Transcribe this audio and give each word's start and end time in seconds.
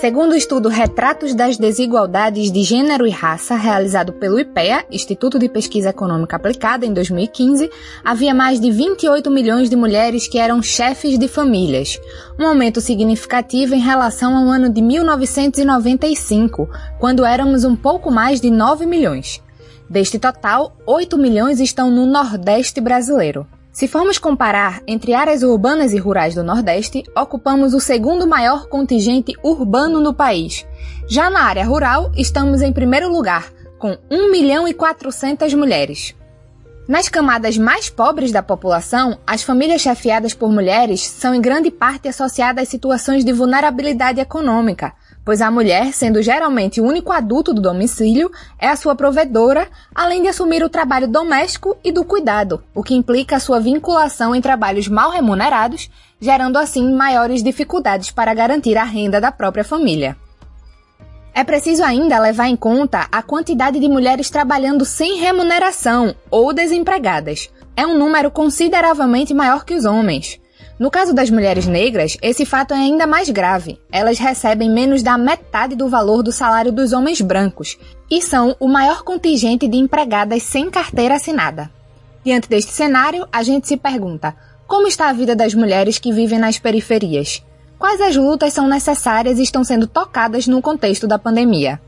Segundo 0.00 0.30
o 0.30 0.36
estudo 0.36 0.68
Retratos 0.68 1.34
das 1.34 1.56
Desigualdades 1.56 2.52
de 2.52 2.62
Gênero 2.62 3.04
e 3.04 3.10
Raça, 3.10 3.56
realizado 3.56 4.12
pelo 4.12 4.38
IPEA, 4.38 4.86
Instituto 4.92 5.40
de 5.40 5.48
Pesquisa 5.48 5.88
Econômica 5.88 6.36
Aplicada, 6.36 6.86
em 6.86 6.92
2015, 6.92 7.68
havia 8.04 8.32
mais 8.32 8.60
de 8.60 8.70
28 8.70 9.28
milhões 9.28 9.68
de 9.68 9.74
mulheres 9.74 10.28
que 10.28 10.38
eram 10.38 10.62
chefes 10.62 11.18
de 11.18 11.26
famílias, 11.26 11.98
um 12.38 12.46
aumento 12.46 12.80
significativo 12.80 13.74
em 13.74 13.80
relação 13.80 14.36
ao 14.36 14.44
ano 14.44 14.72
de 14.72 14.80
1995, 14.80 16.70
quando 17.00 17.24
éramos 17.24 17.64
um 17.64 17.74
pouco 17.74 18.08
mais 18.08 18.40
de 18.40 18.52
9 18.52 18.86
milhões. 18.86 19.42
Deste 19.90 20.16
total, 20.16 20.76
8 20.86 21.18
milhões 21.18 21.58
estão 21.58 21.90
no 21.90 22.06
Nordeste 22.06 22.80
brasileiro. 22.80 23.44
Se 23.78 23.86
formos 23.86 24.18
comparar 24.18 24.82
entre 24.88 25.14
áreas 25.14 25.44
urbanas 25.44 25.92
e 25.92 25.98
rurais 25.98 26.34
do 26.34 26.42
Nordeste, 26.42 27.04
ocupamos 27.16 27.74
o 27.74 27.78
segundo 27.78 28.26
maior 28.26 28.66
contingente 28.66 29.34
urbano 29.40 30.00
no 30.00 30.12
país. 30.12 30.66
Já 31.08 31.30
na 31.30 31.44
área 31.44 31.64
rural, 31.64 32.10
estamos 32.16 32.60
em 32.60 32.72
primeiro 32.72 33.08
lugar, 33.08 33.52
com 33.78 33.96
1 34.10 34.32
milhão 34.32 34.66
e 34.66 34.74
400 34.74 35.54
mulheres. 35.54 36.12
Nas 36.88 37.08
camadas 37.08 37.56
mais 37.56 37.88
pobres 37.88 38.32
da 38.32 38.42
população, 38.42 39.16
as 39.24 39.44
famílias 39.44 39.80
chefiadas 39.80 40.34
por 40.34 40.50
mulheres 40.50 41.02
são 41.02 41.32
em 41.32 41.40
grande 41.40 41.70
parte 41.70 42.08
associadas 42.08 42.66
a 42.66 42.68
situações 42.68 43.24
de 43.24 43.32
vulnerabilidade 43.32 44.18
econômica, 44.18 44.92
pois 45.28 45.42
a 45.42 45.50
mulher, 45.50 45.92
sendo 45.92 46.22
geralmente 46.22 46.80
o 46.80 46.86
único 46.86 47.12
adulto 47.12 47.52
do 47.52 47.60
domicílio, 47.60 48.30
é 48.58 48.66
a 48.66 48.76
sua 48.76 48.94
provedora, 48.94 49.68
além 49.94 50.22
de 50.22 50.28
assumir 50.28 50.64
o 50.64 50.70
trabalho 50.70 51.06
doméstico 51.06 51.76
e 51.84 51.92
do 51.92 52.02
cuidado, 52.02 52.64
o 52.74 52.82
que 52.82 52.94
implica 52.94 53.36
a 53.36 53.38
sua 53.38 53.60
vinculação 53.60 54.34
em 54.34 54.40
trabalhos 54.40 54.88
mal 54.88 55.10
remunerados, 55.10 55.90
gerando 56.18 56.56
assim 56.56 56.94
maiores 56.94 57.42
dificuldades 57.42 58.10
para 58.10 58.32
garantir 58.32 58.78
a 58.78 58.84
renda 58.84 59.20
da 59.20 59.30
própria 59.30 59.62
família. 59.62 60.16
É 61.34 61.44
preciso 61.44 61.84
ainda 61.84 62.18
levar 62.18 62.48
em 62.48 62.56
conta 62.56 63.06
a 63.12 63.22
quantidade 63.22 63.78
de 63.78 63.86
mulheres 63.86 64.30
trabalhando 64.30 64.86
sem 64.86 65.18
remuneração 65.18 66.14
ou 66.30 66.54
desempregadas. 66.54 67.50
É 67.76 67.86
um 67.86 67.98
número 67.98 68.30
consideravelmente 68.30 69.34
maior 69.34 69.66
que 69.66 69.74
os 69.74 69.84
homens. 69.84 70.40
No 70.78 70.92
caso 70.92 71.12
das 71.12 71.28
mulheres 71.28 71.66
negras, 71.66 72.16
esse 72.22 72.44
fato 72.44 72.72
é 72.72 72.76
ainda 72.76 73.04
mais 73.04 73.28
grave. 73.28 73.80
Elas 73.90 74.18
recebem 74.18 74.70
menos 74.70 75.02
da 75.02 75.18
metade 75.18 75.74
do 75.74 75.88
valor 75.88 76.22
do 76.22 76.30
salário 76.30 76.70
dos 76.70 76.92
homens 76.92 77.20
brancos 77.20 77.76
e 78.08 78.22
são 78.22 78.54
o 78.60 78.68
maior 78.68 79.02
contingente 79.02 79.66
de 79.66 79.76
empregadas 79.76 80.44
sem 80.44 80.70
carteira 80.70 81.16
assinada. 81.16 81.68
Diante 82.24 82.48
deste 82.48 82.70
cenário, 82.70 83.26
a 83.32 83.42
gente 83.42 83.66
se 83.66 83.76
pergunta: 83.76 84.36
como 84.68 84.86
está 84.86 85.08
a 85.08 85.12
vida 85.12 85.34
das 85.34 85.52
mulheres 85.52 85.98
que 85.98 86.12
vivem 86.12 86.38
nas 86.38 86.58
periferias? 86.58 87.42
Quais 87.76 88.00
as 88.00 88.14
lutas 88.14 88.52
são 88.52 88.68
necessárias 88.68 89.38
e 89.38 89.42
estão 89.42 89.64
sendo 89.64 89.86
tocadas 89.86 90.46
no 90.46 90.62
contexto 90.62 91.08
da 91.08 91.18
pandemia? 91.18 91.80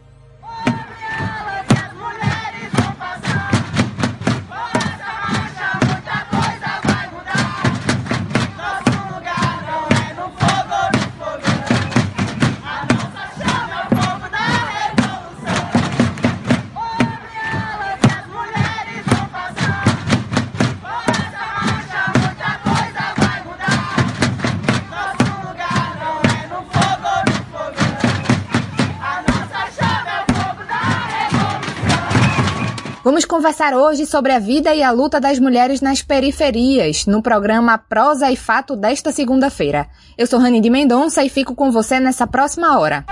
Conversar 33.40 33.72
hoje 33.72 34.04
sobre 34.04 34.32
a 34.32 34.38
vida 34.38 34.74
e 34.74 34.82
a 34.82 34.90
luta 34.90 35.18
das 35.18 35.38
mulheres 35.38 35.80
nas 35.80 36.02
periferias, 36.02 37.06
no 37.06 37.22
programa 37.22 37.78
Prosa 37.78 38.30
e 38.30 38.36
Fato 38.36 38.76
desta 38.76 39.10
segunda-feira. 39.12 39.88
Eu 40.18 40.26
sou 40.26 40.38
Rani 40.38 40.60
de 40.60 40.68
Mendonça 40.68 41.24
e 41.24 41.30
fico 41.30 41.54
com 41.54 41.72
você 41.72 41.98
nessa 41.98 42.26
próxima 42.26 42.78
hora. 42.78 43.02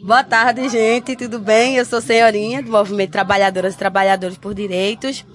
Boa 0.00 0.22
tarde, 0.22 0.68
gente, 0.68 1.16
tudo 1.16 1.40
bem? 1.40 1.74
Eu 1.74 1.84
sou 1.84 2.00
senhorinha 2.00 2.62
do 2.62 2.70
Movimento 2.70 3.10
Trabalhadoras 3.10 3.74
e 3.74 3.78
Trabalhadores 3.78 4.38
por 4.38 4.54
Direitos, 4.54 5.26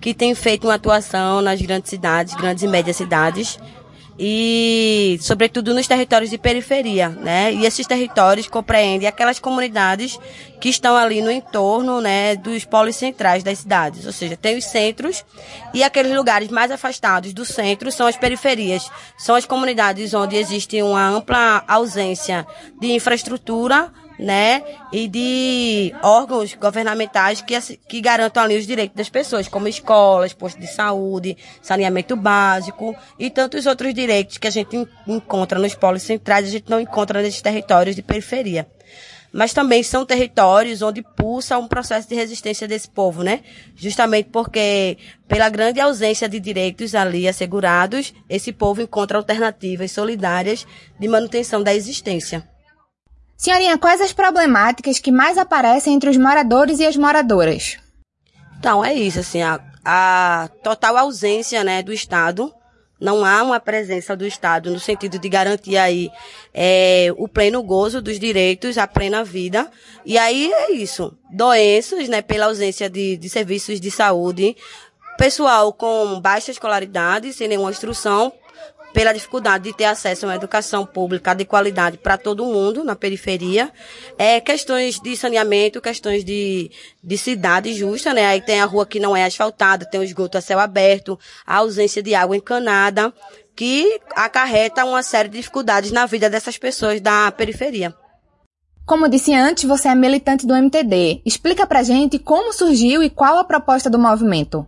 que 0.00 0.14
tem 0.14 0.32
feito 0.32 0.68
uma 0.68 0.74
atuação 0.74 1.42
nas 1.42 1.60
grandes 1.60 1.90
cidades, 1.90 2.34
grandes 2.34 2.62
e 2.62 2.68
médias 2.68 2.96
cidades, 2.96 3.58
e 4.18 5.16
sobretudo 5.20 5.72
nos 5.72 5.86
territórios 5.86 6.30
de 6.30 6.38
periferia, 6.38 7.08
né? 7.08 7.52
E 7.52 7.64
esses 7.64 7.86
territórios 7.86 8.48
compreendem 8.48 9.06
aquelas 9.06 9.38
comunidades 9.38 10.18
que 10.60 10.68
estão 10.68 10.96
ali 10.96 11.22
no 11.22 11.30
entorno, 11.30 12.00
né, 12.00 12.34
dos 12.34 12.64
polos 12.64 12.96
centrais 12.96 13.44
das 13.44 13.58
cidades, 13.58 14.06
ou 14.06 14.12
seja, 14.12 14.36
tem 14.36 14.58
os 14.58 14.64
centros 14.64 15.24
e 15.72 15.84
aqueles 15.84 16.12
lugares 16.16 16.48
mais 16.48 16.72
afastados 16.72 17.32
do 17.32 17.44
centro 17.44 17.92
são 17.92 18.08
as 18.08 18.16
periferias, 18.16 18.90
são 19.16 19.36
as 19.36 19.46
comunidades 19.46 20.14
onde 20.14 20.34
existe 20.34 20.82
uma 20.82 21.08
ampla 21.08 21.62
ausência 21.68 22.44
de 22.80 22.90
infraestrutura 22.90 23.92
né, 24.18 24.62
e 24.92 25.06
de 25.06 25.94
órgãos 26.02 26.54
governamentais 26.54 27.40
que, 27.40 27.58
que 27.88 28.00
garantam 28.00 28.42
ali 28.42 28.56
os 28.56 28.66
direitos 28.66 28.96
das 28.96 29.08
pessoas, 29.08 29.46
como 29.46 29.68
escolas, 29.68 30.32
postos 30.32 30.60
de 30.60 30.72
saúde, 30.72 31.36
saneamento 31.62 32.16
básico 32.16 32.96
e 33.18 33.30
tantos 33.30 33.66
outros 33.66 33.94
direitos 33.94 34.38
que 34.38 34.48
a 34.48 34.50
gente 34.50 34.76
encontra 35.06 35.58
nos 35.58 35.74
polos 35.74 36.02
centrais, 36.02 36.48
a 36.48 36.50
gente 36.50 36.68
não 36.68 36.80
encontra 36.80 37.22
nesses 37.22 37.40
territórios 37.42 37.94
de 37.94 38.02
periferia. 38.02 38.66
Mas 39.30 39.52
também 39.52 39.82
são 39.82 40.06
territórios 40.06 40.80
onde 40.80 41.02
pulsa 41.02 41.58
um 41.58 41.68
processo 41.68 42.08
de 42.08 42.14
resistência 42.14 42.66
desse 42.66 42.88
povo, 42.88 43.22
né? 43.22 43.40
Justamente 43.76 44.30
porque, 44.30 44.96
pela 45.28 45.50
grande 45.50 45.80
ausência 45.80 46.26
de 46.26 46.40
direitos 46.40 46.94
ali 46.94 47.28
assegurados, 47.28 48.14
esse 48.28 48.52
povo 48.52 48.80
encontra 48.80 49.18
alternativas 49.18 49.92
solidárias 49.92 50.66
de 50.98 51.06
manutenção 51.06 51.62
da 51.62 51.74
existência. 51.74 52.48
Senhorinha, 53.38 53.78
quais 53.78 54.00
as 54.00 54.12
problemáticas 54.12 54.98
que 54.98 55.12
mais 55.12 55.38
aparecem 55.38 55.94
entre 55.94 56.10
os 56.10 56.16
moradores 56.16 56.80
e 56.80 56.84
as 56.84 56.96
moradoras? 56.96 57.78
Então, 58.58 58.84
é 58.84 58.92
isso, 58.92 59.20
assim, 59.20 59.40
a, 59.40 59.60
a 59.84 60.50
total 60.62 60.96
ausência, 60.98 61.62
né, 61.62 61.80
do 61.80 61.92
Estado 61.92 62.52
não 63.00 63.24
há 63.24 63.42
uma 63.42 63.60
presença 63.60 64.16
do 64.16 64.26
Estado 64.26 64.70
no 64.70 64.80
sentido 64.80 65.18
de 65.18 65.28
garantir 65.28 65.76
aí 65.76 66.10
é, 66.52 67.12
o 67.16 67.28
pleno 67.28 67.62
gozo 67.62 68.02
dos 68.02 68.18
direitos, 68.18 68.76
a 68.76 68.88
plena 68.88 69.22
vida. 69.22 69.70
E 70.04 70.18
aí 70.18 70.52
é 70.52 70.72
isso. 70.72 71.16
Doenças, 71.30 72.08
né, 72.08 72.20
pela 72.22 72.46
ausência 72.46 72.90
de, 72.90 73.16
de 73.16 73.28
serviços 73.28 73.80
de 73.80 73.90
saúde, 73.90 74.56
pessoal 75.16 75.72
com 75.72 76.20
baixa 76.20 76.50
escolaridade, 76.50 77.32
sem 77.32 77.46
nenhuma 77.46 77.70
instrução, 77.70 78.32
pela 78.92 79.12
dificuldade 79.12 79.64
de 79.64 79.76
ter 79.76 79.84
acesso 79.84 80.24
a 80.24 80.30
uma 80.30 80.34
educação 80.34 80.84
pública 80.84 81.34
de 81.34 81.44
qualidade 81.44 81.98
para 81.98 82.16
todo 82.16 82.44
mundo 82.44 82.82
na 82.82 82.96
periferia, 82.96 83.70
é, 84.16 84.40
questões 84.40 84.98
de 85.00 85.16
saneamento, 85.16 85.80
questões 85.80 86.24
de, 86.24 86.70
de 87.02 87.18
cidade 87.18 87.72
justa, 87.74 88.14
né? 88.14 88.26
Aí 88.26 88.40
tem 88.40 88.60
a 88.60 88.64
rua 88.64 88.86
que 88.86 89.00
não 89.00 89.16
é 89.16 89.24
asfaltada, 89.24 89.84
tem 89.84 90.00
o 90.00 90.04
esgoto 90.04 90.38
a 90.38 90.40
céu 90.40 90.58
aberto, 90.58 91.18
a 91.46 91.56
ausência 91.56 92.02
de 92.02 92.14
água 92.14 92.36
encanada, 92.36 93.12
que 93.54 94.00
acarreta 94.14 94.84
uma 94.84 95.02
série 95.02 95.28
de 95.28 95.36
dificuldades 95.38 95.90
na 95.90 96.06
vida 96.06 96.30
dessas 96.30 96.56
pessoas 96.56 97.00
da 97.00 97.30
periferia. 97.32 97.94
Como 98.86 99.08
disse 99.08 99.34
antes, 99.34 99.64
você 99.64 99.88
é 99.88 99.94
militante 99.94 100.46
do 100.46 100.56
MTD. 100.56 101.20
Explica 101.26 101.66
pra 101.66 101.82
gente 101.82 102.18
como 102.18 102.54
surgiu 102.54 103.02
e 103.02 103.10
qual 103.10 103.38
a 103.38 103.44
proposta 103.44 103.90
do 103.90 103.98
movimento. 103.98 104.66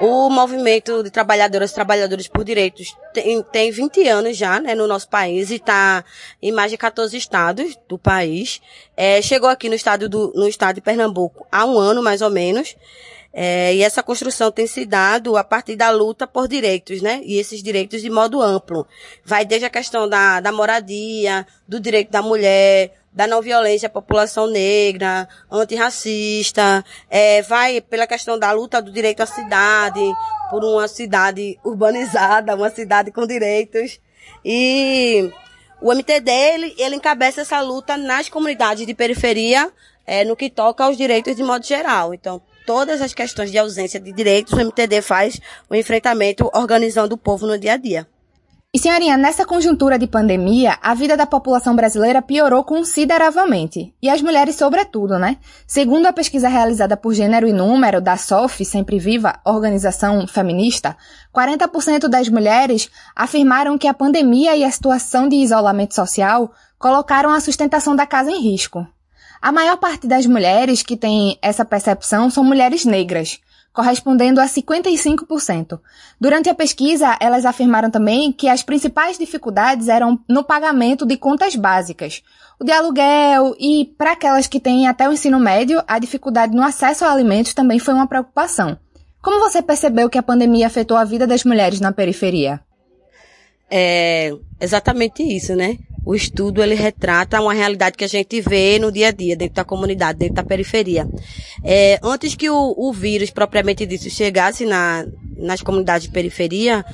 O 0.00 0.28
movimento 0.28 1.04
de 1.04 1.10
trabalhadoras 1.10 1.70
e 1.70 1.74
trabalhadores 1.74 2.26
por 2.26 2.44
direitos 2.44 2.96
tem, 3.12 3.40
tem 3.44 3.70
20 3.70 4.08
anos 4.08 4.36
já, 4.36 4.60
né, 4.60 4.74
no 4.74 4.88
nosso 4.88 5.08
país 5.08 5.50
e 5.50 5.54
está 5.54 6.04
em 6.42 6.50
mais 6.50 6.72
de 6.72 6.76
14 6.76 7.16
estados 7.16 7.78
do 7.88 7.96
país. 7.96 8.60
É, 8.96 9.22
chegou 9.22 9.48
aqui 9.48 9.68
no 9.68 9.74
estado 9.74 10.08
do, 10.08 10.32
no 10.34 10.48
estado 10.48 10.76
de 10.76 10.80
Pernambuco 10.80 11.46
há 11.50 11.64
um 11.64 11.78
ano, 11.78 12.02
mais 12.02 12.22
ou 12.22 12.30
menos. 12.30 12.76
É, 13.36 13.74
e 13.74 13.82
essa 13.82 14.02
construção 14.02 14.50
tem 14.50 14.66
se 14.66 14.84
dado 14.84 15.36
a 15.36 15.42
partir 15.42 15.74
da 15.74 15.90
luta 15.90 16.24
por 16.24 16.46
direitos, 16.46 17.02
né? 17.02 17.20
E 17.24 17.36
esses 17.36 17.62
direitos 17.62 18.00
de 18.00 18.08
modo 18.08 18.40
amplo. 18.40 18.86
Vai 19.24 19.44
desde 19.44 19.66
a 19.66 19.70
questão 19.70 20.08
da, 20.08 20.38
da 20.40 20.52
moradia, 20.52 21.46
do 21.66 21.80
direito 21.80 22.10
da 22.10 22.22
mulher, 22.22 22.92
da 23.14 23.26
não 23.26 23.40
violência 23.40 23.86
à 23.86 23.90
população 23.90 24.48
negra, 24.48 25.28
antirracista, 25.50 26.84
é, 27.08 27.42
vai 27.42 27.80
pela 27.80 28.06
questão 28.06 28.36
da 28.36 28.50
luta 28.50 28.82
do 28.82 28.90
direito 28.90 29.22
à 29.22 29.26
cidade, 29.26 30.00
por 30.50 30.64
uma 30.64 30.88
cidade 30.88 31.58
urbanizada, 31.64 32.56
uma 32.56 32.70
cidade 32.70 33.12
com 33.12 33.24
direitos. 33.24 34.00
E 34.44 35.30
o 35.80 35.92
MTD, 35.92 36.30
ele, 36.30 36.74
ele 36.76 36.96
encabeça 36.96 37.42
essa 37.42 37.60
luta 37.60 37.96
nas 37.96 38.28
comunidades 38.28 38.84
de 38.84 38.94
periferia, 38.94 39.70
é, 40.06 40.24
no 40.24 40.36
que 40.36 40.50
toca 40.50 40.84
aos 40.84 40.96
direitos 40.96 41.36
de 41.36 41.42
modo 41.44 41.64
geral. 41.64 42.12
Então, 42.12 42.42
todas 42.66 43.00
as 43.00 43.14
questões 43.14 43.50
de 43.50 43.58
ausência 43.58 44.00
de 44.00 44.12
direitos, 44.12 44.52
o 44.52 44.60
MTD 44.60 45.00
faz 45.02 45.40
o 45.70 45.74
enfrentamento 45.74 46.50
organizando 46.52 47.14
o 47.14 47.18
povo 47.18 47.46
no 47.46 47.58
dia 47.58 47.74
a 47.74 47.76
dia. 47.76 48.06
E 48.74 48.78
senhorinha, 48.80 49.16
nessa 49.16 49.46
conjuntura 49.46 49.96
de 49.96 50.04
pandemia, 50.08 50.76
a 50.82 50.94
vida 50.94 51.16
da 51.16 51.24
população 51.24 51.76
brasileira 51.76 52.20
piorou 52.20 52.64
consideravelmente. 52.64 53.94
E 54.02 54.10
as 54.10 54.20
mulheres 54.20 54.56
sobretudo, 54.56 55.16
né? 55.16 55.36
Segundo 55.64 56.06
a 56.06 56.12
pesquisa 56.12 56.48
realizada 56.48 56.96
por 56.96 57.14
Gênero 57.14 57.46
e 57.46 57.52
Número 57.52 58.00
da 58.00 58.16
SOF, 58.16 58.64
Sempre 58.64 58.98
Viva, 58.98 59.38
organização 59.44 60.26
feminista, 60.26 60.96
40% 61.32 62.08
das 62.08 62.28
mulheres 62.28 62.90
afirmaram 63.14 63.78
que 63.78 63.86
a 63.86 63.94
pandemia 63.94 64.56
e 64.56 64.64
a 64.64 64.70
situação 64.72 65.28
de 65.28 65.36
isolamento 65.36 65.94
social 65.94 66.50
colocaram 66.76 67.30
a 67.30 67.38
sustentação 67.38 67.94
da 67.94 68.06
casa 68.06 68.32
em 68.32 68.40
risco. 68.40 68.84
A 69.40 69.52
maior 69.52 69.76
parte 69.76 70.08
das 70.08 70.26
mulheres 70.26 70.82
que 70.82 70.96
têm 70.96 71.38
essa 71.40 71.64
percepção 71.64 72.28
são 72.28 72.42
mulheres 72.42 72.84
negras, 72.84 73.38
correspondendo 73.74 74.40
a 74.40 74.46
55%. 74.46 75.80
Durante 76.20 76.48
a 76.48 76.54
pesquisa, 76.54 77.16
elas 77.20 77.44
afirmaram 77.44 77.90
também 77.90 78.32
que 78.32 78.48
as 78.48 78.62
principais 78.62 79.18
dificuldades 79.18 79.88
eram 79.88 80.18
no 80.28 80.44
pagamento 80.44 81.04
de 81.04 81.16
contas 81.16 81.56
básicas, 81.56 82.22
o 82.58 82.64
de 82.64 82.70
aluguel 82.70 83.56
e, 83.58 83.92
para 83.98 84.12
aquelas 84.12 84.46
que 84.46 84.60
têm 84.60 84.86
até 84.86 85.08
o 85.08 85.12
ensino 85.12 85.40
médio, 85.40 85.82
a 85.88 85.98
dificuldade 85.98 86.54
no 86.54 86.62
acesso 86.62 87.04
a 87.04 87.10
alimentos 87.10 87.52
também 87.52 87.80
foi 87.80 87.92
uma 87.92 88.06
preocupação. 88.06 88.78
Como 89.20 89.40
você 89.40 89.60
percebeu 89.60 90.08
que 90.08 90.18
a 90.18 90.22
pandemia 90.22 90.68
afetou 90.68 90.96
a 90.96 91.04
vida 91.04 91.26
das 91.26 91.42
mulheres 91.42 91.80
na 91.80 91.90
periferia? 91.90 92.60
É 93.68 94.32
exatamente 94.60 95.22
isso, 95.22 95.56
né? 95.56 95.78
O 96.04 96.14
estudo 96.14 96.62
ele 96.62 96.74
retrata 96.74 97.40
uma 97.40 97.54
realidade 97.54 97.96
que 97.96 98.04
a 98.04 98.08
gente 98.08 98.40
vê 98.40 98.78
no 98.78 98.92
dia 98.92 99.08
a 99.08 99.10
dia, 99.10 99.36
dentro 99.36 99.54
da 99.54 99.64
comunidade, 99.64 100.18
dentro 100.18 100.34
da 100.36 100.44
periferia. 100.44 101.08
É, 101.62 101.98
antes 102.02 102.34
que 102.34 102.50
o, 102.50 102.74
o 102.76 102.92
vírus 102.92 103.30
propriamente 103.30 103.86
dito 103.86 104.10
chegasse 104.10 104.66
na, 104.66 105.06
nas 105.36 105.62
comunidades 105.62 106.06
de 106.06 106.12
periferia, 106.12 106.84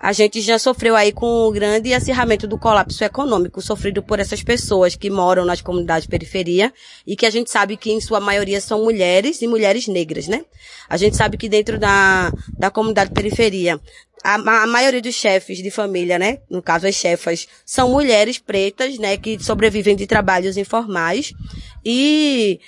a 0.00 0.12
gente 0.12 0.40
já 0.40 0.58
sofreu 0.58 0.96
aí 0.96 1.12
com 1.12 1.26
o 1.26 1.52
grande 1.52 1.92
acirramento 1.92 2.46
do 2.46 2.56
colapso 2.56 3.04
econômico 3.04 3.60
sofrido 3.60 4.02
por 4.02 4.18
essas 4.18 4.42
pessoas 4.42 4.96
que 4.96 5.10
moram 5.10 5.44
nas 5.44 5.60
comunidades 5.60 6.04
de 6.04 6.08
periferia 6.08 6.72
e 7.06 7.14
que 7.14 7.26
a 7.26 7.30
gente 7.30 7.50
sabe 7.50 7.76
que 7.76 7.92
em 7.92 8.00
sua 8.00 8.18
maioria 8.18 8.62
são 8.62 8.82
mulheres 8.82 9.42
e 9.42 9.46
mulheres 9.46 9.86
negras, 9.86 10.26
né? 10.26 10.42
A 10.88 10.96
gente 10.96 11.16
sabe 11.16 11.36
que 11.36 11.50
dentro 11.50 11.78
da, 11.78 12.32
da 12.58 12.70
comunidade 12.70 13.10
de 13.10 13.14
periferia 13.14 13.78
a, 14.24 14.34
a, 14.34 14.66
maioria 14.66 15.00
dos 15.00 15.14
chefes 15.14 15.58
de 15.58 15.70
família, 15.70 16.18
né? 16.18 16.38
No 16.48 16.62
caso, 16.62 16.86
as 16.86 16.94
chefas, 16.94 17.46
são 17.64 17.90
mulheres 17.90 18.38
pretas, 18.38 18.98
né? 18.98 19.16
Que 19.16 19.42
sobrevivem 19.42 19.96
de 19.96 20.06
trabalhos 20.06 20.56
informais. 20.56 21.32
E 21.84 22.60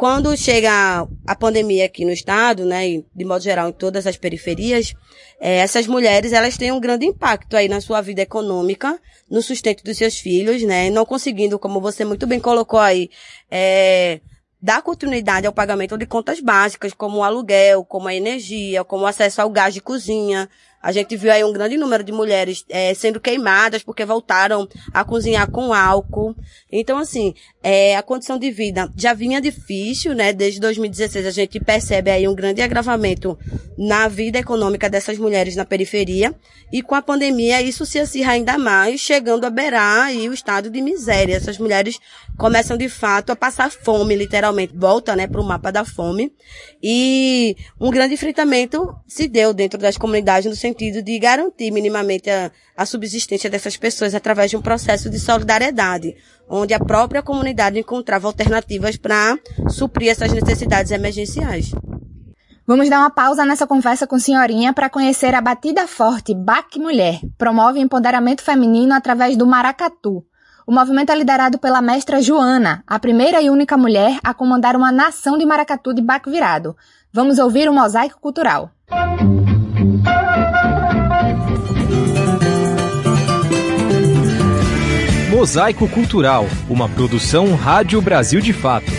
quando 0.00 0.34
chega 0.34 1.06
a 1.26 1.36
pandemia 1.36 1.84
aqui 1.84 2.06
no 2.06 2.10
estado, 2.10 2.64
né? 2.64 2.88
E 2.88 3.06
de 3.14 3.22
modo 3.22 3.44
geral 3.44 3.68
em 3.68 3.72
todas 3.72 4.06
as 4.06 4.16
periferias, 4.16 4.94
é, 5.38 5.58
essas 5.58 5.86
mulheres, 5.86 6.32
elas 6.32 6.56
têm 6.56 6.72
um 6.72 6.80
grande 6.80 7.04
impacto 7.04 7.54
aí 7.54 7.68
na 7.68 7.82
sua 7.82 8.00
vida 8.00 8.22
econômica, 8.22 8.98
no 9.30 9.42
sustento 9.42 9.84
dos 9.84 9.98
seus 9.98 10.18
filhos, 10.18 10.62
né? 10.62 10.88
Não 10.88 11.04
conseguindo, 11.04 11.58
como 11.58 11.82
você 11.82 12.02
muito 12.02 12.26
bem 12.26 12.40
colocou 12.40 12.80
aí, 12.80 13.10
é, 13.50 14.20
dar 14.58 14.80
continuidade 14.80 15.46
ao 15.46 15.52
pagamento 15.52 15.98
de 15.98 16.06
contas 16.06 16.40
básicas, 16.40 16.94
como 16.94 17.18
o 17.18 17.22
aluguel, 17.22 17.84
como 17.84 18.08
a 18.08 18.14
energia, 18.14 18.82
como 18.82 19.04
o 19.04 19.06
acesso 19.06 19.42
ao 19.42 19.50
gás 19.50 19.74
de 19.74 19.82
cozinha, 19.82 20.48
a 20.82 20.92
gente 20.92 21.14
viu 21.14 21.30
aí 21.30 21.44
um 21.44 21.52
grande 21.52 21.76
número 21.76 22.02
de 22.02 22.10
mulheres 22.10 22.64
é, 22.68 22.94
sendo 22.94 23.20
queimadas 23.20 23.82
porque 23.82 24.04
voltaram 24.04 24.66
a 24.94 25.04
cozinhar 25.04 25.50
com 25.50 25.74
álcool. 25.74 26.34
Então, 26.72 26.96
assim, 26.96 27.34
é, 27.62 27.96
a 27.96 28.02
condição 28.02 28.38
de 28.38 28.50
vida 28.50 28.90
já 28.96 29.12
vinha 29.12 29.40
difícil, 29.40 30.14
né? 30.14 30.32
Desde 30.32 30.58
2016 30.58 31.26
a 31.26 31.30
gente 31.30 31.60
percebe 31.60 32.10
aí 32.10 32.26
um 32.26 32.34
grande 32.34 32.62
agravamento 32.62 33.38
na 33.76 34.08
vida 34.08 34.38
econômica 34.38 34.88
dessas 34.88 35.18
mulheres 35.18 35.54
na 35.54 35.66
periferia. 35.66 36.34
E 36.72 36.82
com 36.82 36.94
a 36.94 37.02
pandemia 37.02 37.60
isso 37.60 37.84
se 37.84 37.98
acirra 37.98 38.32
ainda 38.32 38.56
mais, 38.56 39.00
chegando 39.00 39.44
a 39.44 39.50
beirar 39.50 40.06
aí 40.06 40.28
o 40.28 40.32
estado 40.32 40.70
de 40.70 40.80
miséria. 40.80 41.36
Essas 41.36 41.58
mulheres 41.58 41.98
começam 42.38 42.76
de 42.76 42.88
fato 42.88 43.30
a 43.30 43.36
passar 43.36 43.70
fome, 43.70 44.16
literalmente. 44.16 44.72
Volta, 44.74 45.14
né, 45.14 45.26
para 45.26 45.40
o 45.40 45.44
mapa 45.44 45.70
da 45.70 45.84
fome. 45.84 46.32
E 46.82 47.54
um 47.78 47.90
grande 47.90 48.14
enfrentamento 48.14 48.94
se 49.06 49.28
deu 49.28 49.52
dentro 49.52 49.78
das 49.78 49.98
comunidades 49.98 50.48
no 50.48 50.56
sentido 50.70 51.02
de 51.02 51.18
garantir 51.18 51.70
minimamente 51.70 52.30
a, 52.30 52.50
a 52.76 52.86
subsistência 52.86 53.50
dessas 53.50 53.76
pessoas 53.76 54.14
através 54.14 54.50
de 54.50 54.56
um 54.56 54.62
processo 54.62 55.10
de 55.10 55.18
solidariedade, 55.18 56.16
onde 56.48 56.72
a 56.72 56.78
própria 56.78 57.22
comunidade 57.22 57.78
encontrava 57.78 58.28
alternativas 58.28 58.96
para 58.96 59.36
suprir 59.68 60.10
essas 60.10 60.32
necessidades 60.32 60.92
emergenciais. 60.92 61.72
Vamos 62.66 62.88
dar 62.88 63.00
uma 63.00 63.10
pausa 63.10 63.44
nessa 63.44 63.66
conversa 63.66 64.06
com 64.06 64.14
a 64.14 64.20
senhorinha 64.20 64.72
para 64.72 64.88
conhecer 64.88 65.34
a 65.34 65.40
Batida 65.40 65.88
Forte 65.88 66.32
Bac 66.34 66.78
Mulher. 66.78 67.18
Promove 67.36 67.80
empoderamento 67.80 68.42
feminino 68.42 68.94
através 68.94 69.36
do 69.36 69.44
maracatu. 69.44 70.24
O 70.64 70.72
movimento 70.72 71.10
é 71.10 71.16
liderado 71.16 71.58
pela 71.58 71.82
mestra 71.82 72.22
Joana, 72.22 72.84
a 72.86 72.96
primeira 73.00 73.42
e 73.42 73.50
única 73.50 73.76
mulher 73.76 74.20
a 74.22 74.32
comandar 74.32 74.76
uma 74.76 74.92
nação 74.92 75.36
de 75.36 75.44
maracatu 75.44 75.92
de 75.92 76.00
baco 76.00 76.30
virado. 76.30 76.76
Vamos 77.12 77.40
ouvir 77.40 77.68
o 77.68 77.74
mosaico 77.74 78.20
cultural. 78.20 78.70
Mosaico 85.40 85.88
Cultural, 85.88 86.44
uma 86.68 86.86
produção 86.86 87.54
Rádio 87.54 88.02
Brasil 88.02 88.42
de 88.42 88.52
Fato. 88.52 88.92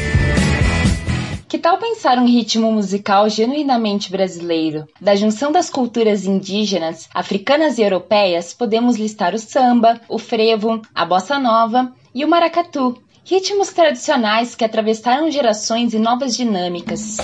Que 1.47 1.59
tal 1.59 1.77
pensar 1.77 2.17
um 2.17 2.25
ritmo 2.25 2.71
musical 2.71 3.29
genuinamente 3.29 4.09
brasileiro? 4.09 4.87
Da 4.99 5.15
junção 5.15 5.51
das 5.51 5.69
culturas 5.69 6.25
indígenas, 6.25 7.07
africanas 7.13 7.77
e 7.77 7.83
europeias, 7.83 8.55
podemos 8.55 8.97
listar 8.97 9.35
o 9.35 9.37
samba, 9.37 10.01
o 10.09 10.17
frevo, 10.17 10.81
a 10.95 11.05
bossa 11.05 11.37
nova 11.37 11.93
e 12.11 12.25
o 12.25 12.27
maracatu, 12.27 12.97
ritmos 13.23 13.69
tradicionais 13.69 14.55
que 14.55 14.65
atravessaram 14.65 15.29
gerações 15.29 15.93
e 15.93 15.99
novas 15.99 16.35
dinâmicas. 16.35 17.17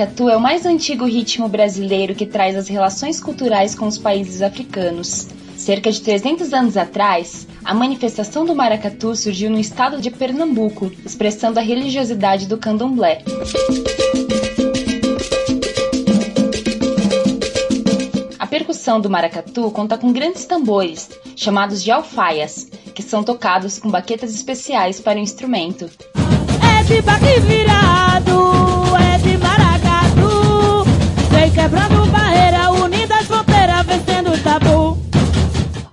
Maracatu 0.00 0.30
é 0.30 0.36
o 0.36 0.40
mais 0.40 0.64
antigo 0.64 1.04
ritmo 1.04 1.46
brasileiro 1.46 2.14
que 2.14 2.24
traz 2.24 2.56
as 2.56 2.68
relações 2.68 3.20
culturais 3.20 3.74
com 3.74 3.86
os 3.86 3.98
países 3.98 4.40
africanos. 4.40 5.28
Cerca 5.58 5.92
de 5.92 6.00
300 6.00 6.54
anos 6.54 6.76
atrás, 6.78 7.46
a 7.62 7.74
manifestação 7.74 8.46
do 8.46 8.54
maracatu 8.54 9.14
surgiu 9.14 9.50
no 9.50 9.58
estado 9.58 10.00
de 10.00 10.10
Pernambuco, 10.10 10.90
expressando 11.04 11.58
a 11.58 11.62
religiosidade 11.62 12.46
do 12.46 12.56
candomblé. 12.56 13.22
A 18.38 18.46
percussão 18.46 19.02
do 19.02 19.10
maracatu 19.10 19.70
conta 19.70 19.98
com 19.98 20.14
grandes 20.14 20.46
tambores, 20.46 21.10
chamados 21.36 21.82
de 21.82 21.90
alfaias, 21.90 22.70
que 22.94 23.02
são 23.02 23.22
tocados 23.22 23.78
com 23.78 23.90
baquetas 23.90 24.34
especiais 24.34 24.98
para 24.98 25.18
o 25.18 25.22
instrumento. 25.22 25.90
É 26.78 26.82
de 26.84 27.02
baque 27.02 27.38
virado, 27.40 28.69
quebrando 31.52 32.02
o. 32.02 32.29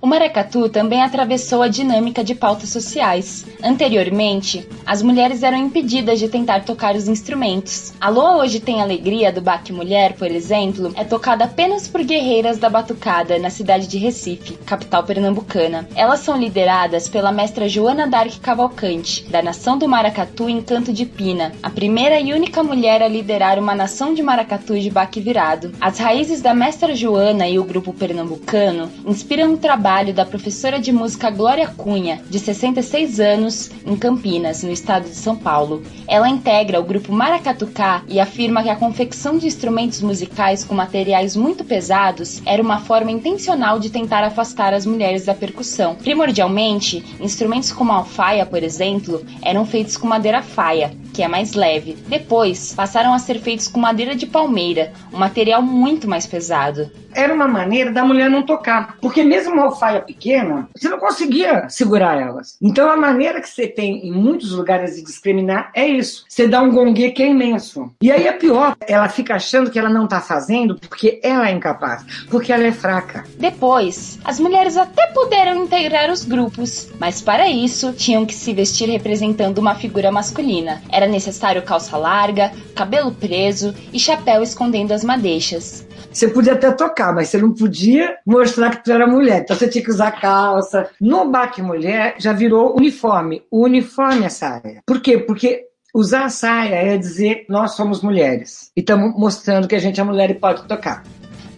maracatu 0.08 0.68
também 0.68 1.02
atravessou 1.02 1.62
a 1.62 1.68
dinâmica 1.68 2.24
de 2.24 2.34
pautas 2.34 2.70
sociais. 2.70 3.46
Anteriormente, 3.62 4.66
as 4.86 5.02
mulheres 5.02 5.42
eram 5.42 5.58
impedidas 5.58 6.18
de 6.18 6.28
tentar 6.28 6.64
tocar 6.64 6.96
os 6.96 7.06
instrumentos. 7.08 7.92
A 8.00 8.08
Lua 8.08 8.38
Hoje 8.38 8.58
Tem 8.58 8.80
Alegria 8.80 9.30
do 9.30 9.42
Baque 9.42 9.72
Mulher, 9.72 10.14
por 10.14 10.30
exemplo, 10.30 10.92
é 10.96 11.04
tocada 11.04 11.44
apenas 11.44 11.86
por 11.86 12.02
guerreiras 12.02 12.58
da 12.58 12.70
batucada 12.70 13.38
na 13.38 13.50
cidade 13.50 13.86
de 13.86 13.98
Recife, 13.98 14.54
capital 14.64 15.04
pernambucana. 15.04 15.86
Elas 15.94 16.20
são 16.20 16.36
lideradas 16.36 17.08
pela 17.08 17.30
mestra 17.30 17.68
Joana 17.68 18.06
Dark 18.06 18.40
Cavalcante, 18.40 19.24
da 19.28 19.42
nação 19.42 19.76
do 19.76 19.86
maracatu 19.86 20.48
Encanto 20.48 20.92
de 20.92 21.04
Pina, 21.04 21.52
a 21.62 21.68
primeira 21.68 22.18
e 22.18 22.32
única 22.32 22.62
mulher 22.62 23.02
a 23.02 23.08
liderar 23.08 23.58
uma 23.58 23.74
nação 23.74 24.14
de 24.14 24.22
maracatu 24.22 24.78
de 24.78 24.90
baque 24.90 25.20
virado. 25.20 25.72
As 25.80 25.98
raízes 25.98 26.40
da 26.40 26.54
mestra 26.54 26.94
Joana 26.94 27.46
e 27.46 27.58
o 27.58 27.64
grupo 27.64 27.92
pernambucano 27.92 28.90
inspiram 29.06 29.52
o 29.52 29.58
trabalho 29.58 29.97
trabalho 29.98 30.14
da 30.14 30.24
professora 30.24 30.78
de 30.78 30.92
música 30.92 31.28
Glória 31.28 31.66
Cunha, 31.66 32.22
de 32.30 32.38
66 32.38 33.18
anos, 33.18 33.68
em 33.84 33.96
Campinas, 33.96 34.62
no 34.62 34.70
estado 34.70 35.08
de 35.08 35.16
São 35.16 35.34
Paulo. 35.34 35.82
Ela 36.06 36.28
integra 36.28 36.78
o 36.78 36.84
grupo 36.84 37.12
Maracatucá 37.12 38.02
e 38.06 38.20
afirma 38.20 38.62
que 38.62 38.68
a 38.68 38.76
confecção 38.76 39.38
de 39.38 39.48
instrumentos 39.48 40.00
musicais 40.00 40.62
com 40.62 40.72
materiais 40.72 41.34
muito 41.34 41.64
pesados 41.64 42.40
era 42.46 42.62
uma 42.62 42.78
forma 42.78 43.10
intencional 43.10 43.80
de 43.80 43.90
tentar 43.90 44.22
afastar 44.22 44.72
as 44.72 44.86
mulheres 44.86 45.24
da 45.24 45.34
percussão. 45.34 45.96
Primordialmente, 45.96 47.04
instrumentos 47.18 47.72
como 47.72 47.90
a 47.90 47.96
alfaia, 47.96 48.46
por 48.46 48.62
exemplo, 48.62 49.26
eram 49.42 49.66
feitos 49.66 49.96
com 49.96 50.06
madeira 50.06 50.42
faia, 50.42 50.92
que 51.12 51.24
é 51.24 51.26
mais 51.26 51.54
leve. 51.54 51.96
Depois, 52.06 52.72
passaram 52.72 53.12
a 53.12 53.18
ser 53.18 53.40
feitos 53.40 53.66
com 53.66 53.80
madeira 53.80 54.14
de 54.14 54.26
palmeira, 54.26 54.92
um 55.12 55.18
material 55.18 55.60
muito 55.60 56.06
mais 56.06 56.24
pesado. 56.24 56.88
Era 57.12 57.34
uma 57.34 57.48
maneira 57.48 57.90
da 57.90 58.04
mulher 58.04 58.30
não 58.30 58.42
tocar, 58.42 58.96
porque 59.00 59.24
mesmo 59.24 59.54
uma 59.54 59.64
alfaia 59.64 59.87
pequena, 60.00 60.68
você 60.74 60.88
não 60.88 60.98
conseguia 60.98 61.68
segurar 61.68 62.20
elas. 62.20 62.56
Então 62.60 62.90
a 62.90 62.96
maneira 62.96 63.40
que 63.40 63.48
você 63.48 63.66
tem 63.66 64.06
em 64.06 64.12
muitos 64.12 64.52
lugares 64.52 64.96
de 64.96 65.02
discriminar 65.02 65.70
é 65.74 65.86
isso. 65.86 66.24
Você 66.28 66.46
dá 66.46 66.60
um 66.60 66.70
gongue 66.70 67.10
que 67.10 67.22
é 67.22 67.28
imenso. 67.28 67.90
E 68.02 68.10
aí 68.10 68.26
é 68.26 68.32
pior, 68.32 68.76
ela 68.86 69.08
fica 69.08 69.34
achando 69.34 69.70
que 69.70 69.78
ela 69.78 69.88
não 69.88 70.04
está 70.04 70.20
fazendo 70.20 70.78
porque 70.78 71.20
ela 71.22 71.48
é 71.48 71.52
incapaz, 71.52 72.04
porque 72.30 72.52
ela 72.52 72.64
é 72.64 72.72
fraca. 72.72 73.24
Depois, 73.38 74.18
as 74.24 74.38
mulheres 74.38 74.76
até 74.76 75.06
puderam 75.08 75.64
integrar 75.64 76.10
os 76.10 76.24
grupos, 76.24 76.88
mas 76.98 77.20
para 77.20 77.48
isso 77.48 77.92
tinham 77.92 78.26
que 78.26 78.34
se 78.34 78.52
vestir 78.52 78.88
representando 78.88 79.58
uma 79.58 79.74
figura 79.74 80.10
masculina. 80.10 80.82
Era 80.90 81.06
necessário 81.06 81.62
calça 81.62 81.96
larga, 81.96 82.52
cabelo 82.74 83.12
preso 83.12 83.74
e 83.92 83.98
chapéu 83.98 84.42
escondendo 84.42 84.92
as 84.92 85.04
madeixas. 85.04 85.87
Você 86.18 86.26
podia 86.26 86.54
até 86.54 86.72
tocar, 86.72 87.14
mas 87.14 87.28
você 87.28 87.38
não 87.38 87.54
podia 87.54 88.16
mostrar 88.26 88.70
que 88.70 88.82
tu 88.82 88.90
era 88.90 89.06
mulher. 89.06 89.42
Então 89.42 89.54
você 89.56 89.68
tinha 89.68 89.84
que 89.84 89.90
usar 89.90 90.10
calça. 90.10 90.90
No 91.00 91.30
baque 91.30 91.62
mulher 91.62 92.16
já 92.18 92.32
virou 92.32 92.76
uniforme. 92.76 93.44
Uniforme 93.52 94.24
é 94.24 94.28
saia. 94.28 94.82
Por 94.84 95.00
quê? 95.00 95.16
Porque 95.16 95.66
usar 95.94 96.24
a 96.24 96.28
saia 96.28 96.74
é 96.74 96.98
dizer 96.98 97.46
nós 97.48 97.76
somos 97.76 98.02
mulheres. 98.02 98.72
E 98.76 98.80
estamos 98.80 99.16
mostrando 99.16 99.68
que 99.68 99.76
a 99.76 99.78
gente 99.78 100.00
é 100.00 100.02
mulher 100.02 100.28
e 100.28 100.34
pode 100.34 100.64
tocar. 100.64 101.04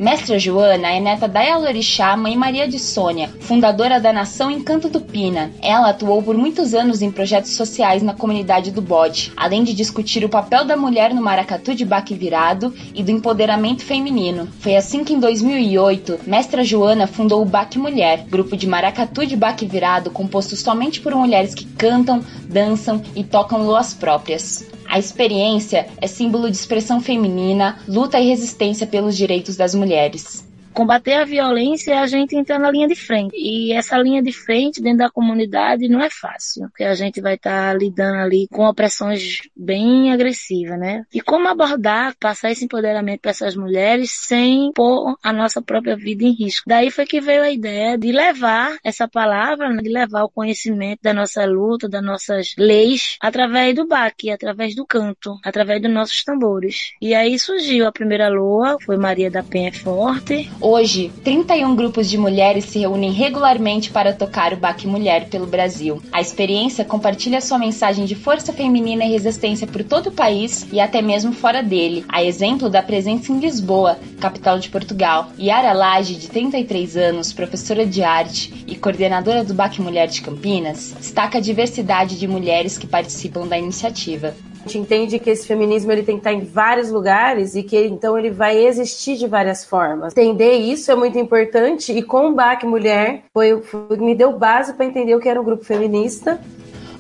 Mestra 0.01 0.39
Joana 0.39 0.91
é 0.91 0.99
neta 0.99 1.29
da 1.29 1.45
Elorixá, 1.45 2.17
mãe 2.17 2.35
Maria 2.35 2.67
de 2.67 2.79
Sônia, 2.79 3.29
fundadora 3.41 4.01
da 4.01 4.11
Nação 4.11 4.51
Encanto 4.51 4.89
do 4.89 4.99
Pina. 4.99 5.51
Ela 5.61 5.91
atuou 5.91 6.23
por 6.23 6.39
muitos 6.39 6.73
anos 6.73 7.03
em 7.03 7.11
projetos 7.11 7.51
sociais 7.51 8.03
na 8.03 8.15
comunidade 8.15 8.71
do 8.71 8.81
Bode, 8.81 9.31
além 9.37 9.63
de 9.63 9.75
discutir 9.75 10.25
o 10.25 10.29
papel 10.31 10.65
da 10.65 10.75
mulher 10.75 11.13
no 11.13 11.21
maracatu 11.21 11.75
de 11.75 11.85
baque 11.85 12.15
virado 12.15 12.73
e 12.95 13.03
do 13.03 13.11
empoderamento 13.11 13.85
feminino. 13.85 14.49
Foi 14.61 14.75
assim 14.75 15.05
que 15.05 15.13
em 15.13 15.21
2008, 15.21 16.21
Mestra 16.27 16.65
Joana 16.65 17.07
fundou 17.07 17.43
o 17.43 17.45
Baque 17.45 17.79
Mulher, 17.79 18.25
grupo 18.27 18.57
de 18.57 18.67
maracatu 18.67 19.27
de 19.27 19.37
baque 19.37 19.67
virado 19.67 20.11
composto 20.11 20.57
somente 20.57 20.99
por 20.99 21.15
mulheres 21.15 21.55
que 21.55 21.67
cantam, 21.67 22.25
dançam 22.49 23.03
e 23.15 23.23
tocam 23.23 23.67
luas 23.67 23.93
próprias. 23.93 24.65
A 24.87 24.99
experiência 24.99 25.87
é 26.01 26.09
símbolo 26.09 26.51
de 26.51 26.57
expressão 26.57 27.01
feminina, 27.01 27.79
luta 27.87 28.19
e 28.19 28.27
resistência 28.27 28.89
pelos 28.89 29.17
direitos 29.17 29.57
das 29.57 29.73
mulheres 29.73 29.90
mulheres 29.91 30.50
combater 30.73 31.15
a 31.15 31.25
violência 31.25 31.93
é 31.93 31.99
a 31.99 32.07
gente 32.07 32.37
entrar 32.37 32.59
na 32.59 32.71
linha 32.71 32.89
de 32.89 32.95
frente. 32.95 33.35
E 33.37 33.73
essa 33.73 33.97
linha 33.99 34.23
de 34.23 34.33
frente 34.33 34.81
dentro 34.81 34.99
da 34.99 35.11
comunidade 35.11 35.89
não 35.89 36.01
é 36.01 36.09
fácil, 36.11 36.69
porque 36.69 36.85
a 36.85 36.95
gente 36.95 37.21
vai 37.21 37.35
estar 37.35 37.73
tá 37.73 37.75
lidando 37.75 38.19
ali 38.19 38.47
com 38.51 38.65
opressões 38.65 39.39
bem 39.57 40.13
agressivas, 40.13 40.79
né? 40.79 41.05
E 41.13 41.21
como 41.21 41.49
abordar, 41.49 42.15
passar 42.19 42.51
esse 42.51 42.65
empoderamento 42.65 43.21
para 43.21 43.31
essas 43.31 43.57
mulheres 43.57 44.11
sem 44.11 44.73
pôr 44.75 45.17
a 45.23 45.33
nossa 45.33 45.61
própria 45.61 45.97
vida 45.97 46.25
em 46.25 46.33
risco. 46.33 46.65
Daí 46.67 46.91
foi 46.91 47.07
que 47.07 47.21
veio 47.21 47.43
a 47.43 47.51
ideia 47.51 47.99
de 47.99 48.13
levar 48.13 48.77
essa 48.85 49.09
palavra, 49.09 49.69
né? 49.69 49.83
de 49.83 49.89
levar 49.89 50.25
o 50.25 50.31
conhecimento 50.31 51.01
da 51.03 51.13
nossa 51.13 51.45
luta, 51.45 51.89
das 51.89 52.03
nossas 52.03 52.55
leis, 52.59 53.17
através 53.21 53.75
do 53.75 53.87
baque, 53.87 54.31
através 54.31 54.75
do 54.75 54.87
canto, 54.87 55.37
através 55.45 55.83
dos 55.83 55.91
nossos 55.91 56.23
tambores. 56.25 56.93
E 57.01 57.15
aí 57.15 57.39
surgiu 57.39 57.87
a 57.87 57.93
primeira 57.93 58.29
lua, 58.29 58.77
foi 58.85 58.97
Maria 58.97 59.31
da 59.31 59.43
Penha 59.43 59.73
Forte, 59.73 60.51
Hoje, 60.63 61.11
31 61.25 61.75
grupos 61.75 62.11
de 62.11 62.19
mulheres 62.19 62.67
se 62.67 62.81
reúnem 62.81 63.11
regularmente 63.13 63.91
para 63.91 64.13
tocar 64.13 64.53
o 64.53 64.59
Baque 64.59 64.87
Mulher 64.87 65.31
pelo 65.31 65.47
Brasil. 65.47 66.03
A 66.13 66.21
experiência 66.21 66.85
compartilha 66.85 67.41
sua 67.41 67.59
mensagem 67.59 68.05
de 68.05 68.15
força 68.15 68.53
feminina 68.53 69.03
e 69.03 69.11
resistência 69.11 69.67
por 69.67 69.83
todo 69.83 70.09
o 70.09 70.13
país 70.13 70.67
e 70.71 70.79
até 70.79 71.01
mesmo 71.01 71.33
fora 71.33 71.63
dele, 71.63 72.05
a 72.11 72.23
exemplo 72.23 72.69
da 72.69 72.83
presença 72.83 73.33
em 73.33 73.41
Lisboa, 73.41 73.99
capital 74.21 74.59
de 74.59 74.69
Portugal. 74.69 75.31
Yara 75.41 75.73
Lage, 75.73 76.17
de 76.17 76.29
33 76.29 76.95
anos, 76.95 77.33
professora 77.33 77.87
de 77.87 78.03
arte 78.03 78.63
e 78.67 78.77
coordenadora 78.77 79.43
do 79.43 79.55
Baque 79.55 79.81
Mulher 79.81 80.09
de 80.09 80.21
Campinas, 80.21 80.95
destaca 80.99 81.39
a 81.39 81.41
diversidade 81.41 82.19
de 82.19 82.29
mulheres 82.29 82.77
que 82.77 82.87
participam 82.87 83.47
da 83.47 83.57
iniciativa. 83.57 84.35
A 84.61 84.69
gente 84.69 84.79
entende 84.79 85.19
que 85.19 85.31
esse 85.31 85.47
feminismo 85.47 85.91
ele 85.91 86.03
tem 86.03 86.17
que 86.17 86.21
estar 86.21 86.33
em 86.33 86.45
vários 86.45 86.91
lugares 86.91 87.55
e 87.55 87.63
que 87.63 87.87
então 87.87 88.19
ele 88.19 88.31
vai 88.31 88.57
existir 88.57 89.17
de 89.17 89.27
várias 89.27 89.65
formas. 89.65 90.17
Entender 90.17 90.53
isso 90.53 90.93
é 90.93 90.95
muito 90.95 91.19
importante 91.19 91.93
e 91.93 92.03
com 92.03 92.29
o 92.29 92.35
BAC 92.35 92.65
Mulher 92.67 93.25
foi, 93.33 93.61
foi 93.63 93.97
me 93.97 94.15
deu 94.15 94.39
base 94.39 94.75
para 94.75 94.85
entender 94.85 95.15
o 95.15 95.21
que 95.21 95.29
era 95.29 95.41
um 95.41 95.45
grupo 95.45 95.65
feminista 95.65 96.39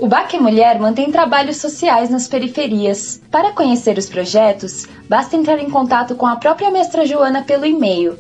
o 0.01 0.07
BAC 0.07 0.39
Mulher 0.39 0.81
mantém 0.81 1.13
trabalhos 1.13 1.59
sociais 1.59 2.09
nas 2.09 2.27
periferias. 2.27 3.21
Para 3.31 3.53
conhecer 3.53 3.99
os 3.99 4.09
projetos, 4.09 4.87
basta 5.07 5.37
entrar 5.37 5.59
em 5.59 5.69
contato 5.69 6.15
com 6.15 6.27
a 6.27 6.37
própria 6.37 6.71
mestra 6.71 7.05
Joana 7.05 7.43
pelo 7.43 7.67
e-mail 7.67 8.19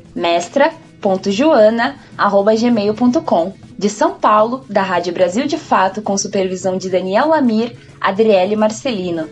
mestra.joana.gmail.com. 1.00 3.54
De 3.78 3.88
São 3.88 4.14
Paulo, 4.14 4.66
da 4.68 4.82
Rádio 4.82 5.14
Brasil 5.14 5.46
de 5.46 5.56
Fato, 5.56 6.02
com 6.02 6.18
supervisão 6.18 6.76
de 6.76 6.90
Daniel 6.90 7.28
Lamir, 7.28 7.76
Adriele 8.00 8.56
Marcelino. 8.56 9.28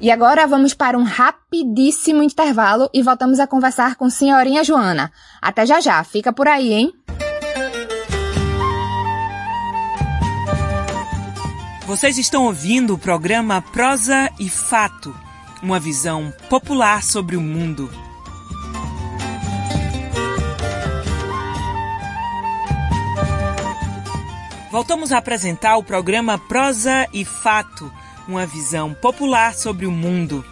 E 0.00 0.10
agora 0.10 0.44
vamos 0.46 0.74
para 0.74 0.98
um 0.98 1.02
rapidíssimo 1.02 2.22
intervalo 2.22 2.90
e 2.92 3.02
voltamos 3.02 3.40
a 3.40 3.46
conversar 3.46 3.96
com 3.96 4.10
senhorinha 4.10 4.62
Joana. 4.62 5.10
Até 5.40 5.64
já 5.64 5.80
já, 5.80 6.04
fica 6.04 6.30
por 6.30 6.46
aí, 6.46 6.74
hein? 6.74 6.92
Vocês 11.86 12.18
estão 12.18 12.44
ouvindo 12.44 12.92
o 12.92 12.98
programa 12.98 13.62
Prosa 13.62 14.30
e 14.38 14.46
Fato, 14.48 15.23
uma 15.62 15.78
visão 15.80 16.32
popular 16.48 17.02
sobre 17.02 17.36
o 17.36 17.40
mundo. 17.40 17.90
Voltamos 24.70 25.12
a 25.12 25.18
apresentar 25.18 25.76
o 25.76 25.84
programa 25.84 26.36
Prosa 26.36 27.06
e 27.12 27.24
Fato, 27.24 27.92
uma 28.26 28.44
visão 28.44 28.92
popular 28.92 29.54
sobre 29.54 29.86
o 29.86 29.90
mundo. 29.92 30.44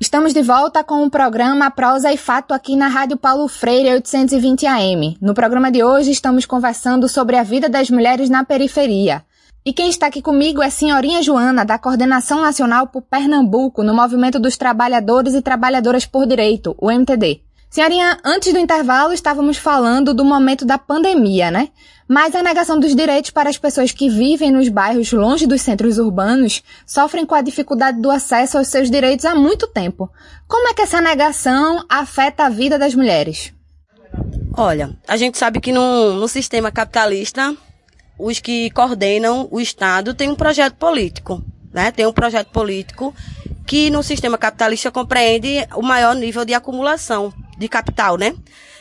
Estamos 0.00 0.32
de 0.32 0.42
volta 0.42 0.84
com 0.84 1.04
o 1.04 1.10
programa 1.10 1.70
Prosa 1.70 2.12
e 2.12 2.16
Fato 2.16 2.54
aqui 2.54 2.76
na 2.76 2.86
Rádio 2.86 3.16
Paulo 3.16 3.48
Freire 3.48 3.92
820 3.94 4.64
AM. 4.64 5.18
No 5.20 5.34
programa 5.34 5.72
de 5.72 5.82
hoje 5.82 6.12
estamos 6.12 6.46
conversando 6.46 7.08
sobre 7.08 7.36
a 7.36 7.42
vida 7.42 7.68
das 7.68 7.90
mulheres 7.90 8.30
na 8.30 8.44
periferia. 8.44 9.24
E 9.66 9.72
quem 9.72 9.88
está 9.88 10.08
aqui 10.08 10.20
comigo 10.20 10.60
é 10.60 10.66
a 10.66 10.70
senhorinha 10.70 11.22
Joana, 11.22 11.64
da 11.64 11.78
Coordenação 11.78 12.42
Nacional 12.42 12.86
por 12.86 13.00
Pernambuco, 13.00 13.82
no 13.82 13.94
Movimento 13.94 14.38
dos 14.38 14.58
Trabalhadores 14.58 15.32
e 15.32 15.40
Trabalhadoras 15.40 16.04
por 16.04 16.26
Direito, 16.26 16.76
o 16.78 16.90
MTD. 16.90 17.40
Senhorinha, 17.70 18.18
antes 18.22 18.52
do 18.52 18.58
intervalo 18.58 19.14
estávamos 19.14 19.56
falando 19.56 20.12
do 20.12 20.22
momento 20.22 20.66
da 20.66 20.76
pandemia, 20.76 21.50
né? 21.50 21.70
Mas 22.06 22.34
a 22.34 22.42
negação 22.42 22.78
dos 22.78 22.94
direitos 22.94 23.30
para 23.30 23.48
as 23.48 23.56
pessoas 23.56 23.90
que 23.90 24.06
vivem 24.06 24.50
nos 24.50 24.68
bairros 24.68 25.10
longe 25.12 25.46
dos 25.46 25.62
centros 25.62 25.96
urbanos 25.96 26.62
sofrem 26.86 27.24
com 27.24 27.34
a 27.34 27.40
dificuldade 27.40 28.02
do 28.02 28.10
acesso 28.10 28.58
aos 28.58 28.68
seus 28.68 28.90
direitos 28.90 29.24
há 29.24 29.34
muito 29.34 29.66
tempo. 29.66 30.10
Como 30.46 30.68
é 30.68 30.74
que 30.74 30.82
essa 30.82 31.00
negação 31.00 31.82
afeta 31.88 32.44
a 32.44 32.50
vida 32.50 32.78
das 32.78 32.94
mulheres? 32.94 33.50
Olha, 34.58 34.94
a 35.08 35.16
gente 35.16 35.38
sabe 35.38 35.58
que 35.58 35.72
no, 35.72 36.12
no 36.16 36.28
sistema 36.28 36.70
capitalista 36.70 37.56
os 38.18 38.38
que 38.40 38.70
coordenam 38.70 39.48
o 39.50 39.60
Estado 39.60 40.14
têm 40.14 40.30
um 40.30 40.34
projeto 40.34 40.74
político, 40.74 41.42
né? 41.72 41.90
Tem 41.90 42.06
um 42.06 42.12
projeto 42.12 42.50
político 42.50 43.14
que 43.66 43.90
no 43.90 44.02
sistema 44.02 44.38
capitalista 44.38 44.90
compreende 44.90 45.66
o 45.74 45.82
maior 45.82 46.14
nível 46.14 46.44
de 46.44 46.54
acumulação 46.54 47.32
de 47.58 47.68
capital, 47.68 48.16
né? 48.16 48.34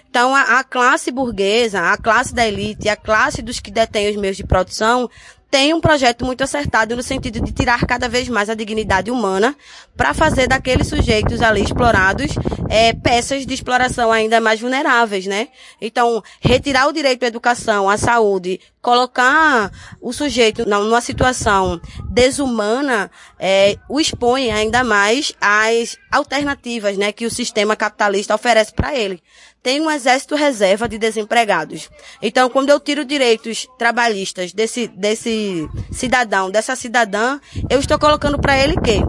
Então, 0.10 0.36
a, 0.36 0.60
a 0.60 0.64
classe 0.64 1.10
burguesa, 1.10 1.92
a 1.92 1.98
classe 1.98 2.36
da 2.36 2.48
elite, 2.48 2.88
a 2.88 2.96
classe 2.96 3.42
dos 3.42 3.60
que 3.60 3.72
detêm 3.72 4.12
os 4.12 4.16
meios 4.16 4.38
de 4.38 4.44
produção 4.44 5.10
tem 5.50 5.72
um 5.72 5.80
projeto 5.80 6.26
muito 6.26 6.44
acertado 6.44 6.96
no 6.96 7.04
sentido 7.04 7.40
de 7.40 7.52
tirar 7.52 7.86
cada 7.86 8.10
vez 8.10 8.28
mais 8.28 8.50
a 8.50 8.56
dignidade 8.56 9.12
humana 9.12 9.56
para 9.96 10.12
fazer 10.12 10.48
daqueles 10.48 10.88
sujeitos 10.88 11.44
ali 11.44 11.62
explorados 11.62 12.32
é, 12.68 12.92
peças 12.92 13.46
de 13.46 13.54
exploração 13.54 14.12
ainda 14.12 14.42
mais 14.42 14.60
vulneráveis, 14.60 15.28
né? 15.28 15.50
Então, 15.80 16.24
retirar 16.42 16.88
o 16.88 16.92
direito 16.92 17.24
à 17.24 17.28
educação, 17.28 17.88
à 17.88 17.98
saúde, 17.98 18.60
colocar 18.84 19.72
o 20.02 20.12
sujeito 20.12 20.68
numa 20.68 21.00
situação 21.00 21.80
desumana, 22.12 23.10
é, 23.40 23.78
o 23.90 24.00
expõe 24.00 24.52
ainda 24.52 24.84
mais 24.84 25.34
às 25.40 25.98
alternativas, 26.12 26.98
né, 26.98 27.14
que 27.14 27.26
o 27.26 27.32
sistema 27.32 27.78
capitalista 27.78 28.36
oferece 28.36 28.74
para 28.74 28.94
ele 28.94 29.24
tem 29.64 29.80
um 29.80 29.90
exército 29.90 30.36
reserva 30.36 30.90
de 30.90 30.98
desempregados. 30.98 31.90
Então, 32.22 32.50
quando 32.50 32.70
eu 32.70 32.82
tiro 32.82 33.06
direitos 33.06 33.66
trabalhistas 33.80 34.52
desse, 34.52 34.90
desse 34.90 35.66
cidadão, 35.90 36.52
dessa 36.52 36.76
cidadã, 36.76 37.40
eu 37.70 37.80
estou 37.80 37.98
colocando 37.98 38.38
para 38.38 38.58
ele 38.62 38.76
que 38.82 39.00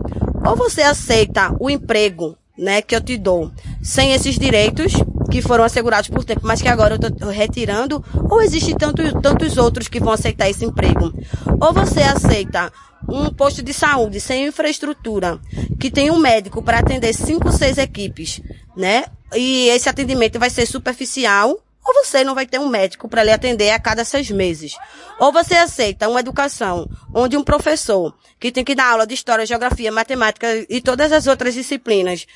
ou 0.49 0.55
você 0.55 0.83
aceita 0.83 1.53
o 1.59 1.69
emprego, 1.69 2.39
né, 2.57 2.81
que 2.81 2.95
eu 2.95 3.01
te 3.01 3.17
dou, 3.17 3.51
sem 3.83 4.13
esses 4.13 4.39
direitos 4.39 4.93
que 5.31 5.43
foram 5.43 5.65
assegurados 5.65 6.09
por 6.09 6.25
tempo, 6.25 6.43
mas 6.45 6.61
que 6.61 6.69
agora 6.69 6.95
eu 7.01 7.09
estou 7.09 7.31
retirando, 7.31 8.05
ou 8.31 8.41
existe 8.43 8.75
tanto, 8.75 9.21
tantos 9.21 9.57
outros 9.57 9.89
que 9.89 10.01
vão 10.01 10.13
aceitar 10.13 10.49
esse 10.49 10.65
emprego. 10.65 11.13
Ou 11.61 11.73
você 11.73 12.03
aceita 12.03 12.73
um 13.09 13.31
posto 13.31 13.63
de 13.63 13.73
saúde 13.73 14.21
sem 14.21 14.47
infraestrutura, 14.47 15.39
que 15.79 15.91
tem 15.91 16.11
um 16.11 16.19
médico 16.19 16.63
para 16.63 16.79
atender 16.79 17.13
cinco, 17.13 17.53
seis 17.53 17.79
equipes, 17.79 18.41
né? 18.77 19.05
E 19.35 19.69
esse 19.69 19.89
atendimento 19.89 20.39
vai 20.39 20.51
ser 20.51 20.67
superficial, 20.67 21.59
ou 21.85 22.05
você 22.05 22.25
não 22.25 22.35
vai 22.35 22.47
ter 22.47 22.59
um 22.59 22.69
médico 22.69 23.09
para 23.09 23.23
lhe 23.23 23.31
atender 23.31 23.71
a 23.71 23.79
cada 23.79 24.05
seis 24.05 24.31
meses. 24.31 24.75
Ou 25.19 25.31
você 25.31 25.55
aceita 25.55 26.09
uma 26.09 26.21
educação 26.21 26.89
onde 27.13 27.37
um 27.37 27.45
professor 27.45 28.15
que 28.41 28.51
tem 28.51 28.65
que 28.65 28.75
dar 28.75 28.93
aula 28.93 29.07
de 29.07 29.15
história, 29.15 29.45
geografia, 29.45 29.93
matemática 29.93 30.47
e 30.69 30.81
todas 30.81 31.13
as 31.13 31.27
outras 31.27 31.55
disciplinas 31.55 32.27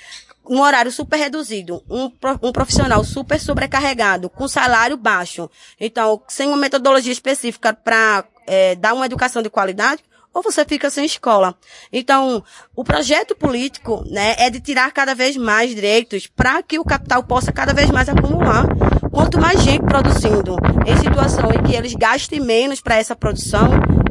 um 0.48 0.60
horário 0.60 0.90
super 0.90 1.16
reduzido, 1.16 1.82
um, 1.88 2.10
um 2.42 2.52
profissional 2.52 3.04
super 3.04 3.38
sobrecarregado, 3.38 4.30
com 4.30 4.48
salário 4.48 4.96
baixo, 4.96 5.50
então 5.78 6.22
sem 6.28 6.48
uma 6.48 6.56
metodologia 6.56 7.12
específica 7.12 7.72
para 7.72 8.24
é, 8.46 8.74
dar 8.74 8.94
uma 8.94 9.06
educação 9.06 9.42
de 9.42 9.50
qualidade, 9.50 10.02
ou 10.32 10.42
você 10.42 10.64
fica 10.64 10.90
sem 10.90 11.04
escola. 11.04 11.54
Então, 11.92 12.42
o 12.74 12.84
projeto 12.84 13.34
político, 13.34 14.04
né, 14.06 14.36
é 14.38 14.50
de 14.50 14.60
tirar 14.60 14.92
cada 14.92 15.14
vez 15.14 15.36
mais 15.36 15.74
direitos 15.74 16.26
para 16.26 16.62
que 16.62 16.78
o 16.78 16.84
capital 16.84 17.24
possa 17.24 17.50
cada 17.50 17.72
vez 17.72 17.90
mais 17.90 18.08
acumular. 18.08 18.66
Quanto 19.10 19.40
mais 19.40 19.60
gente 19.62 19.84
produzindo 19.84 20.56
em 20.86 20.96
situação 20.98 21.50
em 21.52 21.62
que 21.62 21.74
eles 21.74 21.94
gastem 21.94 22.40
menos 22.40 22.80
para 22.80 22.96
essa 22.96 23.16
produção, 23.16 23.68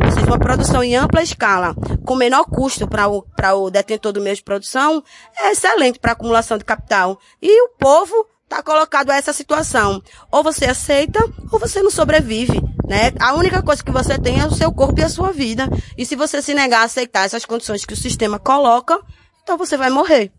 ou 0.08 0.14
seja, 0.14 0.26
uma 0.26 0.40
produção 0.40 0.82
em 0.82 0.96
ampla 0.96 1.22
escala, 1.22 1.76
com 2.06 2.16
menor 2.16 2.46
custo 2.46 2.88
para 2.88 3.10
o, 3.10 3.26
o 3.56 3.70
detentor 3.70 4.14
do 4.14 4.22
meio 4.22 4.38
de 4.38 4.44
produção, 4.44 5.04
é 5.38 5.52
excelente 5.52 6.00
para 6.00 6.12
a 6.12 6.14
acumulação 6.14 6.58
de 6.58 6.64
capital. 6.64 7.20
E 7.42 7.62
o 7.64 7.70
povo 7.78 8.26
está 8.46 8.64
colocado 8.64 9.10
a 9.10 9.18
essa 9.18 9.34
situação. 9.34 10.02
Ou 10.32 10.42
você 10.42 10.66
aceita, 10.66 11.20
ou 11.52 11.60
você 11.60 11.82
não 11.82 11.92
sobrevive, 11.92 12.62
né? 12.88 13.12
A 13.20 13.34
única 13.34 13.62
coisa 13.62 13.84
que 13.84 13.92
você 13.92 14.18
tem 14.18 14.40
é 14.40 14.46
o 14.46 14.54
seu 14.54 14.72
corpo 14.72 14.98
e 15.02 15.04
a 15.04 15.10
sua 15.10 15.34
vida. 15.34 15.68
E 15.98 16.06
se 16.06 16.16
você 16.16 16.42
se 16.42 16.54
negar 16.54 16.82
a 16.82 16.86
aceitar 16.86 17.26
essas 17.26 17.44
condições 17.44 17.84
que 17.84 17.94
o 17.94 17.98
sistema 17.98 18.40
coloca, 18.40 18.98
então 19.44 19.58
você 19.58 19.76
vai 19.76 19.90
morrer. 19.90 20.32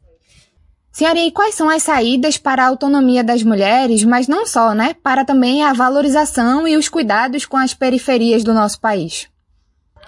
Senhora, 0.91 1.19
e 1.19 1.31
quais 1.31 1.55
são 1.55 1.69
as 1.69 1.83
saídas 1.83 2.39
para 2.39 2.65
a 2.65 2.69
autonomia 2.69 3.23
das 3.23 3.43
mulheres, 3.43 4.03
mas 4.03 4.27
não 4.27 4.47
só, 4.47 4.73
né? 4.73 4.95
Para 5.03 5.27
também 5.27 5.63
a 5.63 5.75
valorização 5.75 6.67
e 6.67 6.75
os 6.75 6.89
cuidados 6.89 7.45
com 7.45 7.59
as 7.59 7.75
periferias 7.75 8.43
do 8.43 8.55
nosso 8.55 8.81
país? 8.81 9.29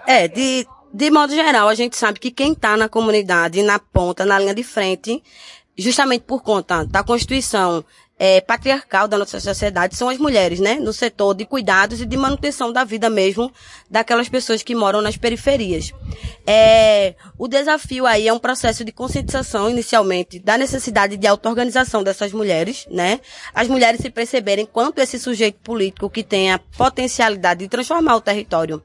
É, 0.07 0.29
de, 0.29 0.67
de 0.93 1.11
modo 1.11 1.35
geral, 1.35 1.69
a 1.69 1.75
gente 1.75 1.97
sabe 1.97 2.19
que 2.19 2.31
quem 2.31 2.53
está 2.53 2.77
na 2.77 2.89
comunidade, 2.89 3.63
na 3.63 3.79
ponta, 3.79 4.25
na 4.25 4.39
linha 4.39 4.55
de 4.55 4.63
frente, 4.63 5.23
justamente 5.77 6.23
por 6.23 6.43
conta 6.43 6.85
da 6.85 7.03
Constituição 7.03 7.85
é, 8.23 8.39
patriarcal 8.39 9.09
da 9.09 9.17
nossa 9.17 9.41
sociedade 9.41 9.97
são 9.97 10.11
as 10.11 10.19
mulheres, 10.19 10.61
né? 10.61 10.75
No 10.75 10.93
setor 10.93 11.35
de 11.35 11.47
cuidados 11.47 12.03
e 12.03 12.05
de 12.05 12.19
manutenção 12.19 12.71
da 12.71 12.85
vida 12.85 13.09
mesmo 13.09 13.51
daquelas 13.91 14.29
pessoas 14.29 14.63
que 14.63 14.75
moram 14.75 15.01
nas 15.01 15.17
periferias. 15.17 15.91
É, 16.47 17.15
o 17.39 17.49
desafio 17.49 18.05
aí 18.05 18.29
é 18.29 18.33
um 18.33 18.39
processo 18.39 18.85
de 18.85 18.93
conscientização, 18.93 19.71
inicialmente, 19.71 20.39
da 20.39 20.59
necessidade 20.59 21.17
de 21.17 21.27
auto-organização 21.27 22.03
dessas 22.03 22.31
mulheres, 22.31 22.87
né? 22.91 23.21
As 23.55 23.69
mulheres 23.69 24.03
se 24.03 24.11
perceberem 24.11 24.67
quanto 24.67 24.99
esse 24.99 25.19
sujeito 25.19 25.59
político 25.61 26.11
que 26.11 26.23
tem 26.23 26.53
a 26.53 26.59
potencialidade 26.59 27.61
de 27.61 27.69
transformar 27.69 28.17
o 28.17 28.21
território 28.21 28.83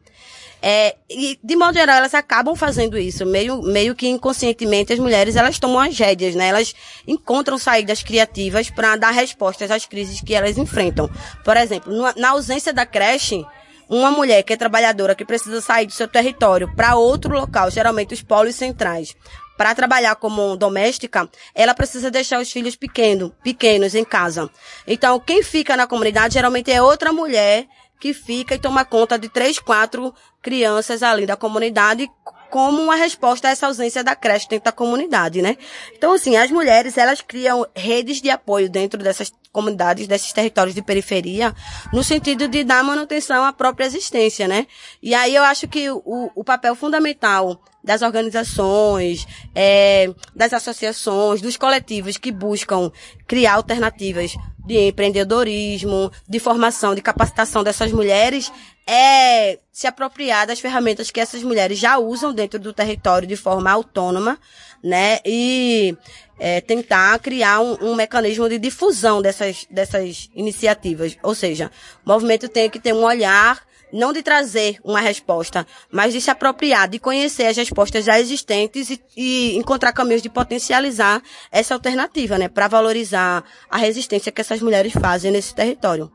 é, 0.68 0.96
e, 1.08 1.38
de 1.44 1.56
modo 1.56 1.76
geral, 1.76 1.98
elas 1.98 2.16
acabam 2.16 2.56
fazendo 2.56 2.98
isso. 2.98 3.24
Meio, 3.24 3.62
meio 3.62 3.94
que 3.94 4.08
inconscientemente, 4.08 4.92
as 4.92 4.98
mulheres, 4.98 5.36
elas 5.36 5.60
tomam 5.60 5.80
as 5.80 5.96
rédeas, 5.96 6.34
né? 6.34 6.48
Elas 6.48 6.74
encontram 7.08 7.56
saídas 7.60 8.02
criativas 8.02 8.72
para 8.72 8.96
dar 8.96 9.12
respostas 9.12 9.70
às 9.70 9.86
crises 9.86 10.22
que 10.22 10.34
elas 10.34 10.58
enfrentam. 10.58 11.08
Por 11.44 11.56
exemplo, 11.56 11.94
na 12.18 12.30
ausência 12.30 12.74
da 12.74 12.84
creche, 12.84 13.46
uma 13.88 14.10
mulher 14.10 14.42
que 14.42 14.54
é 14.54 14.58
trabalhadora, 14.58 15.14
que 15.14 15.24
precisa 15.24 15.62
sair 15.62 15.86
do 15.86 15.94
seu 15.94 16.08
território 16.08 16.68
para 16.76 16.96
outro 16.96 17.36
local, 17.36 17.70
geralmente 17.70 18.16
os 18.16 18.24
polos 18.24 18.56
centrais, 18.56 19.16
para 19.56 19.76
trabalhar 19.76 20.16
como 20.16 20.58
doméstica, 20.58 21.30
ela 21.54 21.76
precisa 21.76 22.10
deixar 22.10 22.42
os 22.42 22.52
filhos 22.52 22.76
pequenos, 22.76 23.32
pequenos 23.44 23.94
em 23.94 24.04
casa. 24.04 24.50
Então, 24.88 25.20
quem 25.20 25.44
fica 25.44 25.78
na 25.78 25.86
comunidade 25.86 26.34
geralmente 26.34 26.72
é 26.72 26.82
outra 26.82 27.14
mulher 27.14 27.68
que 28.00 28.14
fica 28.14 28.56
e 28.56 28.60
toma 28.60 28.86
conta 28.86 29.18
de 29.18 29.30
três, 29.30 29.60
quatro 29.60 30.14
crianças 30.42 31.02
ali 31.02 31.26
da 31.26 31.36
comunidade 31.36 32.10
como 32.50 32.82
uma 32.82 32.96
resposta 32.96 33.48
a 33.48 33.52
essa 33.52 33.68
ausência 33.68 34.04
da 34.04 34.16
creche 34.16 34.48
dentro 34.48 34.66
da 34.66 34.72
comunidade, 34.72 35.42
né? 35.42 35.58
Então, 35.94 36.14
assim, 36.14 36.38
as 36.38 36.50
mulheres, 36.50 36.98
elas 36.98 37.20
criam 37.22 37.68
redes 37.76 38.22
de 38.22 38.30
apoio 38.30 38.70
dentro 38.70 39.02
dessas 39.02 39.34
comunidades, 39.52 40.08
desses 40.08 40.32
territórios 40.32 40.76
de 40.76 40.82
periferia, 40.82 41.54
no 41.92 42.04
sentido 42.04 42.48
de 42.48 42.64
dar 42.64 42.84
manutenção 42.84 43.44
à 43.44 43.52
própria 43.52 43.86
existência, 43.86 44.48
né? 44.48 44.68
E 45.02 45.14
aí 45.14 45.36
eu 45.36 45.44
acho 45.44 45.68
que 45.68 45.90
o, 45.90 46.32
o 46.36 46.44
papel 46.44 46.76
fundamental 46.76 47.60
das 47.86 48.02
organizações, 48.02 49.28
é, 49.54 50.12
das 50.36 50.52
associações, 50.52 51.40
dos 51.40 51.56
coletivos 51.56 52.18
que 52.18 52.32
buscam 52.32 52.92
criar 53.28 53.54
alternativas 53.54 54.36
de 54.66 54.88
empreendedorismo, 54.88 56.12
de 56.28 56.40
formação, 56.40 56.96
de 56.96 57.02
capacitação 57.02 57.64
dessas 57.64 57.92
mulheres, 57.92 58.52
é 58.88 59.60
se 59.72 59.86
apropriar 59.86 60.48
das 60.48 60.60
ferramentas 60.60 61.12
que 61.12 61.20
essas 61.20 61.44
mulheres 61.44 61.78
já 61.78 62.00
usam 62.00 62.34
dentro 62.34 62.60
do 62.60 62.74
território 62.74 63.28
de 63.28 63.36
forma 63.36 63.72
autônoma, 63.72 64.40
né? 64.84 65.20
E 65.24 65.96
é, 66.40 66.62
tentar 66.62 67.20
criar 67.20 67.60
um, 67.60 67.92
um, 67.92 67.96
mecanismo 67.96 68.50
de 68.50 68.58
difusão 68.58 69.22
dessas, 69.22 69.68
dessas 69.70 70.30
iniciativas. 70.34 71.16
Ou 71.22 71.36
seja, 71.36 71.72
o 72.04 72.10
movimento 72.10 72.50
tem 72.50 72.68
que 72.68 72.80
ter 72.80 72.94
um 72.94 73.04
olhar 73.04 73.62
não 73.96 74.12
de 74.12 74.22
trazer 74.22 74.78
uma 74.84 75.00
resposta, 75.00 75.66
mas 75.90 76.14
de 76.14 76.20
se 76.20 76.30
apropriar, 76.30 76.88
de 76.88 77.00
conhecer 77.00 77.46
as 77.46 77.56
respostas 77.56 78.04
já 78.04 78.20
existentes 78.20 78.90
e, 78.90 79.02
e 79.16 79.56
encontrar 79.58 79.94
caminhos 79.94 80.22
de 80.22 80.30
potencializar 80.30 81.22
essa 81.52 81.74
alternativa, 81.74 82.38
né, 82.38 82.50
para 82.50 82.68
valorizar 82.68 83.44
a 83.70 83.78
resistência 83.78 84.32
que 84.32 84.42
essas 84.42 84.62
mulheres 84.62 84.94
fazem 84.94 85.32
nesse 85.32 85.56
território. 85.56 86.12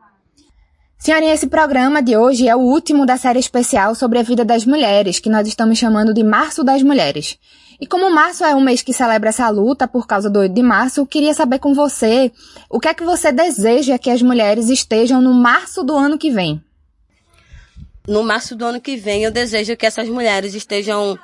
Senhorinha, 0.99 1.33
esse 1.33 1.47
programa 1.47 2.03
de 2.03 2.14
hoje 2.14 2.47
é 2.47 2.55
o 2.55 2.61
último 2.61 3.07
da 3.07 3.16
série 3.16 3.38
especial 3.38 3.95
sobre 3.95 4.19
a 4.19 4.23
vida 4.23 4.45
das 4.45 4.66
mulheres, 4.66 5.19
que 5.19 5.31
nós 5.31 5.49
estamos 5.49 5.79
chamando 5.79 6.12
de 6.12 6.23
Março 6.23 6.62
das 6.62 6.83
Mulheres. 6.83 7.38
E 7.81 7.87
como 7.87 8.11
março 8.11 8.45
é 8.45 8.55
um 8.55 8.61
mês 8.61 8.83
que 8.83 8.93
celebra 8.93 9.31
essa 9.31 9.49
luta 9.49 9.88
por 9.88 10.07
causa 10.07 10.29
do 10.29 10.40
8 10.40 10.53
de 10.53 10.62
março, 10.62 11.07
queria 11.07 11.33
saber 11.33 11.59
com 11.59 11.73
você 11.73 12.31
o 12.69 12.79
que 12.79 12.88
é 12.88 12.93
que 12.93 13.03
você 13.03 13.33
deseja 13.33 13.99
que 13.99 14.11
as 14.11 14.21
mulheres 14.21 14.69
estejam 14.69 15.23
no 15.23 15.33
março 15.33 15.83
do 15.83 15.97
ano 15.97 16.19
que 16.19 16.31
vem. 16.31 16.62
No 18.07 18.23
março 18.23 18.57
do 18.57 18.65
ano 18.65 18.81
que 18.81 18.97
vem, 18.97 19.25
eu 19.25 19.31
desejo 19.31 19.77
que 19.77 19.87
essas 19.87 20.09
mulheres 20.09 20.55
estejam 20.55 21.19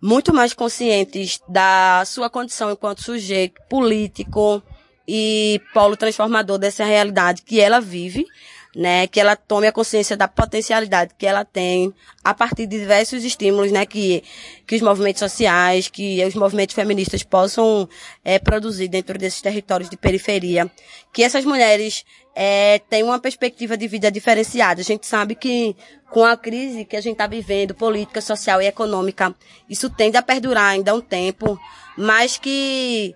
muito 0.00 0.32
mais 0.32 0.52
conscientes 0.52 1.40
da 1.48 2.02
sua 2.06 2.30
condição 2.30 2.70
enquanto 2.70 3.02
sujeito 3.02 3.60
político 3.68 4.62
e 5.06 5.60
polo 5.74 5.96
transformador 5.96 6.58
dessa 6.58 6.84
realidade 6.84 7.42
que 7.42 7.60
ela 7.60 7.80
vive, 7.80 8.24
né, 8.74 9.06
que 9.08 9.18
ela 9.18 9.34
tome 9.34 9.66
a 9.66 9.72
consciência 9.72 10.16
da 10.16 10.28
potencialidade 10.28 11.12
que 11.18 11.26
ela 11.26 11.44
tem 11.44 11.92
a 12.22 12.32
partir 12.32 12.66
de 12.66 12.78
diversos 12.78 13.24
estímulos, 13.24 13.72
né, 13.72 13.84
que, 13.84 14.22
que 14.66 14.76
os 14.76 14.82
movimentos 14.82 15.18
sociais, 15.18 15.88
que 15.88 16.24
os 16.24 16.34
movimentos 16.34 16.74
feministas 16.74 17.22
possam 17.22 17.88
é, 18.24 18.38
produzir 18.38 18.88
dentro 18.88 19.18
desses 19.18 19.40
territórios 19.40 19.90
de 19.90 19.96
periferia, 19.96 20.70
que 21.12 21.24
essas 21.24 21.44
mulheres 21.44 22.04
é, 22.34 22.80
tenham 22.88 23.08
uma 23.08 23.18
perspectiva 23.18 23.76
de 23.76 23.86
vida 23.88 24.10
diferenciada. 24.10 24.80
A 24.80 24.84
gente 24.84 25.06
sabe 25.06 25.34
que 25.34 25.76
com 26.10 26.24
a 26.24 26.36
crise 26.36 26.84
que 26.84 26.96
a 26.96 27.00
gente 27.00 27.12
está 27.12 27.26
vivendo, 27.26 27.74
política, 27.74 28.20
social 28.20 28.60
e 28.60 28.66
econômica, 28.66 29.34
isso 29.68 29.90
tende 29.90 30.16
a 30.16 30.22
perdurar 30.22 30.70
ainda 30.70 30.94
um 30.94 31.00
tempo, 31.00 31.58
mas 31.96 32.36
que 32.36 33.14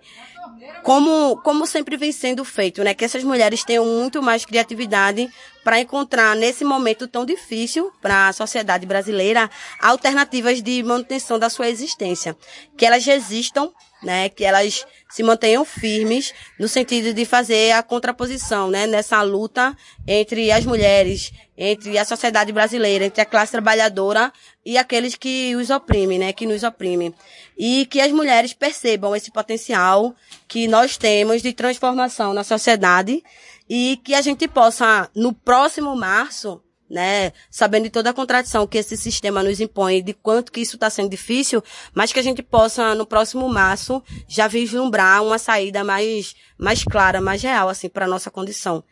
como, 0.82 1.40
como 1.42 1.66
sempre 1.66 1.96
vem 1.96 2.12
sendo 2.12 2.44
feito, 2.44 2.82
né? 2.82 2.94
Que 2.94 3.04
essas 3.04 3.24
mulheres 3.24 3.64
tenham 3.64 3.84
muito 3.86 4.22
mais 4.22 4.44
criatividade 4.44 5.28
para 5.62 5.80
encontrar 5.80 6.36
nesse 6.36 6.64
momento 6.64 7.08
tão 7.08 7.24
difícil 7.24 7.90
para 8.02 8.28
a 8.28 8.32
sociedade 8.32 8.84
brasileira 8.84 9.50
alternativas 9.80 10.62
de 10.62 10.82
manutenção 10.82 11.38
da 11.38 11.48
sua 11.48 11.68
existência, 11.68 12.36
que 12.76 12.84
elas 12.84 13.04
resistam, 13.04 13.72
né? 14.04 14.28
Que 14.28 14.44
elas 14.44 14.86
se 15.10 15.22
mantenham 15.22 15.64
firmes 15.64 16.32
no 16.58 16.68
sentido 16.68 17.14
de 17.14 17.24
fazer 17.24 17.72
a 17.72 17.82
contraposição, 17.82 18.70
né? 18.70 18.86
Nessa 18.86 19.22
luta 19.22 19.76
entre 20.06 20.50
as 20.52 20.64
mulheres, 20.64 21.32
entre 21.56 21.98
a 21.98 22.04
sociedade 22.04 22.52
brasileira, 22.52 23.04
entre 23.04 23.20
a 23.20 23.24
classe 23.24 23.52
trabalhadora 23.52 24.32
e 24.64 24.76
aqueles 24.76 25.14
que 25.14 25.56
os 25.56 25.70
oprimem, 25.70 26.18
né? 26.18 26.32
Que 26.32 26.46
nos 26.46 26.62
oprimem. 26.62 27.14
E 27.56 27.86
que 27.86 28.00
as 28.00 28.12
mulheres 28.12 28.52
percebam 28.52 29.14
esse 29.14 29.30
potencial 29.30 30.14
que 30.46 30.68
nós 30.68 30.96
temos 30.96 31.42
de 31.42 31.52
transformação 31.52 32.34
na 32.34 32.44
sociedade 32.44 33.22
e 33.68 33.98
que 34.04 34.14
a 34.14 34.20
gente 34.20 34.46
possa, 34.46 35.08
no 35.14 35.32
próximo 35.32 35.96
março, 35.96 36.60
né, 36.94 37.32
sabendo 37.50 37.84
de 37.84 37.90
toda 37.90 38.10
a 38.10 38.14
contradição 38.14 38.68
que 38.68 38.78
esse 38.78 38.96
sistema 38.96 39.42
nos 39.42 39.60
impõe, 39.60 40.00
de 40.00 40.14
quanto 40.14 40.52
que 40.52 40.60
isso 40.60 40.76
está 40.76 40.88
sendo 40.88 41.10
difícil, 41.10 41.60
mas 41.92 42.12
que 42.12 42.20
a 42.20 42.22
gente 42.22 42.40
possa, 42.40 42.94
no 42.94 43.04
próximo 43.04 43.48
março, 43.48 44.00
já 44.28 44.46
vislumbrar 44.46 45.20
uma 45.24 45.36
saída 45.36 45.82
mais, 45.82 46.36
mais 46.56 46.84
clara, 46.84 47.20
mais 47.20 47.42
real, 47.42 47.68
assim, 47.68 47.88
para 47.88 48.06
nossa 48.06 48.30
condição. 48.30 48.84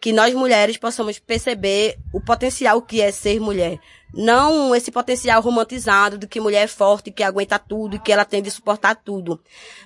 Que 0.00 0.10
nós 0.10 0.32
mulheres 0.32 0.78
possamos 0.78 1.18
perceber 1.18 1.98
o 2.14 2.20
potencial 2.22 2.80
que 2.80 3.02
é 3.02 3.12
ser 3.12 3.38
mulher. 3.38 3.78
Não 4.14 4.74
esse 4.74 4.90
potencial 4.90 5.42
romantizado 5.42 6.16
de 6.16 6.26
que 6.26 6.40
mulher 6.40 6.64
é 6.64 6.66
forte, 6.66 7.10
que 7.10 7.22
aguenta 7.22 7.58
tudo 7.58 7.96
e 7.96 7.98
que 7.98 8.10
ela 8.10 8.24
tem 8.24 8.40
de 8.40 8.50
suportar 8.50 8.96
tudo. 8.96 9.38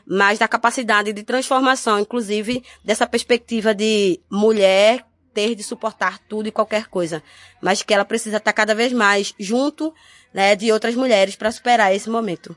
Mas 0.07 0.39
da 0.39 0.47
capacidade 0.47 1.13
de 1.13 1.25
transformação, 1.25 1.99
inclusive, 1.99 2.63
dessa 2.85 3.05
perspectiva 3.05 3.75
de 3.75 4.21
mulher 4.31 5.05
ter 5.35 5.55
de 5.55 5.63
suportar 5.63 6.19
tudo 6.29 6.49
e 6.49 6.53
qualquer 6.53 6.87
coisa. 6.87 7.23
Mas 7.61 7.83
que 7.83 7.93
ela 7.93 8.05
precisa 8.05 8.37
estar 8.37 8.53
cada 8.53 8.75
vez 8.75 8.93
mais 8.93 9.35
junto, 9.39 9.93
né, 10.33 10.55
de 10.55 10.71
outras 10.71 10.95
mulheres 10.95 11.35
para 11.37 11.51
superar 11.51 11.95
esse 11.95 12.09
momento. 12.09 12.57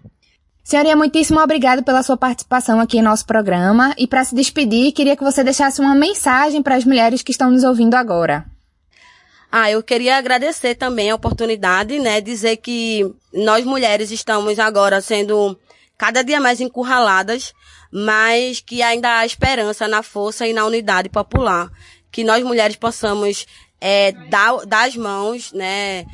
Senhorinha, 0.63 0.95
muitíssimo 0.95 1.39
obrigado 1.39 1.81
pela 1.81 2.03
sua 2.03 2.17
participação 2.17 2.79
aqui 2.79 2.97
em 2.97 3.01
nosso 3.01 3.25
programa. 3.25 3.95
E 3.97 4.05
para 4.05 4.23
se 4.23 4.35
despedir, 4.35 4.91
queria 4.91 5.15
que 5.15 5.23
você 5.23 5.43
deixasse 5.43 5.79
uma 5.79 5.95
mensagem 5.95 6.61
para 6.61 6.75
as 6.75 6.85
mulheres 6.85 7.21
que 7.21 7.31
estão 7.31 7.49
nos 7.49 7.63
ouvindo 7.63 7.95
agora. 7.95 8.45
Ah, 9.49 9.71
eu 9.71 9.81
queria 9.81 10.17
agradecer 10.17 10.75
também 10.75 11.09
a 11.09 11.15
oportunidade, 11.15 11.97
né, 11.99 12.19
dizer 12.19 12.57
que 12.57 13.09
nós 13.33 13.63
mulheres 13.63 14.11
estamos 14.11 14.59
agora 14.59 14.99
sendo 14.99 15.57
cada 15.97 16.21
dia 16.21 16.41
mais 16.41 16.59
encurraladas, 16.59 17.53
mas 17.91 18.59
que 18.59 18.81
ainda 18.81 19.19
há 19.19 19.25
esperança 19.25 19.87
na 19.87 20.03
força 20.03 20.45
e 20.45 20.51
na 20.51 20.65
unidade 20.65 21.07
popular. 21.07 21.71
Que 22.11 22.23
nós 22.23 22.43
mulheres 22.43 22.75
possamos 22.75 23.45
é, 23.79 24.11
dar, 24.29 24.65
dar 24.65 24.87
as 24.87 24.95
mãos, 24.95 25.51
né, 25.53 26.05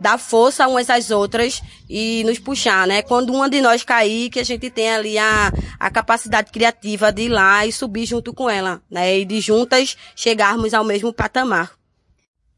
dar 0.00 0.18
força 0.18 0.66
umas 0.66 0.88
às 0.88 1.10
outras 1.10 1.62
e 1.88 2.24
nos 2.24 2.38
puxar, 2.38 2.86
né? 2.86 3.02
Quando 3.02 3.32
uma 3.32 3.50
de 3.50 3.60
nós 3.60 3.84
cair, 3.84 4.30
que 4.30 4.40
a 4.40 4.44
gente 4.44 4.70
tenha 4.70 4.96
ali 4.96 5.18
a, 5.18 5.52
a 5.78 5.90
capacidade 5.90 6.50
criativa 6.50 7.12
de 7.12 7.22
ir 7.22 7.28
lá 7.28 7.66
e 7.66 7.72
subir 7.72 8.06
junto 8.06 8.32
com 8.32 8.48
ela, 8.48 8.80
né? 8.90 9.18
E 9.18 9.24
de 9.26 9.40
juntas 9.40 9.96
chegarmos 10.16 10.72
ao 10.72 10.84
mesmo 10.84 11.12
patamar. 11.12 11.72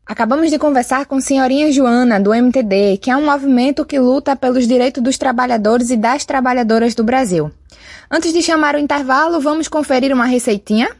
Acabamos 0.07 0.51
de 0.51 0.59
conversar 0.59 1.07
com 1.07 1.21
Senhorinha 1.21 1.71
Joana, 1.73 2.21
do 2.21 2.35
MTD, 2.35 2.99
que 2.99 3.11
é 3.11 3.17
um 3.17 3.25
movimento 3.25 3.85
que 3.85 3.99
luta 3.99 4.37
pelos 4.37 4.67
direitos 4.67 5.03
dos 5.03 5.17
trabalhadores 5.17 5.91
e 5.91 5.97
das 5.97 6.25
trabalhadoras 6.25 6.95
do 6.95 7.05
Brasil. 7.05 7.51
Antes 8.11 8.33
de 8.33 8.43
chamar 8.43 8.75
o 8.75 8.79
intervalo, 8.79 9.41
vamos 9.41 9.69
conferir 9.69 10.13
uma 10.13 10.27
receitinha? 10.27 10.91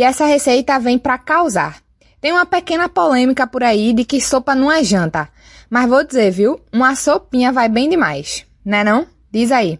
E 0.00 0.02
essa 0.02 0.24
receita 0.24 0.78
vem 0.78 0.96
para 0.96 1.18
causar. 1.18 1.76
Tem 2.22 2.32
uma 2.32 2.46
pequena 2.46 2.88
polêmica 2.88 3.46
por 3.46 3.62
aí 3.62 3.92
de 3.92 4.02
que 4.02 4.18
sopa 4.18 4.54
não 4.54 4.72
é 4.72 4.82
janta. 4.82 5.28
Mas 5.68 5.90
vou 5.90 6.02
dizer, 6.02 6.30
viu? 6.30 6.58
Uma 6.72 6.94
sopinha 6.94 7.52
vai 7.52 7.68
bem 7.68 7.86
demais. 7.86 8.46
Né 8.64 8.82
não? 8.82 9.06
Diz 9.30 9.52
aí. 9.52 9.78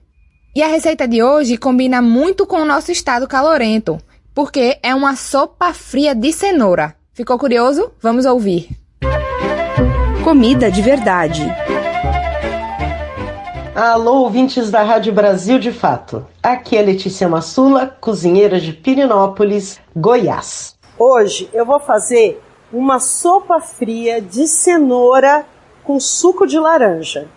E 0.55 0.63
a 0.63 0.67
receita 0.67 1.09
de 1.09 1.23
hoje 1.23 1.57
combina 1.57 2.03
muito 2.03 2.47
com 2.47 2.57
o 2.57 2.67
nosso 2.67 2.93
estado 2.93 3.27
calorento, 3.27 3.99
porque 4.35 4.79
é 4.83 4.95
uma 4.95 5.17
sopa 5.17 5.73
fria 5.73 6.15
de 6.15 6.35
cenoura. 6.35 6.95
Ficou 7.15 7.39
curioso? 7.39 7.91
Vamos 7.99 8.27
ouvir. 8.27 8.69
Comida 10.23 10.71
de 10.71 10.83
verdade. 10.83 11.47
Alô, 13.75 14.23
ouvintes 14.23 14.69
da 14.69 14.83
Rádio 14.83 15.13
Brasil 15.13 15.57
de 15.57 15.71
Fato. 15.71 16.27
Aqui 16.43 16.77
é 16.77 16.83
Letícia 16.83 17.29
Massula, 17.29 17.87
cozinheira 18.01 18.61
de 18.61 18.73
Pirinópolis, 18.73 19.81
Goiás. 19.95 20.77
Hoje 20.99 21.49
eu 21.53 21.65
vou 21.65 21.79
fazer 21.79 22.43
uma 22.73 22.99
sopa 22.99 23.61
fria 23.61 24.21
de 24.21 24.49
cenoura 24.49 25.47
com 25.85 26.01
suco 26.01 26.49
de 26.49 26.59
laranja. 26.59 27.29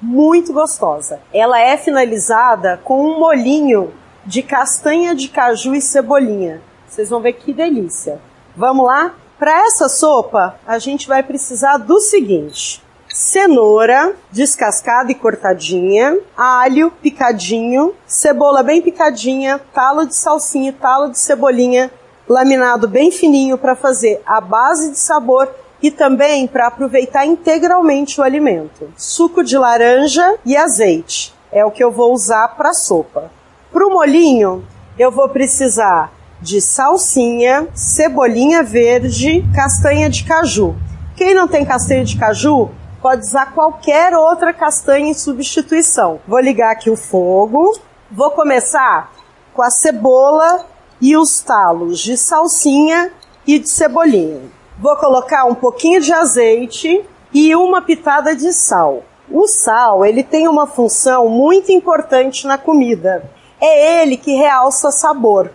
Muito 0.00 0.52
gostosa. 0.52 1.18
Ela 1.34 1.60
é 1.60 1.76
finalizada 1.76 2.80
com 2.84 3.04
um 3.04 3.18
molinho 3.18 3.92
de 4.24 4.44
castanha 4.44 5.12
de 5.12 5.28
caju 5.28 5.74
e 5.74 5.82
cebolinha. 5.82 6.62
Vocês 6.86 7.10
vão 7.10 7.20
ver 7.20 7.32
que 7.32 7.52
delícia. 7.52 8.20
Vamos 8.56 8.86
lá? 8.86 9.16
Para 9.40 9.66
essa 9.66 9.88
sopa, 9.88 10.54
a 10.64 10.78
gente 10.78 11.08
vai 11.08 11.24
precisar 11.24 11.78
do 11.78 11.98
seguinte: 11.98 12.80
cenoura 13.20 14.14
descascada 14.32 15.12
e 15.12 15.14
cortadinha, 15.14 16.18
alho 16.34 16.90
picadinho, 16.90 17.94
cebola 18.06 18.62
bem 18.62 18.80
picadinha, 18.80 19.60
talo 19.74 20.06
de 20.06 20.16
salsinha 20.16 20.72
talo 20.72 21.10
de 21.10 21.18
cebolinha 21.18 21.90
laminado 22.26 22.88
bem 22.88 23.10
fininho 23.10 23.58
para 23.58 23.76
fazer 23.76 24.22
a 24.24 24.40
base 24.40 24.92
de 24.92 24.98
sabor 24.98 25.50
e 25.82 25.90
também 25.90 26.46
para 26.46 26.68
aproveitar 26.68 27.26
integralmente 27.26 28.18
o 28.18 28.24
alimento. 28.24 28.90
Suco 28.96 29.44
de 29.44 29.58
laranja 29.58 30.38
e 30.46 30.56
azeite 30.56 31.34
é 31.52 31.62
o 31.62 31.70
que 31.70 31.84
eu 31.84 31.92
vou 31.92 32.14
usar 32.14 32.48
para 32.56 32.70
a 32.70 32.74
sopa. 32.74 33.30
Para 33.70 33.86
o 33.86 33.90
molinho, 33.90 34.64
eu 34.98 35.10
vou 35.10 35.28
precisar 35.28 36.10
de 36.40 36.58
salsinha, 36.58 37.68
cebolinha 37.74 38.62
verde, 38.62 39.44
castanha 39.54 40.08
de 40.08 40.24
caju. 40.24 40.74
Quem 41.14 41.34
não 41.34 41.46
tem 41.46 41.66
castanha 41.66 42.02
de 42.02 42.16
caju, 42.16 42.70
pode 43.00 43.22
usar 43.22 43.54
qualquer 43.54 44.14
outra 44.14 44.52
castanha 44.52 45.08
em 45.08 45.14
substituição. 45.14 46.20
Vou 46.26 46.40
ligar 46.40 46.72
aqui 46.72 46.90
o 46.90 46.96
fogo. 46.96 47.78
Vou 48.10 48.30
começar 48.30 49.12
com 49.54 49.62
a 49.62 49.70
cebola 49.70 50.66
e 51.00 51.16
os 51.16 51.40
talos 51.40 52.00
de 52.00 52.16
salsinha 52.16 53.12
e 53.46 53.58
de 53.58 53.68
cebolinha. 53.68 54.42
Vou 54.78 54.96
colocar 54.96 55.44
um 55.44 55.54
pouquinho 55.54 56.00
de 56.00 56.12
azeite 56.12 57.04
e 57.32 57.54
uma 57.54 57.82
pitada 57.82 58.34
de 58.34 58.52
sal. 58.52 59.02
O 59.30 59.46
sal, 59.46 60.04
ele 60.04 60.24
tem 60.24 60.48
uma 60.48 60.66
função 60.66 61.28
muito 61.28 61.70
importante 61.70 62.46
na 62.46 62.58
comida. 62.58 63.30
É 63.60 64.02
ele 64.02 64.16
que 64.16 64.32
realça 64.32 64.90
sabor. 64.90 65.52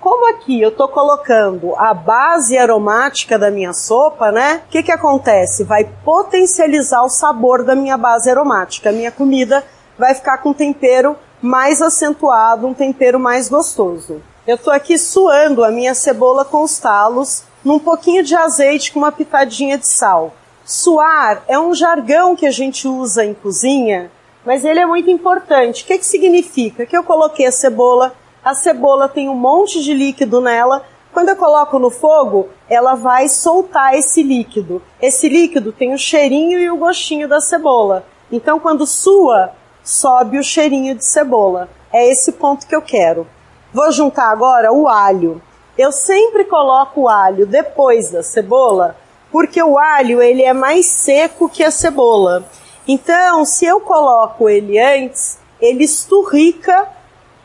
Como 0.00 0.30
aqui 0.30 0.60
eu 0.62 0.68
estou 0.68 0.86
colocando 0.86 1.74
a 1.76 1.92
base 1.92 2.56
aromática 2.56 3.36
da 3.36 3.50
minha 3.50 3.72
sopa, 3.72 4.30
né? 4.30 4.62
O 4.66 4.70
que, 4.70 4.82
que 4.84 4.92
acontece? 4.92 5.64
Vai 5.64 5.84
potencializar 6.04 7.02
o 7.02 7.08
sabor 7.08 7.64
da 7.64 7.74
minha 7.74 7.96
base 7.96 8.30
aromática. 8.30 8.90
A 8.90 8.92
minha 8.92 9.10
comida 9.10 9.64
vai 9.98 10.14
ficar 10.14 10.38
com 10.38 10.52
tempero 10.52 11.16
mais 11.42 11.82
acentuado, 11.82 12.66
um 12.66 12.74
tempero 12.74 13.18
mais 13.18 13.48
gostoso. 13.48 14.22
Eu 14.46 14.54
estou 14.54 14.72
aqui 14.72 14.96
suando 14.96 15.64
a 15.64 15.70
minha 15.70 15.94
cebola 15.94 16.44
com 16.44 16.62
os 16.62 16.78
talos, 16.78 17.42
num 17.64 17.80
pouquinho 17.80 18.22
de 18.22 18.36
azeite 18.36 18.92
com 18.92 19.00
uma 19.00 19.12
pitadinha 19.12 19.76
de 19.76 19.88
sal. 19.88 20.32
Suar 20.64 21.42
é 21.48 21.58
um 21.58 21.74
jargão 21.74 22.36
que 22.36 22.46
a 22.46 22.50
gente 22.52 22.86
usa 22.86 23.24
em 23.24 23.34
cozinha, 23.34 24.12
mas 24.44 24.64
ele 24.64 24.78
é 24.78 24.86
muito 24.86 25.10
importante. 25.10 25.82
O 25.82 25.86
que, 25.86 25.98
que 25.98 26.06
significa? 26.06 26.86
Que 26.86 26.96
eu 26.96 27.02
coloquei 27.02 27.46
a 27.46 27.52
cebola 27.52 28.14
a 28.48 28.54
cebola 28.54 29.10
tem 29.10 29.28
um 29.28 29.34
monte 29.34 29.82
de 29.82 29.92
líquido 29.92 30.40
nela. 30.40 30.82
Quando 31.12 31.28
eu 31.28 31.36
coloco 31.36 31.78
no 31.78 31.90
fogo, 31.90 32.48
ela 32.66 32.94
vai 32.94 33.28
soltar 33.28 33.94
esse 33.94 34.22
líquido. 34.22 34.80
Esse 35.02 35.28
líquido 35.28 35.70
tem 35.70 35.92
o 35.92 35.98
cheirinho 35.98 36.58
e 36.58 36.70
o 36.70 36.78
gostinho 36.78 37.28
da 37.28 37.42
cebola. 37.42 38.06
Então, 38.32 38.58
quando 38.58 38.86
sua, 38.86 39.52
sobe 39.84 40.38
o 40.38 40.42
cheirinho 40.42 40.94
de 40.94 41.04
cebola. 41.04 41.68
É 41.92 42.10
esse 42.10 42.32
ponto 42.32 42.66
que 42.66 42.74
eu 42.74 42.80
quero. 42.80 43.26
Vou 43.70 43.92
juntar 43.92 44.30
agora 44.30 44.72
o 44.72 44.88
alho. 44.88 45.42
Eu 45.76 45.92
sempre 45.92 46.46
coloco 46.46 47.02
o 47.02 47.08
alho 47.08 47.44
depois 47.44 48.10
da 48.10 48.22
cebola, 48.22 48.96
porque 49.30 49.62
o 49.62 49.78
alho 49.78 50.22
ele 50.22 50.42
é 50.42 50.54
mais 50.54 50.86
seco 50.86 51.50
que 51.50 51.62
a 51.62 51.70
cebola. 51.70 52.46
Então, 52.86 53.44
se 53.44 53.66
eu 53.66 53.78
coloco 53.78 54.48
ele 54.48 54.78
antes, 54.78 55.38
ele 55.60 55.84
esturrica 55.84 56.96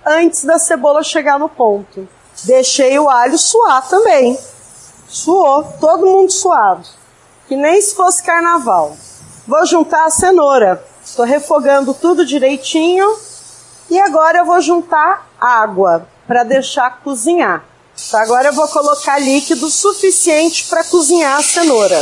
antes 0.06 0.44
da 0.44 0.60
cebola 0.60 1.04
chegar 1.04 1.40
no 1.40 1.50
ponto. 1.50 2.08
Deixei 2.44 2.98
o 3.00 3.10
alho 3.10 3.38
suar 3.38 3.88
também. 3.88 4.38
Suou, 5.08 5.64
todo 5.80 6.06
mundo 6.06 6.32
suado. 6.32 6.88
Que 7.48 7.56
nem 7.56 7.82
se 7.82 7.96
fosse 7.96 8.24
carnaval. 8.24 8.96
Vou 9.48 9.66
juntar 9.66 10.06
a 10.06 10.10
cenoura. 10.10 10.84
Estou 11.04 11.26
refogando 11.26 11.94
tudo 11.94 12.26
direitinho. 12.26 13.16
E 13.90 14.00
agora 14.00 14.40
eu 14.40 14.46
vou 14.46 14.60
juntar 14.62 15.30
água 15.40 16.08
para 16.26 16.44
deixar 16.44 17.02
cozinhar. 17.04 17.64
Então 17.96 18.20
agora 18.20 18.48
eu 18.48 18.54
vou 18.54 18.68
colocar 18.68 19.20
líquido 19.20 19.70
suficiente 19.70 20.68
para 20.68 20.84
cozinhar 20.84 21.38
a 21.38 21.44
cenoura. 21.44 22.00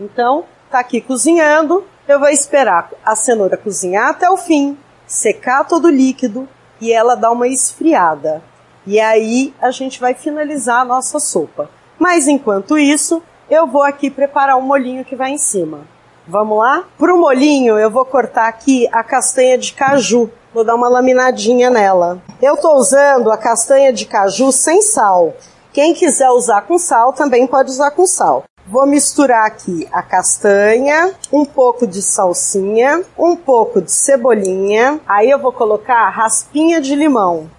Então, 0.00 0.44
tá 0.70 0.78
aqui 0.78 1.00
cozinhando. 1.00 1.84
Eu 2.06 2.20
vou 2.20 2.28
esperar 2.28 2.90
a 3.04 3.16
cenoura 3.16 3.56
cozinhar 3.56 4.10
até 4.10 4.28
o 4.28 4.36
fim, 4.36 4.78
secar 5.06 5.64
todo 5.64 5.86
o 5.86 5.90
líquido 5.90 6.48
e 6.82 6.92
ela 6.92 7.14
dar 7.14 7.30
uma 7.30 7.46
esfriada. 7.46 8.42
E 8.84 8.98
aí 8.98 9.54
a 9.62 9.70
gente 9.70 10.00
vai 10.00 10.14
finalizar 10.14 10.80
a 10.80 10.84
nossa 10.84 11.20
sopa. 11.20 11.70
Mas 11.96 12.26
enquanto 12.26 12.76
isso, 12.76 13.22
eu 13.48 13.68
vou 13.68 13.84
aqui 13.84 14.10
preparar 14.10 14.58
o 14.58 14.62
molhinho 14.62 15.04
que 15.04 15.14
vai 15.14 15.30
em 15.30 15.38
cima. 15.38 15.86
Vamos 16.26 16.58
lá? 16.58 16.82
Para 16.98 17.14
o 17.14 17.18
molhinho, 17.18 17.78
eu 17.78 17.88
vou 17.88 18.04
cortar 18.04 18.48
aqui 18.48 18.88
a 18.90 19.04
castanha 19.04 19.56
de 19.56 19.72
caju. 19.72 20.28
Vou 20.52 20.64
dar 20.64 20.74
uma 20.74 20.88
laminadinha 20.88 21.70
nela. 21.70 22.20
Eu 22.42 22.54
estou 22.54 22.74
usando 22.74 23.30
a 23.30 23.38
castanha 23.38 23.92
de 23.92 24.04
caju 24.04 24.50
sem 24.50 24.82
sal. 24.82 25.34
Quem 25.72 25.94
quiser 25.94 26.30
usar 26.30 26.62
com 26.62 26.78
sal, 26.78 27.12
também 27.12 27.46
pode 27.46 27.70
usar 27.70 27.92
com 27.92 28.06
sal. 28.06 28.42
Vou 28.72 28.86
misturar 28.86 29.48
aqui 29.48 29.86
a 29.92 30.02
castanha, 30.02 31.14
um 31.30 31.44
pouco 31.44 31.86
de 31.86 32.00
salsinha, 32.00 33.04
um 33.18 33.36
pouco 33.36 33.82
de 33.82 33.92
cebolinha. 33.92 34.98
Aí 35.06 35.28
eu 35.28 35.38
vou 35.38 35.52
colocar 35.52 36.08
raspinha 36.08 36.80
de 36.80 36.94
limão. 36.94 37.50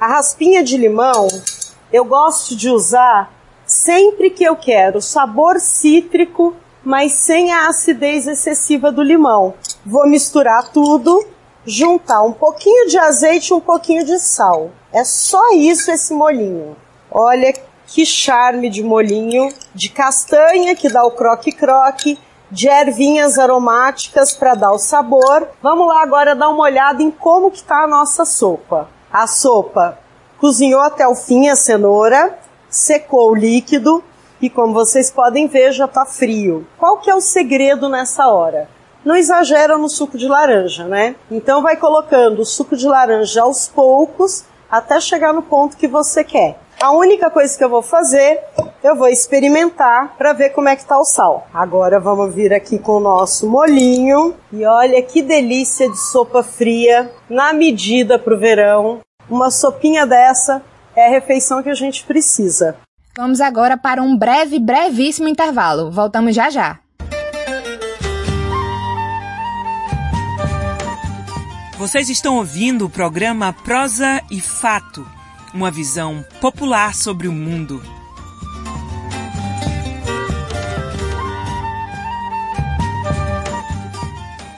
A 0.00 0.06
raspinha 0.06 0.64
de 0.64 0.78
limão 0.78 1.28
eu 1.92 2.06
gosto 2.06 2.56
de 2.56 2.70
usar 2.70 3.30
sempre 3.66 4.30
que 4.30 4.44
eu 4.44 4.56
quero 4.56 5.02
sabor 5.02 5.60
cítrico, 5.60 6.56
mas 6.82 7.12
sem 7.12 7.52
a 7.52 7.68
acidez 7.68 8.26
excessiva 8.26 8.90
do 8.90 9.02
limão. 9.02 9.52
Vou 9.84 10.08
misturar 10.08 10.72
tudo, 10.72 11.22
juntar 11.66 12.22
um 12.22 12.32
pouquinho 12.32 12.88
de 12.88 12.96
azeite 12.96 13.50
e 13.50 13.54
um 13.54 13.60
pouquinho 13.60 14.06
de 14.06 14.18
sal. 14.18 14.70
É 14.90 15.04
só 15.04 15.52
isso 15.52 15.90
esse 15.90 16.14
molinho. 16.14 16.74
Olha 17.10 17.52
que 17.92 18.06
charme 18.06 18.70
de 18.70 18.82
molinho 18.82 19.50
de 19.74 19.90
castanha 19.90 20.74
que 20.74 20.88
dá 20.88 21.04
o 21.04 21.10
croque-croque, 21.10 22.18
de 22.50 22.66
ervinhas 22.66 23.38
aromáticas 23.38 24.32
para 24.32 24.54
dar 24.54 24.72
o 24.72 24.78
sabor. 24.78 25.46
Vamos 25.62 25.86
lá 25.86 26.02
agora 26.02 26.34
dar 26.34 26.48
uma 26.48 26.64
olhada 26.64 27.02
em 27.02 27.10
como 27.10 27.50
que 27.50 27.58
está 27.58 27.84
a 27.84 27.86
nossa 27.86 28.24
sopa. 28.24 28.88
A 29.12 29.26
sopa 29.26 29.98
cozinhou 30.38 30.80
até 30.80 31.06
o 31.06 31.14
fim 31.14 31.50
a 31.50 31.56
cenoura, 31.56 32.38
secou 32.68 33.30
o 33.30 33.34
líquido 33.34 34.02
e 34.40 34.48
como 34.48 34.72
vocês 34.72 35.10
podem 35.10 35.46
ver 35.46 35.72
já 35.72 35.84
está 35.84 36.06
frio. 36.06 36.66
Qual 36.78 36.96
que 36.98 37.10
é 37.10 37.14
o 37.14 37.20
segredo 37.20 37.90
nessa 37.90 38.26
hora? 38.26 38.70
Não 39.04 39.16
exagera 39.16 39.76
no 39.76 39.90
suco 39.90 40.16
de 40.16 40.26
laranja, 40.26 40.84
né? 40.84 41.14
Então 41.30 41.60
vai 41.60 41.76
colocando 41.76 42.40
o 42.40 42.46
suco 42.46 42.74
de 42.74 42.86
laranja 42.86 43.42
aos 43.42 43.68
poucos 43.68 44.44
até 44.70 44.98
chegar 44.98 45.34
no 45.34 45.42
ponto 45.42 45.76
que 45.76 45.86
você 45.86 46.24
quer. 46.24 46.58
A 46.82 46.90
única 46.90 47.30
coisa 47.30 47.56
que 47.56 47.62
eu 47.62 47.68
vou 47.68 47.80
fazer, 47.80 48.40
eu 48.82 48.96
vou 48.96 49.06
experimentar 49.06 50.16
para 50.18 50.32
ver 50.32 50.50
como 50.50 50.68
é 50.68 50.74
que 50.74 50.84
tá 50.84 50.98
o 50.98 51.04
sal. 51.04 51.46
Agora 51.54 52.00
vamos 52.00 52.34
vir 52.34 52.52
aqui 52.52 52.76
com 52.76 52.96
o 52.96 53.00
nosso 53.00 53.48
molinho 53.48 54.34
e 54.52 54.64
olha 54.64 55.00
que 55.00 55.22
delícia 55.22 55.88
de 55.88 55.96
sopa 55.96 56.42
fria 56.42 57.08
na 57.30 57.52
medida 57.52 58.18
pro 58.18 58.36
verão. 58.36 58.98
Uma 59.30 59.48
sopinha 59.48 60.04
dessa 60.04 60.60
é 60.96 61.06
a 61.06 61.10
refeição 61.10 61.62
que 61.62 61.70
a 61.70 61.74
gente 61.74 62.02
precisa. 62.02 62.76
Vamos 63.16 63.40
agora 63.40 63.76
para 63.76 64.02
um 64.02 64.18
breve, 64.18 64.58
brevíssimo 64.58 65.28
intervalo. 65.28 65.88
Voltamos 65.88 66.34
já 66.34 66.50
já. 66.50 66.80
Vocês 71.78 72.10
estão 72.10 72.38
ouvindo 72.38 72.86
o 72.86 72.90
programa 72.90 73.52
Prosa 73.52 74.20
e 74.32 74.40
Fato 74.40 75.21
uma 75.54 75.70
visão 75.70 76.24
popular 76.40 76.94
sobre 76.94 77.28
o 77.28 77.32
mundo. 77.32 77.82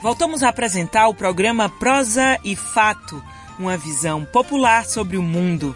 Voltamos 0.01 0.43
a 0.43 0.49
apresentar 0.49 1.07
o 1.07 1.15
programa 1.15 1.67
Prosa 1.67 2.37
e 2.43 2.55
Fato, 2.55 3.21
uma 3.57 3.75
visão 3.75 4.23
popular 4.23 4.85
sobre 4.85 5.17
o 5.17 5.23
mundo. 5.23 5.75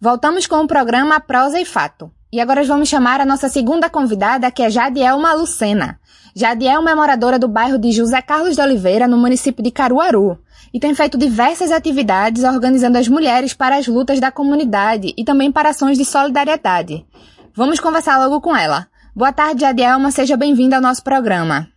Voltamos 0.00 0.46
com 0.46 0.60
o 0.60 0.66
programa 0.66 1.18
Prosa 1.18 1.58
e 1.58 1.64
Fato. 1.64 2.12
E 2.32 2.40
agora 2.40 2.62
vamos 2.64 2.88
chamar 2.88 3.20
a 3.20 3.24
nossa 3.24 3.48
segunda 3.48 3.88
convidada, 3.88 4.50
que 4.50 4.62
é 4.62 4.68
Jadielma 4.68 5.32
Lucena. 5.34 5.98
Jadielma 6.36 6.90
é 6.90 6.94
moradora 6.96 7.38
do 7.38 7.46
bairro 7.46 7.78
de 7.78 7.92
José 7.92 8.20
Carlos 8.20 8.56
de 8.56 8.60
Oliveira, 8.60 9.06
no 9.06 9.16
município 9.16 9.62
de 9.62 9.70
Caruaru, 9.70 10.36
e 10.72 10.80
tem 10.80 10.92
feito 10.92 11.16
diversas 11.16 11.70
atividades 11.70 12.42
organizando 12.42 12.98
as 12.98 13.06
mulheres 13.06 13.54
para 13.54 13.76
as 13.76 13.86
lutas 13.86 14.18
da 14.18 14.32
comunidade 14.32 15.14
e 15.16 15.24
também 15.24 15.52
para 15.52 15.68
ações 15.68 15.96
de 15.96 16.04
solidariedade. 16.04 17.06
Vamos 17.54 17.78
conversar 17.78 18.18
logo 18.18 18.40
com 18.40 18.56
ela. 18.56 18.88
Boa 19.14 19.32
tarde, 19.32 19.60
Jadielma, 19.60 20.10
seja 20.10 20.36
bem-vinda 20.36 20.74
ao 20.74 20.82
nosso 20.82 21.04
programa. 21.04 21.68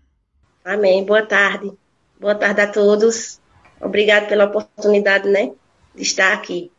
Amém, 0.65 1.05
boa 1.05 1.21
tarde. 1.21 1.71
Boa 2.19 2.33
tarde 2.33 2.61
a 2.61 2.67
todos. 2.67 3.39
Obrigado 3.79 4.27
pela 4.27 4.45
oportunidade, 4.45 5.29
né, 5.29 5.51
de 5.93 6.01
estar 6.01 6.33
aqui. 6.33 6.71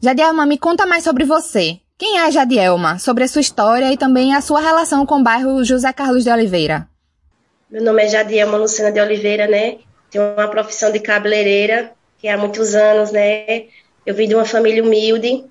Jadielma, 0.00 0.46
me 0.46 0.56
conta 0.56 0.86
mais 0.86 1.04
sobre 1.04 1.26
você. 1.26 1.78
Quem 1.98 2.16
é 2.16 2.24
a 2.24 2.30
Jadielma? 2.30 2.98
Sobre 2.98 3.24
a 3.24 3.28
sua 3.28 3.42
história 3.42 3.92
e 3.92 3.98
também 3.98 4.34
a 4.34 4.40
sua 4.40 4.60
relação 4.60 5.04
com 5.04 5.20
o 5.20 5.22
bairro 5.22 5.62
José 5.62 5.92
Carlos 5.92 6.24
de 6.24 6.30
Oliveira. 6.30 6.88
Meu 7.72 7.82
nome 7.82 8.02
é 8.02 8.06
Jadielma 8.06 8.58
Lucena 8.58 8.92
de 8.92 9.00
Oliveira, 9.00 9.46
né? 9.46 9.78
Tenho 10.10 10.34
uma 10.34 10.46
profissão 10.46 10.92
de 10.92 11.00
cabeleireira, 11.00 11.94
que 12.18 12.28
há 12.28 12.36
muitos 12.36 12.74
anos, 12.74 13.10
né? 13.10 13.64
Eu 14.04 14.14
vim 14.14 14.28
de 14.28 14.34
uma 14.34 14.44
família 14.44 14.84
humilde, 14.84 15.46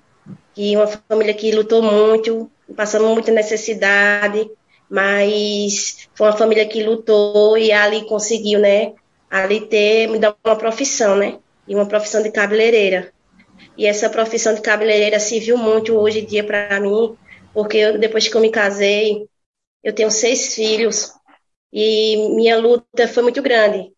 que 0.54 0.76
uma 0.76 0.86
família 0.86 1.34
que 1.34 1.50
lutou 1.50 1.82
muito, 1.82 2.48
passamos 2.76 3.10
muita 3.12 3.32
necessidade, 3.32 4.48
mas 4.88 6.08
foi 6.14 6.28
uma 6.28 6.36
família 6.36 6.64
que 6.64 6.84
lutou 6.84 7.58
e 7.58 7.72
ali 7.72 8.06
conseguiu, 8.06 8.60
né? 8.60 8.92
Ali 9.28 9.62
ter, 9.66 10.06
me 10.06 10.20
dar 10.20 10.36
uma 10.44 10.54
profissão, 10.54 11.16
né? 11.16 11.40
E 11.66 11.74
uma 11.74 11.86
profissão 11.86 12.22
de 12.22 12.30
cabeleireira. 12.30 13.12
E 13.76 13.84
essa 13.84 14.08
profissão 14.08 14.54
de 14.54 14.60
cabeleireira 14.60 15.18
serviu 15.18 15.58
muito 15.58 15.96
hoje 15.96 16.20
em 16.20 16.24
dia 16.24 16.44
para 16.44 16.78
mim, 16.78 17.16
porque 17.52 17.78
eu, 17.78 17.98
depois 17.98 18.28
que 18.28 18.36
eu 18.36 18.40
me 18.40 18.48
casei, 18.48 19.26
eu 19.82 19.92
tenho 19.92 20.08
seis 20.08 20.54
filhos 20.54 21.12
e 21.72 22.16
minha 22.34 22.58
luta 22.58 23.08
foi 23.08 23.22
muito 23.22 23.40
grande. 23.42 23.92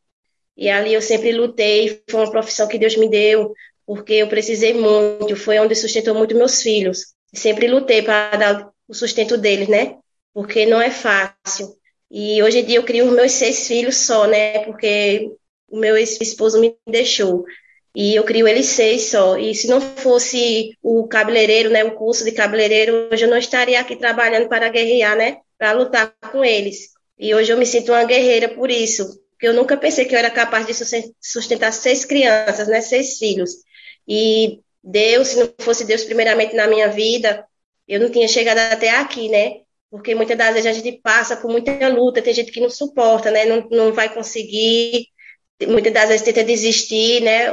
E 0.57 0.71
ali 0.71 0.95
eu 0.95 1.03
sempre 1.03 1.33
lutei, 1.33 2.03
foi 2.09 2.21
uma 2.21 2.31
profissão 2.31 2.69
que 2.69 2.79
Deus 2.79 2.97
me 2.97 3.09
deu, 3.09 3.53
porque 3.87 4.15
eu 4.15 4.29
precisei 4.29 4.73
muito, 4.75 5.35
foi 5.37 5.59
onde 5.59 5.75
sustentou 5.75 6.15
muito 6.15 6.37
meus 6.37 6.63
filhos. 6.63 7.15
Sempre 7.35 7.67
lutei 7.67 8.03
para 8.03 8.37
dar 8.37 8.71
o 8.87 8.95
sustento 8.95 9.37
deles, 9.37 9.69
né? 9.69 9.97
Porque 10.33 10.65
não 10.67 10.81
é 10.81 10.91
fácil. 10.91 11.77
E 12.11 12.41
hoje 12.43 12.61
em 12.61 12.65
dia 12.65 12.77
eu 12.77 12.85
crio 12.85 13.07
os 13.07 13.13
meus 13.13 13.33
seis 13.33 13.67
filhos 13.67 13.97
só, 13.97 14.27
né? 14.27 14.61
Porque 14.61 15.33
o 15.69 15.77
meu 15.77 15.97
esposo 15.97 16.61
me 16.61 16.77
deixou. 16.89 17.45
E 17.95 18.15
eu 18.15 18.25
crio 18.25 18.47
eles 18.47 18.67
seis 18.67 19.11
só. 19.11 19.37
E 19.37 19.55
se 19.55 19.67
não 19.69 19.81
fosse 19.81 20.77
o 20.83 21.07
cabeleireiro, 21.09 21.71
né, 21.71 21.85
o 21.85 21.93
curso 21.93 22.25
de 22.25 22.33
cabeleireiro, 22.33 23.09
hoje 23.13 23.25
eu 23.25 23.31
não 23.31 23.37
estaria 23.37 23.81
aqui 23.81 23.97
trabalhando 23.97 24.49
para 24.49 24.69
guerrear, 24.69 25.17
né, 25.17 25.39
para 25.59 25.73
lutar 25.73 26.15
com 26.33 26.45
eles. 26.45 26.94
E 27.19 27.35
hoje 27.35 27.53
eu 27.53 27.59
me 27.59 27.67
sinto 27.67 27.93
uma 27.93 28.05
guerreira 28.05 28.49
por 28.49 28.71
isso, 28.71 29.21
porque 29.31 29.47
eu 29.47 29.55
nunca 29.55 29.77
pensei 29.77 30.05
que 30.05 30.15
eu 30.15 30.19
era 30.19 30.31
capaz 30.31 30.67
de 30.67 30.75
sustentar 31.21 31.73
seis 31.73 32.05
crianças, 32.05 32.69
né, 32.69 32.81
seis 32.81 33.19
filhos. 33.19 33.51
E 34.07 34.61
Deus, 34.83 35.29
se 35.29 35.37
não 35.39 35.55
fosse 35.61 35.85
Deus 35.85 36.05
primeiramente 36.05 36.55
na 36.55 36.67
minha 36.67 36.89
vida, 36.89 37.45
eu 37.87 38.01
não 38.01 38.11
tinha 38.11 38.29
chegado 38.29 38.59
até 38.59 38.91
aqui, 38.91 39.29
né? 39.29 39.61
Porque 39.91 40.15
muitas 40.15 40.37
das 40.37 40.55
vezes 40.55 40.67
a 40.67 40.73
gente 40.73 41.01
passa 41.01 41.37
por 41.37 41.51
muita 41.51 41.89
luta, 41.89 42.21
tem 42.21 42.35
gente 42.35 42.51
que 42.51 42.61
não 42.61 42.71
suporta, 42.71 43.31
né? 43.31 43.45
Não, 43.45 43.69
não 43.71 43.93
vai 43.93 44.13
conseguir, 44.13 45.07
muitas 45.69 45.93
das 45.93 46.09
vezes 46.09 46.25
tenta 46.25 46.43
desistir, 46.43 47.23
né? 47.23 47.53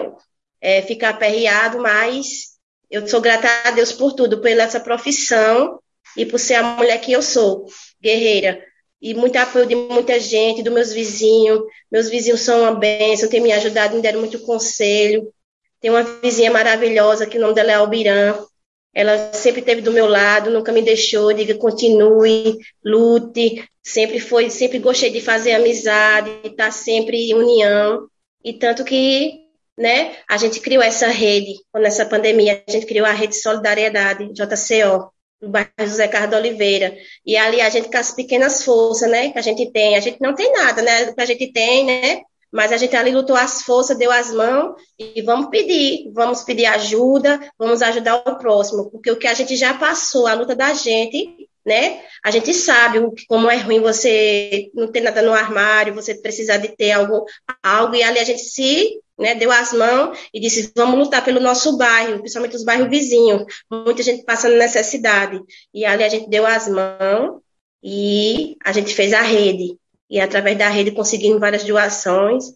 é, 0.61 0.83
ficar 0.83 1.09
aperreado, 1.09 1.79
mas 1.81 2.51
eu 2.89 3.07
sou 3.07 3.19
grata 3.19 3.47
a 3.65 3.71
Deus 3.71 3.91
por 3.91 4.13
tudo, 4.13 4.39
pela 4.39 4.63
essa 4.63 4.79
profissão 4.79 5.79
e 6.15 6.25
por 6.25 6.37
ser 6.39 6.55
a 6.55 6.63
mulher 6.63 7.01
que 7.01 7.11
eu 7.11 7.21
sou, 7.21 7.65
guerreira. 7.99 8.63
E 9.01 9.13
muito 9.13 9.35
apoio 9.37 9.65
de 9.65 9.75
muita 9.75 10.19
gente, 10.19 10.61
dos 10.61 10.73
meus 10.73 10.93
vizinhos. 10.93 11.61
Meus 11.91 12.09
vizinhos 12.09 12.41
são 12.41 12.61
uma 12.61 12.75
bênção, 12.75 13.29
têm 13.29 13.41
me 13.41 13.51
ajudado, 13.51 13.95
me 13.95 14.01
deram 14.01 14.19
muito 14.19 14.39
conselho. 14.39 15.33
Tem 15.79 15.89
uma 15.89 16.03
vizinha 16.03 16.51
maravilhosa, 16.51 17.25
que 17.25 17.37
o 17.37 17.41
nome 17.41 17.55
dela 17.55 17.71
é 17.71 17.75
Albiran. 17.75 18.45
Ela 18.93 19.33
sempre 19.33 19.61
esteve 19.61 19.81
do 19.81 19.91
meu 19.91 20.05
lado, 20.05 20.51
nunca 20.51 20.71
me 20.71 20.81
deixou, 20.81 21.33
diga 21.33 21.55
continue, 21.55 22.57
lute. 22.83 23.67
Sempre 23.81 24.19
foi, 24.19 24.49
sempre 24.49 24.77
gostei 24.79 25.09
de 25.09 25.21
fazer 25.21 25.53
amizade, 25.53 26.29
estar 26.43 26.65
tá 26.65 26.71
sempre 26.71 27.31
em 27.31 27.33
união. 27.33 28.07
E 28.43 28.53
tanto 28.53 28.83
que, 28.83 29.39
né, 29.77 30.15
a 30.29 30.37
gente 30.37 30.59
criou 30.59 30.83
essa 30.83 31.07
rede, 31.07 31.53
nessa 31.75 32.05
pandemia, 32.05 32.63
a 32.67 32.71
gente 32.71 32.85
criou 32.85 33.07
a 33.07 33.11
rede 33.11 33.35
Solidariedade, 33.35 34.31
JCO, 34.33 35.11
no 35.41 35.49
bairro 35.49 35.69
José 35.79 36.07
Carlos 36.07 36.37
Oliveira. 36.37 36.95
E 37.25 37.35
ali 37.35 37.61
a 37.61 37.69
gente 37.69 37.89
com 37.89 37.97
as 37.97 38.11
pequenas 38.11 38.63
forças, 38.63 39.09
né, 39.09 39.31
que 39.31 39.39
a 39.39 39.41
gente 39.41 39.71
tem, 39.71 39.95
a 39.95 39.99
gente 39.99 40.17
não 40.21 40.35
tem 40.35 40.51
nada, 40.51 40.81
né, 40.81 41.09
o 41.09 41.15
que 41.15 41.21
a 41.21 41.25
gente 41.25 41.51
tem, 41.51 41.85
né, 41.85 42.21
mas 42.51 42.71
a 42.71 42.77
gente 42.77 42.95
ali 42.95 43.11
lutou 43.11 43.35
as 43.35 43.61
forças, 43.61 43.97
deu 43.97 44.11
as 44.11 44.31
mãos 44.31 44.75
e 44.99 45.21
vamos 45.21 45.49
pedir, 45.49 46.11
vamos 46.13 46.43
pedir 46.43 46.65
ajuda, 46.65 47.39
vamos 47.57 47.81
ajudar 47.81 48.17
o 48.17 48.37
próximo, 48.37 48.91
porque 48.91 49.09
o 49.09 49.17
que 49.17 49.27
a 49.27 49.33
gente 49.33 49.55
já 49.55 49.73
passou, 49.73 50.27
a 50.27 50.33
luta 50.33 50.53
da 50.53 50.73
gente, 50.73 51.47
né? 51.65 52.01
A 52.25 52.31
gente 52.31 52.53
sabe 52.53 52.99
como 53.27 53.49
é 53.49 53.57
ruim 53.57 53.79
você 53.79 54.69
não 54.73 54.91
ter 54.91 55.01
nada 55.01 55.21
no 55.21 55.33
armário, 55.33 55.93
você 55.93 56.15
precisar 56.15 56.57
de 56.57 56.75
ter 56.75 56.91
algo, 56.91 57.25
algo 57.63 57.95
e 57.95 58.03
ali 58.03 58.19
a 58.19 58.23
gente 58.23 58.41
se 58.41 58.99
né, 59.21 59.35
deu 59.35 59.51
as 59.51 59.71
mãos 59.71 60.17
e 60.33 60.39
disse: 60.39 60.71
vamos 60.75 60.97
lutar 60.99 61.23
pelo 61.23 61.39
nosso 61.39 61.77
bairro, 61.77 62.19
principalmente 62.19 62.55
os 62.55 62.63
bairros 62.63 62.89
vizinhos. 62.89 63.43
Muita 63.69 64.03
gente 64.03 64.23
passando 64.23 64.57
necessidade. 64.57 65.39
E 65.73 65.85
ali 65.85 66.03
a 66.03 66.09
gente 66.09 66.29
deu 66.29 66.45
as 66.45 66.67
mãos 66.67 67.41
e 67.83 68.57
a 68.63 68.71
gente 68.71 68.93
fez 68.93 69.13
a 69.13 69.21
rede 69.21 69.77
e 70.11 70.19
através 70.19 70.57
da 70.57 70.67
rede 70.67 70.91
conseguimos 70.91 71.39
várias 71.39 71.63
doações. 71.63 72.53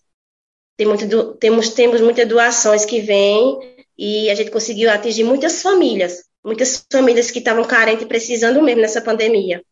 Tem 0.75 0.85
muito, 0.85 1.35
temos, 1.35 1.69
temos 1.69 2.01
muitas 2.01 2.27
doações 2.27 2.83
que 2.83 2.99
vêm 2.99 3.57
e 3.97 4.29
a 4.29 4.35
gente 4.35 4.51
conseguiu 4.51 4.91
atingir 4.91 5.23
muitas 5.23 5.61
famílias, 5.61 6.25
muitas 6.43 6.85
famílias 6.91 7.31
que 7.31 7.39
estavam 7.39 7.63
carentes 7.63 8.05
precisando 8.05 8.61
mesmo 8.61 8.81
nessa 8.81 9.01
pandemia. 9.01 9.63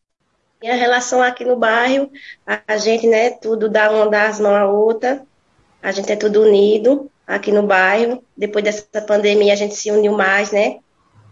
E 0.61 0.69
a 0.69 0.75
relação 0.75 1.21
aqui 1.21 1.43
no 1.43 1.57
bairro, 1.57 2.09
a 2.45 2.77
gente, 2.77 3.05
né, 3.05 3.31
tudo 3.31 3.67
dá 3.67 3.91
uma 3.91 4.09
das 4.09 4.39
mãos 4.39 4.55
à 4.55 4.65
outra, 4.65 5.27
a 5.83 5.91
gente 5.91 6.11
é 6.11 6.15
tudo 6.15 6.41
unido 6.41 7.11
aqui 7.27 7.51
no 7.51 7.63
bairro. 7.63 8.23
Depois 8.35 8.63
dessa 8.63 9.01
pandemia, 9.05 9.53
a 9.53 9.57
gente 9.57 9.75
se 9.75 9.91
uniu 9.91 10.13
mais, 10.13 10.51
né? 10.51 10.77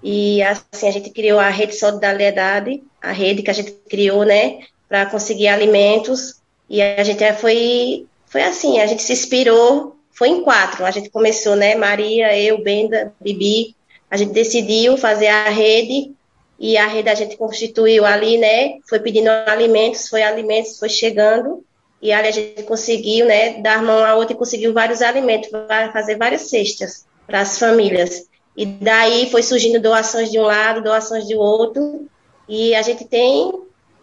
E 0.03 0.43
assim, 0.43 0.87
a 0.87 0.91
gente 0.91 1.09
criou 1.09 1.39
a 1.39 1.49
Rede 1.49 1.75
Solidariedade, 1.75 2.83
a 3.01 3.11
rede 3.11 3.41
que 3.41 3.49
a 3.49 3.53
gente 3.53 3.71
criou, 3.89 4.23
né, 4.23 4.59
para 4.89 5.05
conseguir 5.05 5.47
alimentos 5.47 6.41
e 6.73 6.81
a 6.81 7.03
gente 7.03 7.21
foi, 7.33 8.07
foi 8.27 8.43
assim, 8.43 8.79
a 8.79 8.85
gente 8.85 9.03
se 9.03 9.11
inspirou, 9.11 9.97
foi 10.13 10.29
em 10.29 10.41
quatro. 10.41 10.85
A 10.85 10.91
gente 10.91 11.09
começou, 11.09 11.53
né? 11.53 11.75
Maria, 11.75 12.37
eu, 12.37 12.63
Benda, 12.63 13.13
Bibi. 13.19 13.75
A 14.09 14.15
gente 14.15 14.31
decidiu 14.31 14.97
fazer 14.97 15.27
a 15.27 15.49
rede 15.49 16.13
e 16.57 16.77
a 16.77 16.87
rede 16.87 17.09
a 17.09 17.13
gente 17.13 17.35
constituiu 17.35 18.05
ali, 18.05 18.37
né? 18.37 18.79
Foi 18.87 19.01
pedindo 19.01 19.27
alimentos, 19.47 20.07
foi 20.07 20.23
alimentos, 20.23 20.79
foi 20.79 20.87
chegando. 20.87 21.61
E 22.01 22.11
ali 22.11 22.27
a 22.27 22.31
gente 22.31 22.63
conseguiu, 22.63 23.25
né, 23.25 23.61
dar 23.61 23.83
mão 23.83 24.03
a 24.03 24.15
outra 24.15 24.33
e 24.33 24.37
conseguiu 24.37 24.73
vários 24.73 25.01
alimentos, 25.01 25.49
fazer 25.93 26.17
várias 26.17 26.49
cestas 26.49 27.05
para 27.27 27.41
as 27.41 27.59
famílias. 27.59 28.27
E 28.57 28.65
daí 28.65 29.29
foi 29.29 29.43
surgindo 29.43 29.79
doações 29.79 30.31
de 30.31 30.39
um 30.39 30.43
lado, 30.43 30.83
doações 30.83 31.27
de 31.27 31.35
outro. 31.35 32.07
E 32.49 32.73
a 32.75 32.81
gente 32.81 33.05
tem 33.05 33.51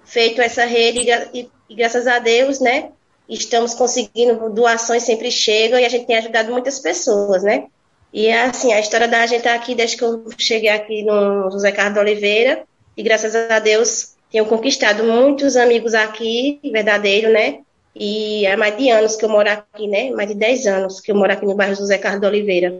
feito 0.04 0.40
essa 0.40 0.64
rede 0.64 1.06
e 1.34 1.48
e 1.68 1.74
graças 1.74 2.06
a 2.06 2.18
Deus, 2.18 2.60
né, 2.60 2.90
estamos 3.28 3.74
conseguindo, 3.74 4.48
doações 4.48 5.02
sempre 5.02 5.30
chegam 5.30 5.78
e 5.78 5.84
a 5.84 5.88
gente 5.88 6.06
tem 6.06 6.16
ajudado 6.16 6.50
muitas 6.50 6.78
pessoas, 6.78 7.42
né? 7.42 7.66
E 8.10 8.30
assim, 8.32 8.72
a 8.72 8.80
história 8.80 9.06
da 9.06 9.26
gente 9.26 9.42
tá 9.42 9.54
aqui 9.54 9.74
desde 9.74 9.98
que 9.98 10.04
eu 10.04 10.24
cheguei 10.38 10.70
aqui 10.70 11.02
no 11.02 11.50
José 11.50 11.70
Carlos 11.70 11.98
Oliveira 11.98 12.64
e 12.96 13.02
graças 13.02 13.34
a 13.34 13.58
Deus 13.58 14.14
tenho 14.32 14.46
conquistado 14.46 15.04
muitos 15.04 15.56
amigos 15.56 15.92
aqui, 15.92 16.58
verdadeiro, 16.72 17.30
né? 17.30 17.60
E 17.98 18.46
há 18.46 18.56
mais 18.56 18.76
de 18.76 18.90
anos 18.90 19.16
que 19.16 19.24
eu 19.24 19.28
moro 19.28 19.50
aqui, 19.50 19.88
né? 19.88 20.10
Mais 20.12 20.28
de 20.28 20.34
10 20.36 20.66
anos 20.66 21.00
que 21.00 21.10
eu 21.10 21.16
moro 21.16 21.32
aqui 21.32 21.44
no 21.44 21.56
bairro 21.56 21.74
José 21.74 21.98
Carlos 21.98 22.22
Oliveira. 22.22 22.72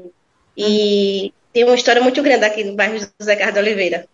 E 0.57 1.35
tem 1.53 1.65
uma 1.65 1.75
história 1.75 2.01
muito 2.01 2.23
grande 2.23 2.45
aqui 2.45 2.63
no 2.63 2.77
bairro 2.77 2.99
José 3.19 3.35
Carlos 3.35 3.59
Oliveira. 3.59 4.07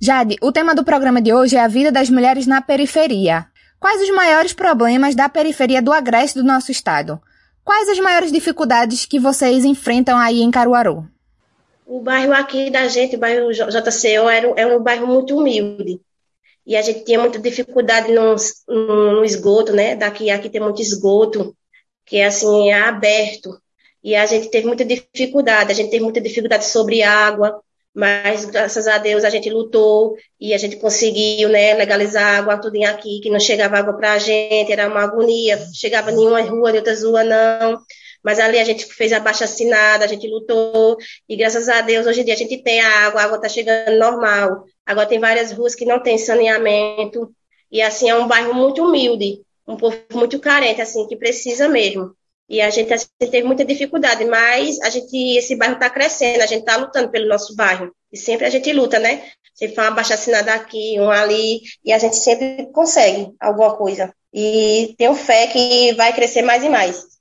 Jade, 0.00 0.36
o 0.40 0.50
tema 0.50 0.74
do 0.74 0.82
programa 0.82 1.20
de 1.20 1.32
hoje 1.32 1.56
é 1.56 1.60
a 1.60 1.68
vida 1.68 1.92
das 1.92 2.08
mulheres 2.08 2.46
na 2.46 2.62
periferia. 2.62 3.46
Quais 3.78 4.00
os 4.00 4.10
maiores 4.10 4.54
problemas 4.54 5.14
da 5.14 5.28
periferia 5.28 5.82
do 5.82 5.92
agreste 5.92 6.38
do 6.38 6.44
nosso 6.44 6.70
estado? 6.72 7.20
Quais 7.62 7.88
as 7.90 7.98
maiores 7.98 8.32
dificuldades 8.32 9.04
que 9.04 9.20
vocês 9.20 9.64
enfrentam 9.64 10.16
aí 10.16 10.40
em 10.40 10.50
Caruaru? 10.50 11.06
O 11.86 12.00
bairro 12.00 12.32
aqui 12.32 12.70
da 12.70 12.88
gente, 12.88 13.16
o 13.16 13.18
bairro 13.18 13.52
JCO, 13.52 14.28
era, 14.28 14.46
é 14.56 14.66
um 14.66 14.82
bairro 14.82 15.06
muito 15.06 15.36
humilde. 15.36 16.00
E 16.68 16.76
a 16.76 16.82
gente 16.82 17.02
tinha 17.02 17.18
muita 17.18 17.38
dificuldade 17.38 18.12
no, 18.12 18.36
no, 18.68 19.24
esgoto, 19.24 19.72
né? 19.72 19.96
Daqui 19.96 20.28
aqui 20.28 20.50
tem 20.50 20.60
muito 20.60 20.82
esgoto, 20.82 21.56
que 22.04 22.18
é 22.18 22.26
assim, 22.26 22.70
é 22.70 22.78
aberto. 22.78 23.58
E 24.04 24.14
a 24.14 24.26
gente 24.26 24.50
teve 24.50 24.66
muita 24.66 24.84
dificuldade, 24.84 25.72
a 25.72 25.74
gente 25.74 25.90
teve 25.90 26.04
muita 26.04 26.20
dificuldade 26.20 26.66
sobre 26.66 27.02
água, 27.02 27.58
mas 27.94 28.44
graças 28.44 28.86
a 28.86 28.98
Deus 28.98 29.24
a 29.24 29.30
gente 29.30 29.48
lutou 29.48 30.14
e 30.38 30.52
a 30.52 30.58
gente 30.58 30.76
conseguiu, 30.76 31.48
né, 31.48 31.72
legalizar 31.72 32.38
água 32.40 32.60
tudo 32.60 32.84
aqui, 32.84 33.20
que 33.22 33.30
não 33.30 33.40
chegava 33.40 33.78
água 33.78 33.96
para 33.96 34.12
a 34.12 34.18
gente, 34.18 34.70
era 34.70 34.88
uma 34.88 35.04
agonia, 35.04 35.58
chegava 35.74 36.12
em 36.12 36.18
uma 36.18 36.42
rua, 36.42 36.70
em 36.70 36.76
outras 36.76 37.02
ruas 37.02 37.26
não, 37.26 37.80
mas 38.22 38.38
ali 38.38 38.58
a 38.58 38.64
gente 38.64 38.84
fez 38.84 39.12
a 39.12 39.20
baixa 39.20 39.44
assinada, 39.44 40.04
a 40.04 40.08
gente 40.08 40.28
lutou, 40.28 40.98
e 41.26 41.34
graças 41.34 41.66
a 41.68 41.80
Deus 41.80 42.06
hoje 42.06 42.20
em 42.20 42.24
dia 42.24 42.34
a 42.34 42.36
gente 42.36 42.62
tem 42.62 42.80
a 42.80 43.06
água, 43.06 43.22
a 43.22 43.24
água 43.24 43.36
está 43.36 43.48
chegando 43.48 43.98
normal, 43.98 44.64
agora 44.88 45.06
tem 45.06 45.18
várias 45.20 45.52
ruas 45.52 45.74
que 45.74 45.84
não 45.84 46.02
tem 46.02 46.16
saneamento, 46.16 47.30
e 47.70 47.82
assim 47.82 48.08
é 48.08 48.14
um 48.14 48.26
bairro 48.26 48.54
muito 48.54 48.82
humilde, 48.82 49.42
um 49.66 49.76
povo 49.76 49.98
muito 50.14 50.40
carente, 50.40 50.80
assim, 50.80 51.06
que 51.06 51.16
precisa 51.16 51.68
mesmo. 51.68 52.16
E 52.48 52.62
a 52.62 52.70
gente, 52.70 52.88
teve 53.18 53.42
muita 53.42 53.62
dificuldade, 53.62 54.24
mas 54.24 54.80
a 54.80 54.88
gente, 54.88 55.36
esse 55.36 55.54
bairro 55.54 55.74
está 55.74 55.90
crescendo, 55.90 56.40
a 56.40 56.46
gente 56.46 56.60
está 56.60 56.76
lutando 56.76 57.10
pelo 57.10 57.28
nosso 57.28 57.54
bairro. 57.54 57.92
E 58.10 58.16
sempre 58.16 58.46
a 58.46 58.50
gente 58.50 58.72
luta, 58.72 58.98
né? 58.98 59.30
Sempre 59.54 59.74
faz 59.74 59.88
uma 59.88 59.94
baixa 59.94 60.14
aqui, 60.54 60.98
um 60.98 61.10
ali, 61.10 61.60
e 61.84 61.92
a 61.92 61.98
gente 61.98 62.16
sempre 62.16 62.70
consegue 62.72 63.30
alguma 63.38 63.76
coisa. 63.76 64.14
E 64.32 64.94
tenho 64.96 65.14
fé 65.14 65.48
que 65.48 65.92
vai 65.92 66.14
crescer 66.14 66.40
mais 66.40 66.64
e 66.64 66.70
mais. 66.70 67.17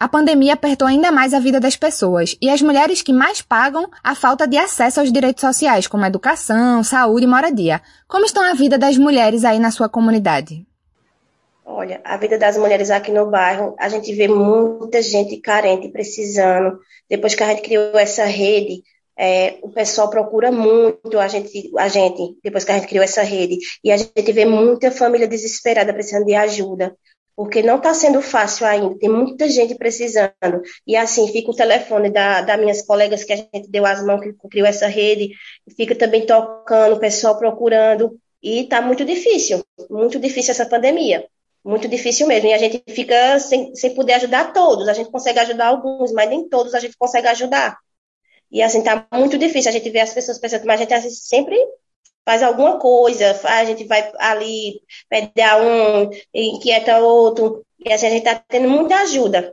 A 0.00 0.08
pandemia 0.08 0.54
apertou 0.54 0.88
ainda 0.88 1.12
mais 1.12 1.34
a 1.34 1.38
vida 1.38 1.60
das 1.60 1.76
pessoas 1.76 2.34
e 2.40 2.48
as 2.48 2.62
mulheres 2.62 3.02
que 3.02 3.12
mais 3.12 3.42
pagam 3.42 3.86
a 4.02 4.14
falta 4.14 4.48
de 4.48 4.56
acesso 4.56 4.98
aos 4.98 5.12
direitos 5.12 5.42
sociais, 5.42 5.86
como 5.86 6.06
educação, 6.06 6.82
saúde 6.82 7.26
e 7.26 7.28
moradia. 7.28 7.82
Como 8.08 8.24
estão 8.24 8.42
a 8.42 8.54
vida 8.54 8.78
das 8.78 8.96
mulheres 8.96 9.44
aí 9.44 9.58
na 9.58 9.70
sua 9.70 9.90
comunidade? 9.90 10.66
Olha, 11.66 12.00
a 12.02 12.16
vida 12.16 12.38
das 12.38 12.56
mulheres 12.56 12.90
aqui 12.90 13.12
no 13.12 13.30
bairro, 13.30 13.74
a 13.78 13.90
gente 13.90 14.10
vê 14.14 14.26
muita 14.26 15.02
gente 15.02 15.36
carente, 15.36 15.90
precisando. 15.90 16.78
Depois 17.06 17.34
que 17.34 17.42
a 17.42 17.48
gente 17.48 17.60
criou 17.60 17.98
essa 17.98 18.24
rede, 18.24 18.82
é, 19.18 19.58
o 19.60 19.68
pessoal 19.68 20.08
procura 20.08 20.50
muito 20.50 21.18
a 21.18 21.28
gente, 21.28 21.70
a 21.76 21.88
gente, 21.88 22.38
depois 22.42 22.64
que 22.64 22.72
a 22.72 22.78
gente 22.78 22.88
criou 22.88 23.04
essa 23.04 23.22
rede. 23.22 23.58
E 23.84 23.92
a 23.92 23.98
gente 23.98 24.32
vê 24.32 24.46
muita 24.46 24.90
família 24.90 25.28
desesperada 25.28 25.92
precisando 25.92 26.24
de 26.24 26.34
ajuda, 26.34 26.96
porque 27.40 27.62
não 27.62 27.78
está 27.78 27.94
sendo 27.94 28.20
fácil 28.20 28.66
ainda, 28.66 28.98
tem 28.98 29.08
muita 29.08 29.48
gente 29.48 29.74
precisando. 29.74 30.60
E 30.86 30.94
assim, 30.94 31.26
fica 31.32 31.50
o 31.50 31.56
telefone 31.56 32.10
da, 32.10 32.42
das 32.42 32.60
minhas 32.60 32.82
colegas 32.82 33.24
que 33.24 33.32
a 33.32 33.36
gente 33.36 33.66
deu 33.70 33.86
as 33.86 34.04
mãos, 34.04 34.20
que 34.20 34.34
criou 34.50 34.66
essa 34.66 34.86
rede, 34.86 35.30
fica 35.74 35.94
também 35.94 36.26
tocando, 36.26 36.96
o 36.96 37.00
pessoal 37.00 37.38
procurando. 37.38 38.20
E 38.42 38.64
está 38.64 38.82
muito 38.82 39.06
difícil, 39.06 39.64
muito 39.88 40.20
difícil 40.20 40.50
essa 40.50 40.66
pandemia 40.66 41.26
muito 41.64 41.88
difícil 41.88 42.26
mesmo. 42.26 42.48
E 42.48 42.52
a 42.52 42.58
gente 42.58 42.82
fica 42.88 43.38
sem, 43.38 43.74
sem 43.74 43.94
poder 43.94 44.14
ajudar 44.14 44.52
todos. 44.52 44.86
A 44.86 44.92
gente 44.92 45.10
consegue 45.10 45.38
ajudar 45.38 45.68
alguns, 45.68 46.12
mas 46.12 46.28
nem 46.28 46.46
todos 46.46 46.74
a 46.74 46.78
gente 46.78 46.96
consegue 46.98 47.28
ajudar. 47.28 47.78
E 48.50 48.62
assim, 48.62 48.82
tá 48.82 49.06
muito 49.14 49.38
difícil. 49.38 49.70
A 49.70 49.72
gente 49.72 49.88
vê 49.88 50.00
as 50.00 50.12
pessoas 50.12 50.38
pensando, 50.38 50.66
mas 50.66 50.78
a 50.78 50.98
gente 50.98 51.14
sempre 51.14 51.56
faz 52.30 52.44
alguma 52.44 52.78
coisa, 52.78 53.40
a 53.42 53.64
gente 53.64 53.82
vai 53.82 54.08
ali, 54.16 54.80
a 55.42 55.56
um, 55.56 56.10
inquieta 56.32 56.98
outro, 56.98 57.66
e 57.84 57.92
assim, 57.92 58.06
a 58.06 58.10
gente 58.10 58.22
tá 58.22 58.40
tendo 58.48 58.68
muita 58.68 58.94
ajuda. 58.98 59.52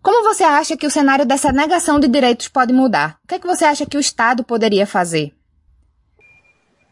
Como 0.00 0.22
você 0.22 0.44
acha 0.44 0.76
que 0.76 0.86
o 0.86 0.90
cenário 0.90 1.26
dessa 1.26 1.50
negação 1.50 1.98
de 1.98 2.06
direitos 2.06 2.46
pode 2.46 2.72
mudar? 2.72 3.18
O 3.24 3.26
que, 3.26 3.34
é 3.34 3.38
que 3.40 3.46
você 3.46 3.64
acha 3.64 3.84
que 3.84 3.96
o 3.96 4.00
Estado 4.00 4.44
poderia 4.44 4.86
fazer? 4.86 5.34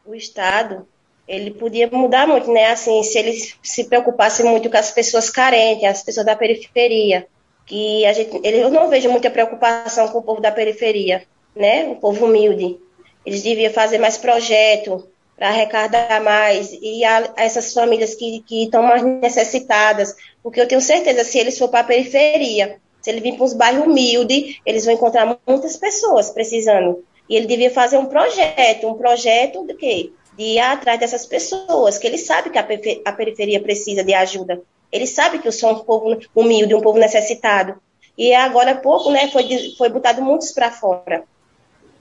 O 0.05 0.17
Estado, 0.17 0.85
ele 1.29 1.53
podia 1.53 1.89
mudar 1.93 2.27
muito, 2.27 2.51
né? 2.51 2.73
Assim, 2.73 3.01
se 3.05 3.21
ele 3.21 3.35
se 3.63 3.85
preocupasse 3.85 4.43
muito 4.43 4.69
com 4.69 4.77
as 4.77 4.91
pessoas 4.91 5.31
carentes, 5.31 5.85
as 5.85 6.03
pessoas 6.03 6.27
da 6.27 6.35
periferia, 6.35 7.29
que 7.65 8.05
a 8.05 8.13
gente, 8.13 8.41
eu 8.43 8.69
não 8.69 8.89
vejo 8.89 9.09
muita 9.09 9.31
preocupação 9.31 10.09
com 10.09 10.19
o 10.19 10.23
povo 10.23 10.41
da 10.41 10.51
periferia, 10.51 11.23
né? 11.55 11.87
O 11.89 11.95
povo 11.95 12.27
humilde. 12.27 12.81
Eles 13.29 13.43
deviam 13.43 13.71
fazer 13.71 13.99
mais 13.99 14.17
projeto 14.17 15.07
para 15.37 15.49
arrecadar 15.49 16.19
mais 16.23 16.73
e 16.73 17.05
a, 17.05 17.31
a, 17.37 17.45
essas 17.45 17.75
famílias 17.75 18.15
que 18.15 18.43
estão 18.51 18.83
mais 18.83 19.03
necessitadas, 19.03 20.17
porque 20.43 20.59
eu 20.59 20.67
tenho 20.67 20.81
certeza 20.81 21.23
se 21.25 21.39
eles 21.39 21.59
for 21.59 21.69
para 21.69 21.81
a 21.81 21.85
periferia, 21.85 22.81
se 23.03 23.11
ele 23.11 23.21
vir 23.21 23.37
para 23.37 23.45
os 23.45 23.53
bairros 23.53 23.85
humildes, 23.85 24.57
eles 24.65 24.87
vão 24.87 24.95
encontrar 24.95 25.39
muitas 25.47 25.77
pessoas 25.77 26.31
precisando. 26.31 27.05
E 27.29 27.37
ele 27.37 27.45
devia 27.45 27.71
fazer 27.71 27.99
um 27.99 28.07
projeto, 28.07 28.89
um 28.89 28.95
projeto 28.95 29.63
de 29.67 29.75
quê? 29.75 30.11
De 30.35 30.45
ir 30.45 30.61
atrás 30.61 30.99
dessas 30.99 31.27
pessoas, 31.27 31.99
que 31.99 32.07
ele 32.07 32.17
sabe 32.17 32.49
que 32.49 32.59
a, 33.05 33.13
periferia 33.13 33.61
precisa 33.61 34.03
de 34.03 34.15
ajuda. 34.15 34.63
Ele 34.91 35.07
sabe 35.07 35.39
que 35.39 35.47
eu 35.47 35.53
sou 35.53 35.73
um 35.73 35.81
povo 35.81 36.19
humilde, 36.35 36.75
um 36.75 36.81
povo 36.81 36.99
necessitado. 36.99 37.79
E 38.17 38.33
agora 38.33 38.75
pouco, 38.75 39.11
né, 39.11 39.29
foi, 39.29 39.45
foi 39.77 39.91
botado 39.91 40.23
muitos 40.23 40.51
para 40.51 40.71
fora. 40.71 41.25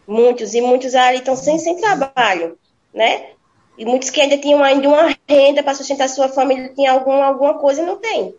Muitos, 0.08 0.54
e 0.54 0.62
muitos 0.62 0.96
ali 0.96 1.18
estão 1.18 1.36
sem, 1.36 1.60
sem 1.60 1.76
trabalho, 1.78 2.58
né? 2.94 3.32
E 3.78 3.86
muitos 3.86 4.10
que 4.10 4.22
ainda 4.22 4.38
tinham 4.38 4.64
ainda 4.64 4.88
uma 4.88 5.16
renda 5.28 5.62
para 5.62 5.76
sustentar 5.76 6.08
sua 6.08 6.30
família, 6.30 6.72
tinha 6.74 6.92
algum, 6.92 7.22
alguma 7.22 7.56
coisa 7.56 7.82
e 7.82 7.86
não 7.86 7.98
tem. 7.98 8.34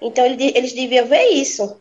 Então 0.00 0.24
eles 0.24 0.72
deviam 0.72 1.06
ver 1.06 1.28
isso. 1.28 1.76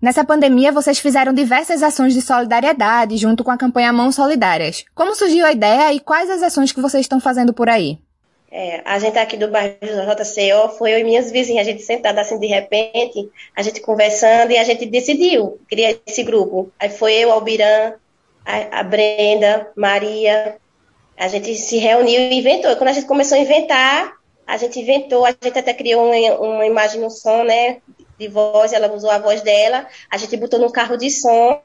Nessa 0.00 0.24
pandemia, 0.24 0.72
vocês 0.72 0.98
fizeram 0.98 1.32
diversas 1.32 1.82
ações 1.82 2.12
de 2.12 2.20
solidariedade 2.20 3.16
junto 3.16 3.42
com 3.42 3.50
a 3.50 3.56
campanha 3.56 3.92
Mãos 3.92 4.14
Solidárias. 4.14 4.84
Como 4.94 5.14
surgiu 5.14 5.46
a 5.46 5.52
ideia 5.52 5.94
e 5.94 6.00
quais 6.00 6.28
as 6.28 6.42
ações 6.42 6.72
que 6.72 6.80
vocês 6.80 7.02
estão 7.02 7.20
fazendo 7.20 7.54
por 7.54 7.70
aí? 7.70 7.98
É, 8.50 8.82
a 8.84 8.98
gente 8.98 9.18
aqui 9.18 9.36
do 9.36 9.48
bairro 9.48 9.76
JCO 9.80 10.76
foi 10.76 10.92
eu 10.92 10.98
e 10.98 11.04
minhas 11.04 11.32
vizinhas, 11.32 11.66
a 11.66 11.70
gente 11.70 11.82
sentada 11.82 12.20
assim 12.20 12.38
de 12.38 12.46
repente, 12.46 13.28
a 13.56 13.62
gente 13.62 13.80
conversando 13.80 14.50
e 14.52 14.58
a 14.58 14.62
gente 14.62 14.86
decidiu 14.86 15.58
criar 15.68 15.94
esse 16.06 16.22
grupo. 16.22 16.70
Aí 16.78 16.90
foi 16.90 17.14
eu, 17.14 17.32
Albiran, 17.32 17.94
a, 18.44 18.82
Brenda, 18.82 19.70
Maria, 19.76 20.56
a 21.16 21.28
gente 21.28 21.54
se 21.56 21.78
reuniu 21.78 22.20
e 22.20 22.38
inventou. 22.38 22.70
E 22.70 22.76
quando 22.76 22.90
a 22.90 22.92
gente 22.92 23.06
começou 23.06 23.38
a 23.38 23.40
inventar, 23.40 24.12
a 24.46 24.56
gente 24.56 24.78
inventou, 24.78 25.24
a 25.24 25.30
gente 25.30 25.58
até 25.58 25.72
criou 25.72 26.06
uma, 26.06 26.38
uma 26.38 26.66
imagem 26.66 27.00
no 27.00 27.10
som, 27.10 27.44
né, 27.44 27.78
de 28.18 28.28
voz, 28.28 28.72
ela 28.72 28.92
usou 28.92 29.10
a 29.10 29.18
voz 29.18 29.40
dela, 29.40 29.86
a 30.10 30.16
gente 30.16 30.36
botou 30.36 30.60
no 30.60 30.70
carro 30.70 30.96
de 30.96 31.10
som 31.10 31.60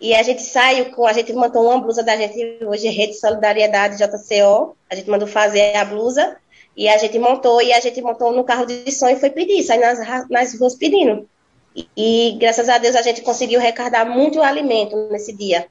e 0.00 0.14
a 0.14 0.22
gente 0.22 0.42
saiu 0.42 0.92
com, 0.92 1.06
a 1.06 1.12
gente 1.12 1.32
montou 1.32 1.64
uma 1.64 1.80
blusa 1.80 2.02
da 2.02 2.16
gente 2.16 2.64
hoje, 2.64 2.88
Rede 2.88 3.14
Solidariedade 3.14 3.96
JCO. 3.96 4.76
A 4.88 4.94
gente 4.94 5.10
mandou 5.10 5.26
fazer 5.26 5.74
a 5.74 5.84
blusa 5.84 6.36
e 6.76 6.88
a 6.88 6.96
gente 6.98 7.18
montou 7.18 7.60
e 7.60 7.72
a 7.72 7.80
gente 7.80 8.00
montou 8.00 8.32
no 8.32 8.44
carro 8.44 8.64
de 8.64 8.92
som 8.92 9.08
e 9.08 9.16
foi 9.16 9.30
pedir, 9.30 9.62
sair 9.64 9.80
nas, 9.80 10.28
nas 10.28 10.58
ruas 10.58 10.76
pedindo. 10.76 11.28
E, 11.74 11.88
e 11.96 12.38
graças 12.38 12.68
a 12.68 12.78
Deus 12.78 12.94
a 12.94 13.02
gente 13.02 13.22
conseguiu 13.22 13.58
recardar 13.58 14.08
muito 14.08 14.40
alimento 14.40 14.96
nesse 15.10 15.32
dia. 15.32 15.66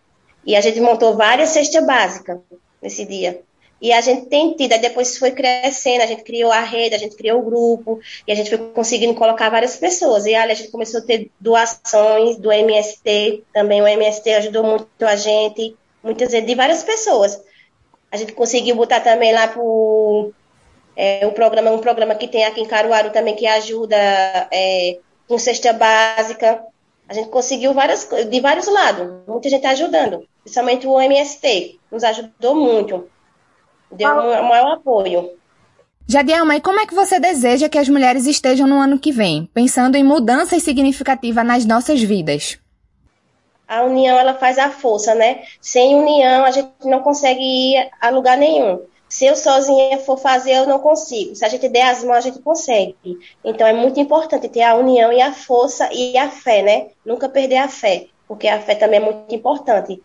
E 0.47 0.55
a 0.55 0.61
gente 0.61 0.79
montou 0.79 1.17
várias 1.17 1.49
cestas 1.49 1.85
básicas 1.85 2.39
nesse 2.81 3.03
dia. 3.03 3.41
E 3.81 3.91
a 3.91 3.99
gente 3.99 4.27
tem 4.27 4.55
tido, 4.55 4.71
aí 4.71 4.79
depois 4.79 5.17
foi 5.17 5.31
crescendo, 5.31 6.01
a 6.01 6.05
gente 6.07 6.23
criou 6.23 6.51
a 6.51 6.61
rede, 6.61 6.95
a 6.95 6.97
gente 6.97 7.17
criou 7.17 7.41
o 7.41 7.43
grupo, 7.43 7.99
e 8.25 8.31
a 8.31 8.35
gente 8.35 8.49
foi 8.49 8.57
conseguindo 8.69 9.13
colocar 9.13 9.49
várias 9.49 9.75
pessoas. 9.75 10.25
E 10.25 10.33
ali 10.33 10.53
a 10.53 10.55
gente 10.55 10.71
começou 10.71 11.01
a 11.01 11.03
ter 11.03 11.29
doações 11.37 12.37
do 12.37 12.49
MST, 12.49 13.43
também 13.53 13.81
o 13.81 13.87
MST 13.87 14.33
ajudou 14.35 14.63
muito 14.63 14.87
a 15.01 15.17
gente, 15.17 15.75
muitas 16.01 16.31
vezes, 16.31 16.47
de 16.47 16.55
várias 16.55 16.81
pessoas. 16.81 17.39
A 18.09 18.15
gente 18.15 18.31
conseguiu 18.31 18.75
botar 18.75 19.01
também 19.01 19.33
lá 19.33 19.49
pro 19.49 20.31
é, 20.95 21.27
o 21.27 21.33
programa, 21.33 21.71
um 21.71 21.79
programa 21.79 22.15
que 22.15 22.27
tem 22.27 22.45
aqui 22.45 22.61
em 22.61 22.65
Caruaru 22.65 23.11
também 23.11 23.35
que 23.35 23.45
ajuda 23.45 23.97
é, 24.49 24.97
com 25.27 25.37
cesta 25.37 25.73
básica. 25.73 26.63
A 27.07 27.13
gente 27.13 27.29
conseguiu 27.29 27.73
várias, 27.73 28.07
de 28.29 28.39
vários 28.41 28.67
lados, 28.67 29.07
muita 29.27 29.49
gente 29.49 29.65
ajudando, 29.65 30.27
principalmente 30.43 30.85
o 30.85 30.99
MST, 30.99 31.79
nos 31.91 32.03
ajudou 32.03 32.55
muito 32.55 33.09
deu 33.91 34.09
um 34.09 34.43
maior 34.47 34.73
apoio. 34.73 35.31
Jadielma, 36.07 36.55
e 36.55 36.61
como 36.61 36.79
é 36.79 36.85
que 36.85 36.95
você 36.95 37.19
deseja 37.19 37.67
que 37.67 37.77
as 37.77 37.89
mulheres 37.89 38.25
estejam 38.25 38.67
no 38.67 38.79
ano 38.79 38.97
que 38.97 39.11
vem, 39.11 39.49
pensando 39.53 39.95
em 39.95 40.03
mudanças 40.03 40.63
significativas 40.63 41.45
nas 41.45 41.65
nossas 41.65 42.01
vidas? 42.01 42.57
A 43.67 43.83
união, 43.83 44.17
ela 44.17 44.33
faz 44.33 44.57
a 44.57 44.69
força, 44.69 45.13
né? 45.13 45.43
Sem 45.59 45.95
união, 45.95 46.45
a 46.45 46.51
gente 46.51 46.69
não 46.85 47.01
consegue 47.01 47.41
ir 47.41 47.89
a 47.99 48.09
lugar 48.09 48.37
nenhum. 48.37 48.79
Se 49.17 49.25
eu 49.25 49.35
sozinha 49.35 49.97
for 49.99 50.17
fazer, 50.17 50.53
eu 50.53 50.67
não 50.67 50.79
consigo. 50.79 51.35
Se 51.35 51.43
a 51.43 51.49
gente 51.49 51.67
der 51.69 51.89
as 51.89 52.03
mãos, 52.03 52.17
a 52.17 52.21
gente 52.21 52.39
consegue. 52.39 52.95
Então, 53.43 53.65
é 53.65 53.73
muito 53.73 53.99
importante 53.99 54.47
ter 54.47 54.61
a 54.61 54.75
união 54.75 55.11
e 55.11 55.21
a 55.21 55.33
força 55.33 55.89
e 55.91 56.15
a 56.17 56.29
fé, 56.29 56.61
né? 56.61 56.87
Nunca 57.03 57.27
perder 57.27 57.57
a 57.57 57.67
fé, 57.67 58.05
porque 58.27 58.47
a 58.47 58.61
fé 58.61 58.75
também 58.75 58.99
é 58.99 59.03
muito 59.03 59.33
importante 59.33 59.99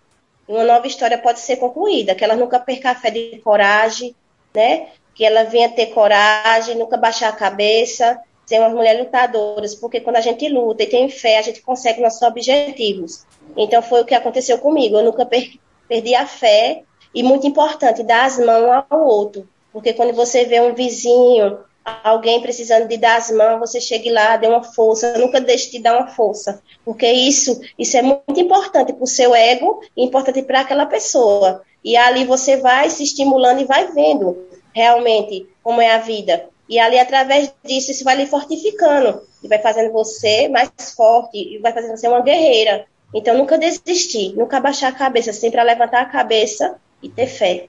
uma 0.49 0.65
nova 0.65 0.87
história 0.87 1.19
pode 1.19 1.41
ser 1.41 1.57
concluída, 1.57 2.15
que 2.15 2.25
ela 2.25 2.37
nunca 2.37 2.59
perca 2.59 2.91
a 2.91 2.95
fé 2.95 3.11
de 3.11 3.39
coragem, 3.45 4.15
né? 4.55 4.89
Que 5.15 5.25
ela 5.25 5.45
venha 5.45 5.69
ter 5.69 5.87
coragem, 5.87 6.77
nunca 6.77 6.97
baixar 6.97 7.29
a 7.29 7.37
cabeça, 7.37 8.19
ser 8.47 8.59
uma 8.61 8.71
mulher 8.71 8.99
lutadoras, 8.99 9.75
porque 9.75 10.01
quando 10.01 10.17
a 10.17 10.21
gente 10.21 10.49
luta 10.49 10.83
e 10.83 10.87
tem 10.87 11.09
fé, 11.09 11.39
a 11.39 11.43
gente 11.43 11.61
consegue 11.61 12.01
nossos 12.01 12.23
objetivos. 12.23 13.27
Então 13.57 13.83
foi 13.83 14.01
o 14.01 14.05
que 14.05 14.15
aconteceu 14.15 14.59
comigo, 14.59 14.97
eu 14.97 15.05
nunca 15.05 15.27
per 15.27 15.61
perdi 15.89 16.15
a 16.15 16.27
fé 16.27 16.85
e 17.15 17.23
muito 17.23 17.47
importante, 17.47 18.03
dar 18.03 18.25
as 18.25 18.39
mãos 18.39 18.85
ao 18.89 19.05
outro, 19.05 19.49
porque 19.73 19.93
quando 19.93 20.13
você 20.13 20.45
vê 20.45 20.61
um 20.61 20.75
vizinho 20.75 21.59
alguém 21.85 22.41
precisando 22.41 22.87
de 22.87 22.97
dar 22.97 23.17
as 23.17 23.31
mãos, 23.31 23.59
você 23.59 23.81
chegue 23.81 24.11
lá, 24.11 24.37
dê 24.37 24.47
uma 24.47 24.63
força, 24.63 25.19
nunca 25.19 25.41
deixe 25.41 25.71
de 25.71 25.81
dar 25.81 25.99
uma 25.99 26.09
força, 26.09 26.63
porque 26.85 27.11
isso, 27.11 27.61
isso 27.79 27.97
é 27.97 28.03
muito 28.03 28.39
importante 28.39 28.93
para 28.93 29.05
o 29.05 29.07
seu 29.07 29.35
ego 29.35 29.81
e 29.97 30.05
importante 30.05 30.43
para 30.43 30.61
aquela 30.61 30.87
pessoa. 30.87 31.63
E 31.85 31.97
ali 31.97 32.25
você 32.25 32.57
vai 32.59 32.89
se 32.89 33.03
estimulando 33.03 33.61
e 33.61 33.65
vai 33.65 33.89
vendo 33.89 34.47
realmente 34.73 35.49
como 35.63 35.81
é 35.81 35.91
a 35.91 35.99
vida. 35.99 36.49
E 36.69 36.79
ali, 36.79 36.99
através 36.99 37.53
disso, 37.65 37.91
isso 37.91 38.05
vai 38.05 38.17
lhe 38.17 38.27
fortificando 38.27 39.21
e 39.43 39.49
vai 39.49 39.59
fazendo 39.59 39.93
você 39.93 40.49
mais 40.49 40.71
forte 40.97 41.37
e 41.37 41.59
vai 41.59 41.73
fazendo 41.73 41.97
você 41.97 42.07
uma 42.07 42.23
guerreira. 42.23 42.87
Então, 43.13 43.37
nunca 43.37 43.59
desistir, 43.59 44.35
nunca 44.37 44.61
baixar 44.61 44.89
a 44.89 44.93
cabeça, 44.93 45.33
sempre 45.33 45.63
levantar 45.63 46.01
a 46.01 46.07
cabeça 46.07 46.81
e 47.03 47.09
ter 47.09 47.27
fé. 47.27 47.67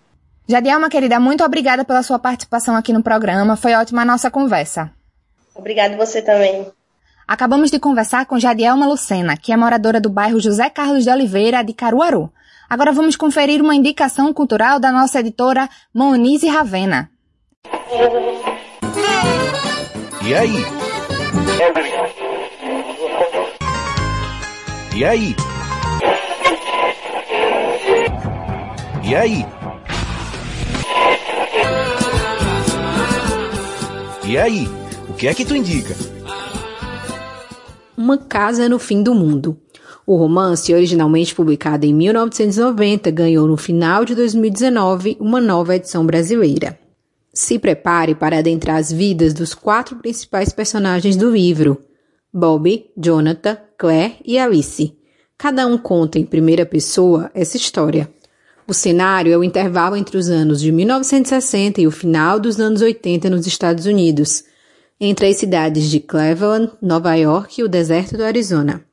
Jadielma, 0.48 0.90
querida, 0.90 1.20
muito 1.20 1.44
obrigada 1.44 1.86
pela 1.86 2.04
sua 2.04 2.20
participação 2.20 2.76
aqui 2.76 2.92
no 2.92 3.02
programa. 3.02 3.56
Foi 3.56 3.74
ótima 3.74 4.02
a 4.02 4.06
nossa 4.06 4.30
conversa. 4.30 4.92
Obrigada 5.56 5.96
você 5.96 6.22
também. 6.22 6.68
Acabamos 7.28 7.72
de 7.72 7.80
conversar 7.80 8.26
com 8.26 8.38
Jadielma 8.38 8.86
Lucena, 8.86 9.38
que 9.38 9.54
é 9.54 9.58
moradora 9.58 10.02
do 10.02 10.10
bairro 10.10 10.40
José 10.40 10.70
Carlos 10.70 11.06
de 11.06 11.10
Oliveira, 11.10 11.64
de 11.64 11.74
Caruaru. 11.74 12.32
Agora 12.70 12.92
vamos 12.92 13.16
conferir 13.16 13.62
uma 13.62 13.76
indicação 13.76 14.34
cultural 14.34 14.80
da 14.80 14.92
nossa 14.92 15.20
editora 15.20 15.70
Monize 15.94 16.48
Ravena. 16.48 17.10
E 20.26 20.36
aí? 20.36 20.66
E 24.96 25.06
aí? 25.06 25.36
E 29.06 29.14
aí? 29.14 29.46
E 34.26 34.38
aí, 34.38 34.66
o 35.10 35.14
que 35.14 35.28
é 35.28 35.34
que 35.34 35.44
tu 35.44 35.54
indica? 35.54 35.94
Uma 37.98 38.18
Casa 38.18 38.70
no 38.70 38.80
Fim 38.80 39.04
do 39.04 39.14
Mundo. 39.14 39.58
O 40.08 40.16
romance, 40.16 40.74
originalmente 40.74 41.36
publicado 41.36 41.86
em 41.86 41.94
1990, 41.94 43.12
ganhou 43.12 43.46
no 43.46 43.58
final 43.58 44.06
de 44.06 44.16
2019 44.16 45.18
uma 45.20 45.42
nova 45.42 45.76
edição 45.76 46.06
brasileira. 46.06 46.80
Se 47.34 47.60
prepare 47.60 48.16
para 48.16 48.38
adentrar 48.38 48.78
as 48.78 48.90
vidas 48.90 49.34
dos 49.34 49.54
quatro 49.54 49.98
principais 49.98 50.54
personagens 50.54 51.18
do 51.18 51.30
livro: 51.30 51.84
Bob, 52.34 52.86
Jonathan, 52.96 53.58
Claire 53.78 54.16
e 54.24 54.40
Alice. 54.40 54.98
Cada 55.38 55.68
um 55.68 55.78
conta 55.78 56.18
em 56.18 56.26
primeira 56.26 56.66
pessoa 56.66 57.30
essa 57.34 57.58
história. 57.58 58.10
O 58.66 58.74
cenário 58.74 59.34
é 59.34 59.38
o 59.38 59.44
intervalo 59.44 59.96
entre 59.98 60.18
os 60.18 60.30
anos 60.30 60.62
de 60.62 60.72
1960 60.72 61.82
e 61.82 61.88
o 61.88 61.92
final 61.92 62.40
dos 62.40 62.60
anos 62.62 62.82
80 62.82 63.30
nos 63.30 63.46
Estados 63.46 63.86
Unidos, 63.86 64.46
entre 65.00 65.28
as 65.28 65.36
cidades 65.36 65.90
de 65.90 66.00
Cleveland, 66.00 66.72
Nova 66.82 67.14
York 67.14 67.60
e 67.60 67.64
o 67.64 67.68
deserto 67.68 68.16
do 68.16 68.24
Arizona. 68.24 68.86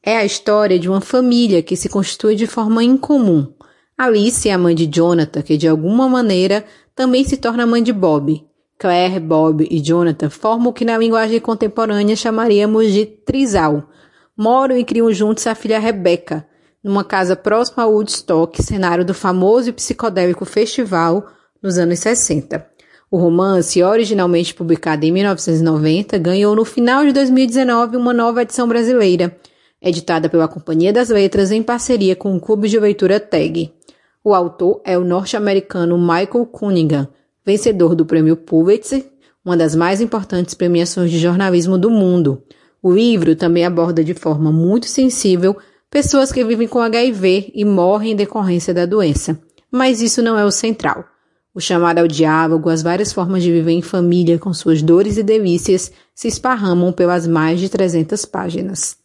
É 0.00 0.16
a 0.16 0.24
história 0.24 0.78
de 0.78 0.88
uma 0.88 1.00
família 1.00 1.60
que 1.60 1.76
se 1.76 1.88
constitui 1.88 2.36
de 2.36 2.46
forma 2.46 2.84
incomum. 2.84 3.52
Alice 3.98 4.48
é 4.48 4.52
a 4.52 4.58
mãe 4.58 4.76
de 4.76 4.86
Jonathan, 4.86 5.42
que 5.42 5.56
de 5.56 5.66
alguma 5.66 6.08
maneira 6.08 6.64
também 6.94 7.24
se 7.24 7.36
torna 7.36 7.66
mãe 7.66 7.82
de 7.82 7.92
Bob. 7.92 8.46
Claire, 8.78 9.18
Bob 9.18 9.66
e 9.68 9.80
Jonathan 9.80 10.30
formam 10.30 10.70
o 10.70 10.72
que 10.72 10.84
na 10.84 10.96
linguagem 10.96 11.40
contemporânea 11.40 12.14
chamaríamos 12.14 12.92
de 12.92 13.04
trisal. 13.04 13.90
Moram 14.36 14.78
e 14.78 14.84
criam 14.84 15.12
juntos 15.12 15.46
a 15.48 15.54
filha 15.54 15.80
Rebecca, 15.80 16.46
numa 16.82 17.04
casa 17.04 17.36
próxima 17.36 17.82
a 17.82 17.86
Woodstock, 17.86 18.62
cenário 18.62 19.04
do 19.04 19.14
famoso 19.14 19.68
e 19.68 19.72
psicodélico 19.72 20.44
festival 20.44 21.26
nos 21.62 21.78
anos 21.78 21.98
60. 21.98 22.66
O 23.10 23.18
romance, 23.18 23.82
originalmente 23.82 24.54
publicado 24.54 25.04
em 25.04 25.10
1990, 25.10 26.16
ganhou 26.18 26.54
no 26.54 26.64
final 26.64 27.04
de 27.04 27.12
2019 27.12 27.96
uma 27.96 28.14
nova 28.14 28.42
edição 28.42 28.68
brasileira, 28.68 29.36
editada 29.82 30.28
pela 30.28 30.46
Companhia 30.46 30.92
das 30.92 31.08
Letras 31.08 31.50
em 31.50 31.62
parceria 31.62 32.14
com 32.14 32.36
o 32.36 32.40
Clube 32.40 32.68
de 32.68 32.78
Leitura 32.78 33.18
TAG. 33.18 33.72
O 34.22 34.34
autor 34.34 34.80
é 34.84 34.96
o 34.96 35.04
norte-americano 35.04 35.98
Michael 35.98 36.46
Cunningham, 36.46 37.08
vencedor 37.44 37.94
do 37.94 38.06
Prêmio 38.06 38.36
Pulitzer, 38.36 39.04
uma 39.44 39.56
das 39.56 39.74
mais 39.74 40.00
importantes 40.00 40.54
premiações 40.54 41.10
de 41.10 41.18
jornalismo 41.18 41.76
do 41.78 41.90
mundo. 41.90 42.42
O 42.82 42.92
livro 42.92 43.34
também 43.34 43.64
aborda 43.64 44.04
de 44.04 44.14
forma 44.14 44.52
muito 44.52 44.86
sensível 44.86 45.56
pessoas 45.90 46.30
que 46.30 46.44
vivem 46.44 46.68
com 46.68 46.78
HIV 46.78 47.50
e 47.52 47.64
morrem 47.64 48.12
em 48.12 48.16
decorrência 48.16 48.72
da 48.72 48.86
doença. 48.86 49.38
Mas 49.70 50.00
isso 50.00 50.22
não 50.22 50.38
é 50.38 50.44
o 50.44 50.50
central. 50.50 51.04
O 51.52 51.60
chamado 51.60 51.98
ao 51.98 52.06
diálogo, 52.06 52.70
as 52.70 52.80
várias 52.80 53.12
formas 53.12 53.42
de 53.42 53.50
viver 53.50 53.72
em 53.72 53.82
família 53.82 54.38
com 54.38 54.54
suas 54.54 54.80
dores 54.80 55.16
e 55.16 55.22
delícias 55.22 55.90
se 56.14 56.28
esparramam 56.28 56.92
pelas 56.92 57.26
mais 57.26 57.58
de 57.58 57.68
300 57.68 58.24
páginas. 58.24 58.96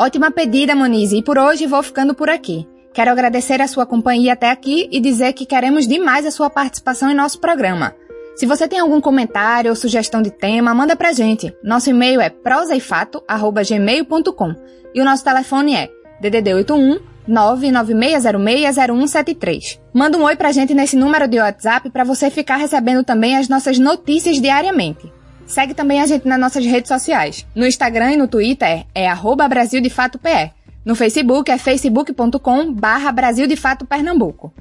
Ótima 0.00 0.30
pedida, 0.30 0.74
Monize, 0.74 1.18
e 1.18 1.22
por 1.22 1.38
hoje 1.38 1.66
vou 1.66 1.82
ficando 1.82 2.14
por 2.14 2.30
aqui. 2.30 2.66
Quero 2.92 3.10
agradecer 3.10 3.60
a 3.60 3.68
sua 3.68 3.84
companhia 3.84 4.32
até 4.32 4.50
aqui 4.50 4.88
e 4.90 4.98
dizer 4.98 5.34
que 5.34 5.44
queremos 5.44 5.86
demais 5.86 6.24
a 6.24 6.30
sua 6.30 6.48
participação 6.48 7.10
em 7.10 7.14
nosso 7.14 7.38
programa. 7.38 7.94
Se 8.36 8.44
você 8.44 8.68
tem 8.68 8.78
algum 8.78 9.00
comentário 9.00 9.70
ou 9.70 9.76
sugestão 9.76 10.20
de 10.20 10.30
tema, 10.30 10.74
manda 10.74 10.94
pra 10.94 11.10
gente. 11.10 11.56
Nosso 11.64 11.88
e-mail 11.88 12.20
é 12.20 12.28
prosaifato@gmail.com 12.28 14.54
e 14.94 15.00
o 15.00 15.04
nosso 15.04 15.24
telefone 15.24 15.74
é 15.74 15.88
DDD 16.20 16.52
81 16.52 16.98
996060173. 17.26 19.80
Manda 19.92 20.16
um 20.18 20.24
oi 20.24 20.36
pra 20.36 20.52
gente 20.52 20.74
nesse 20.74 20.96
número 20.96 21.26
de 21.26 21.38
WhatsApp 21.38 21.88
para 21.90 22.04
você 22.04 22.30
ficar 22.30 22.56
recebendo 22.56 23.02
também 23.02 23.38
as 23.38 23.48
nossas 23.48 23.78
notícias 23.78 24.38
diariamente. 24.40 25.10
Segue 25.46 25.72
também 25.72 26.02
a 26.02 26.06
gente 26.06 26.28
nas 26.28 26.38
nossas 26.38 26.66
redes 26.66 26.88
sociais. 26.88 27.46
No 27.54 27.66
Instagram 27.66 28.12
e 28.12 28.16
no 28.16 28.28
Twitter 28.28 28.84
é 28.94 29.08
arroba 29.08 29.48
Brasil 29.48 29.80
de 29.80 29.88
Fato 29.88 30.18
PE. 30.18 30.52
No 30.84 30.94
Facebook 30.94 31.50
é 31.50 31.56
facebook.com 31.56 32.70
barra 32.72 33.10
Brasil 33.10 33.46
de 33.46 33.56
Fato 33.56 33.86
Pernambuco. 33.86 34.52